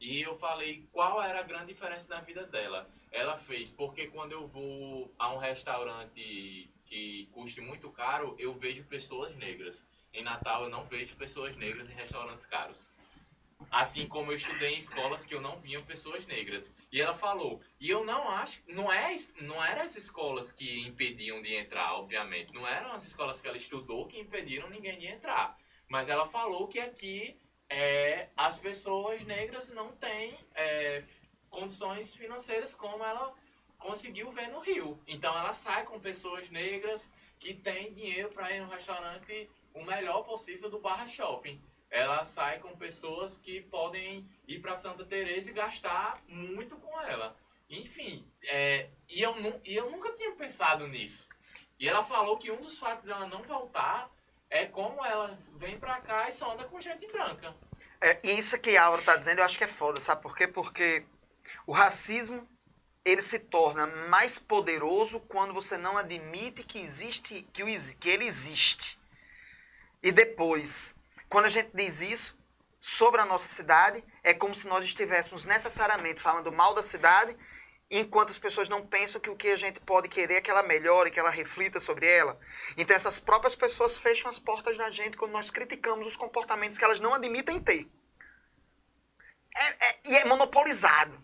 [0.00, 2.88] E eu falei qual era a grande diferença na vida dela.
[3.10, 8.84] Ela fez, porque quando eu vou a um restaurante que custe muito caro, eu vejo
[8.84, 9.86] pessoas negras.
[10.12, 12.94] Em Natal eu não vejo pessoas negras em restaurantes caros.
[13.70, 16.72] Assim como eu estudei em escolas que eu não via pessoas negras.
[16.92, 21.42] E ela falou, e eu não acho, não é, não eram as escolas que impediam
[21.42, 22.54] de entrar, obviamente.
[22.54, 25.58] Não eram as escolas que ela estudou que impediram ninguém de entrar.
[25.88, 27.38] Mas ela falou que aqui
[27.68, 31.02] é, as pessoas negras não têm é,
[31.50, 33.34] condições financeiras como ela
[33.78, 35.00] conseguiu ver no Rio.
[35.06, 40.22] Então ela sai com pessoas negras que têm dinheiro para ir no restaurante o melhor
[40.24, 41.60] possível do Barra Shopping.
[41.90, 47.36] Ela sai com pessoas que podem ir para Santa Teresa e gastar muito com ela.
[47.70, 49.34] Enfim, é, e, eu
[49.64, 51.28] e eu nunca tinha pensado nisso.
[51.78, 54.10] E ela falou que um dos fatos dela não voltar
[54.50, 57.54] é como ela vem pra cá e só anda com gente branca.
[58.00, 60.46] É, isso que a Aura tá dizendo, eu acho que é foda, sabe por quê?
[60.46, 61.04] Porque
[61.66, 62.48] o racismo,
[63.04, 67.66] ele se torna mais poderoso quando você não admite que existe, que, o,
[67.98, 68.98] que ele existe.
[70.02, 70.94] E depois,
[71.28, 72.38] quando a gente diz isso
[72.80, 77.36] sobre a nossa cidade, é como se nós estivéssemos necessariamente falando mal da cidade,
[77.90, 80.62] enquanto as pessoas não pensam que o que a gente pode querer é que ela
[80.62, 82.38] melhore, que ela reflita sobre ela.
[82.76, 86.84] Então essas próprias pessoas fecham as portas da gente quando nós criticamos os comportamentos que
[86.84, 87.88] elas não admitem ter.
[89.56, 91.18] É- é- e é monopolizado.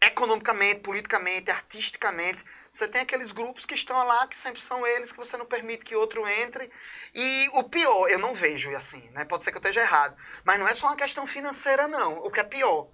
[0.00, 2.44] Economicamente, politicamente, artisticamente.
[2.72, 5.84] Você tem aqueles grupos que estão lá, que sempre são eles, que você não permite
[5.84, 6.70] que outro entre.
[7.14, 9.24] E o pior, eu não vejo assim, né?
[9.24, 10.16] Pode ser que eu esteja errado.
[10.44, 12.18] Mas não é só uma questão financeira, não.
[12.18, 12.88] O que é pior.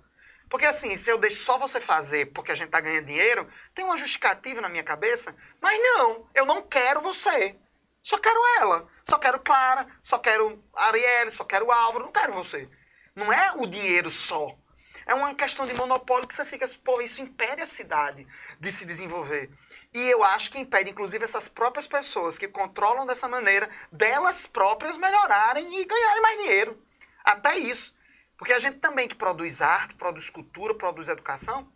[0.49, 3.85] Porque assim, se eu deixo só você fazer porque a gente tá ganhando dinheiro, tem
[3.85, 5.35] uma justificativa na minha cabeça.
[5.61, 7.57] Mas não, eu não quero você.
[8.03, 8.89] Só quero ela.
[9.05, 12.69] Só quero Clara, só quero Arielle, só quero Álvaro, não quero você.
[13.15, 14.57] Não é o dinheiro só.
[15.05, 18.27] É uma questão de monopólio que você fica, pô, isso impede a cidade
[18.61, 19.51] de se desenvolver.
[19.95, 24.99] E eu acho que impede, inclusive, essas próprias pessoas que controlam dessa maneira, delas próprias
[24.99, 26.83] melhorarem e ganharem mais dinheiro.
[27.25, 27.97] Até isso.
[28.39, 31.71] Porque a gente também que produz arte, produz cultura, produz educação,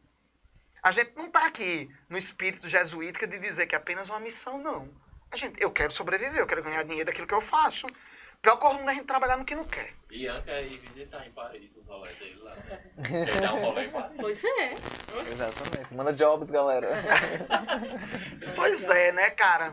[0.82, 4.58] a gente não está aqui no espírito jesuítica de dizer que é apenas uma missão,
[4.58, 4.88] não.
[5.30, 7.86] A gente, eu quero sobreviver, eu quero ganhar dinheiro daquilo que eu faço.
[8.40, 9.94] Pior coisa não é a gente trabalhar no que não quer.
[10.10, 12.56] Ian quer ir visitar em Paris os rolês dele lá.
[13.06, 14.16] Quer dar um rolê em Paris.
[14.20, 14.74] Pois é.
[15.16, 15.32] Oxi.
[15.32, 15.94] Exatamente.
[15.94, 16.88] Manda jobs, galera.
[18.56, 19.72] Pois é, né, cara?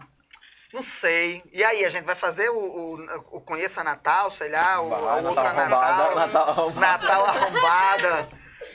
[0.74, 1.44] Não sei.
[1.52, 5.16] E aí, a gente vai fazer o, o, o Conheça Natal, sei lá, o, a
[5.18, 6.16] outra arrombada, Natal.
[6.16, 6.80] Natal arrombada.
[6.80, 8.30] Natal arrombada.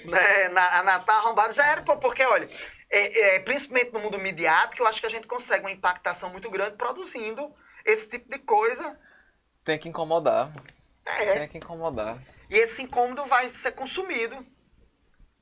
[0.05, 0.49] né?
[0.49, 2.49] Na, a Natal arrombada já era, porque, olha,
[2.91, 6.51] é, é, principalmente no mundo midiático, eu acho que a gente consegue uma impactação muito
[6.51, 7.55] grande produzindo
[7.85, 8.99] esse tipo de coisa.
[9.65, 10.53] Tem que incomodar.
[11.07, 12.19] É, Tem que incomodar.
[12.51, 14.45] e esse incômodo vai ser consumido.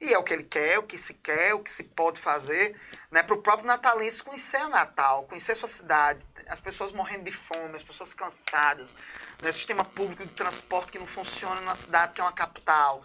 [0.02, 2.76] E é o que ele quer, o que se quer, o que se pode fazer,
[3.08, 3.22] né?
[3.22, 7.84] Para o próprio natalense conhecer Natal, conhecer sua cidade, as pessoas morrendo de fome, as
[7.84, 8.96] pessoas cansadas,
[9.40, 9.50] né?
[9.50, 13.04] o sistema público de transporte que não funciona numa cidade que é uma capital,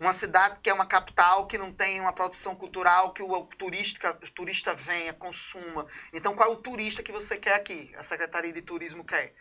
[0.00, 3.46] uma cidade que é uma capital que não tem uma produção cultural que o, o
[3.46, 5.86] turista, o turista venha, consuma.
[6.12, 7.94] Então, qual é o turista que você quer aqui?
[7.96, 9.32] A Secretaria de Turismo quer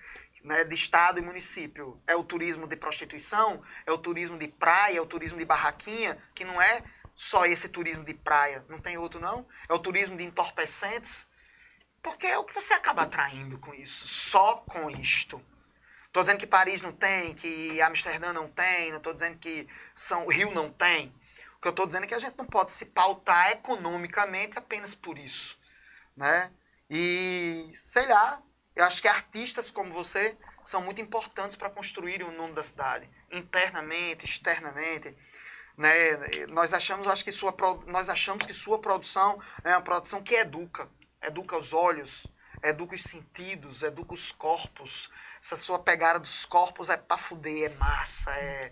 [0.44, 2.02] né, de estado e município.
[2.08, 6.18] É o turismo de prostituição, é o turismo de praia, é o turismo de barraquinha,
[6.34, 6.84] que não é
[7.16, 9.48] só esse turismo de praia, não tem outro não.
[9.70, 11.28] É o turismo de entorpecentes,
[12.02, 15.42] porque é o que você acaba atraindo com isso, só com isto.
[16.08, 20.28] Estou dizendo que Paris não tem, que Amsterdã não tem, não estou dizendo que São
[20.28, 21.08] Rio não tem.
[21.56, 24.94] O que eu estou dizendo é que a gente não pode se pautar economicamente apenas
[24.94, 25.58] por isso.
[26.18, 26.52] Né?
[26.90, 28.42] E, sei lá,
[28.76, 33.10] eu acho que artistas como você são muito importantes para construir o nome da cidade,
[33.32, 35.16] internamente, externamente.
[35.78, 36.18] Né?
[36.50, 37.56] Nós achamos, acho que sua,
[37.88, 40.90] nós achamos que sua produção é uma produção que educa,
[41.22, 42.28] educa os olhos,
[42.62, 45.10] educa os sentidos, educa os corpos.
[45.42, 48.72] Essa sua pegada dos corpos é pra fuder, é massa, é,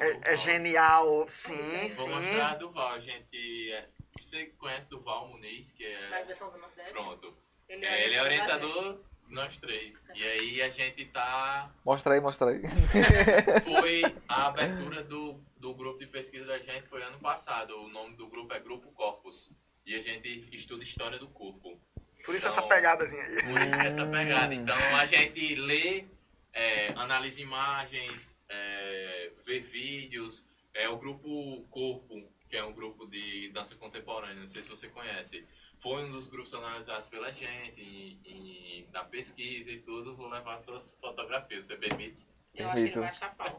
[0.00, 1.28] é, é genial.
[1.28, 2.08] Sim, Vou sim.
[2.08, 2.88] mostrar a Duval.
[2.92, 3.72] A gente.
[3.72, 6.24] é- Você conhece Duval Muniz, que Da é.
[6.24, 6.92] versão do Nordeste.
[6.92, 7.36] Pronto.
[7.68, 10.04] Ele É, ele é orientador da nós três.
[10.14, 11.70] E aí a gente tá.
[11.84, 12.62] Mostra aí, mostra aí.
[13.64, 17.76] Foi a abertura do, do grupo de pesquisa da gente foi ano passado.
[17.80, 19.52] O nome do grupo é Grupo Corpus.
[19.84, 21.78] E a gente estuda história do corpo.
[22.24, 23.42] Por isso Então, essa pegadazinha aí.
[23.44, 24.10] Por isso essa Hum.
[24.10, 24.54] pegada.
[24.54, 26.04] Então a gente lê,
[26.52, 30.44] é, analisa imagens, é, vê vídeos.
[30.74, 32.20] É o grupo Corpo,
[32.50, 35.46] que é um grupo de dança contemporânea, não sei se você conhece.
[35.86, 40.16] Foi um dos grupos analisados pela gente e, e na pesquisa e tudo.
[40.16, 42.26] Vou levar suas fotografias, você permite?
[42.56, 43.56] Eu acho que ele vai achar pau.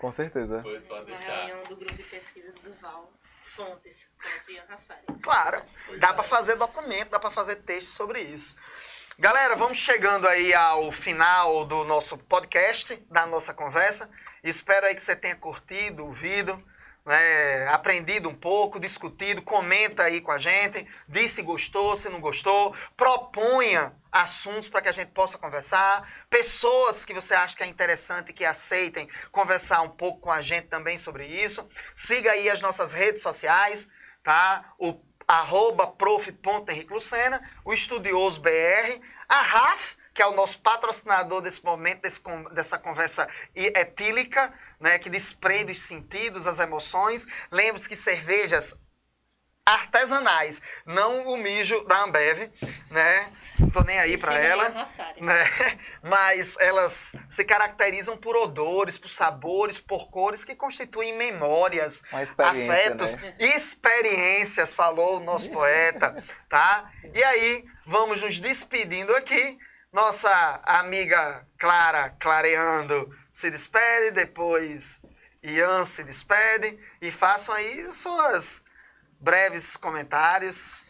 [0.00, 0.56] Com certeza.
[0.56, 1.44] Depois pode Na deixar.
[1.44, 3.12] reunião do grupo de pesquisa do Duval.
[3.54, 4.08] Fontes.
[5.20, 5.62] Claro.
[5.84, 6.12] Pois Dá é.
[6.14, 8.56] para fazer documento, dá para fazer texto sobre isso.
[9.18, 14.08] Galera, vamos chegando aí ao final do nosso podcast, da nossa conversa.
[14.42, 16.64] Espero aí que você tenha curtido, ouvido,
[17.08, 19.40] né, aprendido um pouco, discutido.
[19.40, 22.74] Comenta aí com a gente, diz se gostou, se não gostou.
[22.94, 26.06] Proponha assuntos para que a gente possa conversar.
[26.28, 30.68] Pessoas que você acha que é interessante que aceitem conversar um pouco com a gente
[30.68, 31.66] também sobre isso.
[31.96, 33.88] Siga aí as nossas redes sociais,
[34.22, 34.74] tá?
[34.78, 42.02] O arroba prof.henriquelucena, o Estudioso BR, a RAF, que é o nosso patrocinador desse momento,
[42.02, 42.20] desse
[42.52, 47.24] dessa conversa etílica, né, que desprende os sentidos, as emoções.
[47.52, 48.76] Lembre-se que cervejas
[49.64, 50.60] artesanais.
[50.84, 52.50] Não o mijo da Ambev,
[52.90, 53.30] né?
[53.72, 54.86] Tô nem aí pra Sigam ela.
[55.20, 55.78] Né?
[56.02, 63.36] Mas elas se caracterizam por odores, por sabores, por cores que constituem memórias, afetos, né?
[63.38, 66.90] experiências, falou o nosso poeta, tá?
[67.14, 69.56] E aí, vamos nos despedindo aqui.
[69.92, 75.00] Nossa amiga Clara, clareando, se despede, depois
[75.42, 78.62] Ian se despede e façam aí suas
[79.18, 80.86] breves comentários.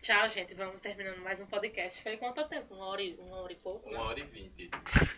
[0.00, 0.54] Tchau, gente.
[0.54, 2.02] Vamos terminando mais um podcast.
[2.02, 2.74] Foi quanto tempo?
[2.74, 3.88] Uma hora e, uma hora e pouco?
[3.88, 4.70] Uma hora e vinte.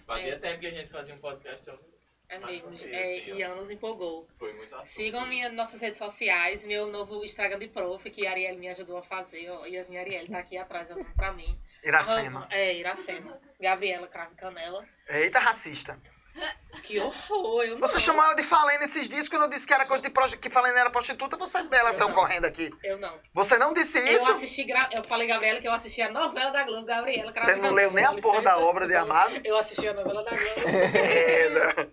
[0.06, 0.39] Fazia É.
[0.39, 1.78] tempo que a gente fazia um podcast, então
[2.28, 2.70] É mesmo.
[2.92, 3.36] É, assim.
[3.36, 4.26] Ian nos empolgou.
[4.38, 4.88] foi muito assunto.
[4.88, 8.98] Sigam minhas nossas redes sociais, meu novo Instagram de prof, que a Ariel me ajudou
[8.98, 9.48] a fazer.
[9.50, 11.56] Ó, Yasmin Ariel tá aqui atrás olhando pra mim.
[11.84, 12.48] Iracema.
[12.50, 13.38] É, Iracema.
[13.60, 14.84] Gabriela Cravo Canela.
[15.08, 15.98] Eita, racista.
[16.82, 17.88] Que horror, eu não.
[17.88, 20.36] Você chamou ela de Falene esses dias quando eu disse que era coisa de prosti-
[20.38, 22.14] que Falene era prostituta, você ela saiu não.
[22.14, 22.70] correndo aqui.
[22.84, 23.18] Eu não.
[23.34, 24.30] Você não disse Eu isso?
[24.32, 27.72] assisti, gra- eu falei, Gabriela, que eu assisti a novela da Globo, Gabriela Você não
[27.72, 29.40] leu nem a porra da obra de Amado?
[29.42, 30.46] Eu assisti a novela da Globo.
[30.94, 31.88] É, né?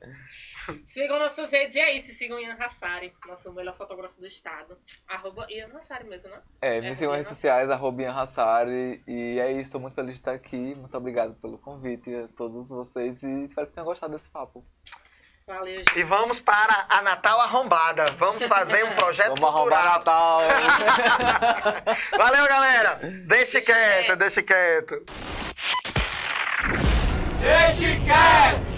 [0.86, 2.12] Sigam nossas redes e é isso.
[2.12, 4.78] Sigam Ian Hassari, nosso melhor fotógrafo do estado.
[5.08, 6.42] Arroba Ian Hassari mesmo, né?
[6.62, 9.04] É, É, me sigam nas redes sociais, arroba Ian Hassari.
[9.08, 10.76] E é isso, estou muito feliz de estar aqui.
[10.76, 14.66] Muito obrigado pelo convite a todos vocês e espero que tenham gostado desse papo.
[15.46, 16.00] Valeu, gente.
[16.00, 18.06] E vamos para a Natal Arrombada.
[18.18, 20.42] Vamos fazer um projeto Vamos arrombar cultural.
[20.42, 20.42] Natal!
[22.18, 23.00] Valeu, galera.
[23.28, 25.04] Deixe quieto, deixe quieto.
[27.42, 28.73] Deixe quieto!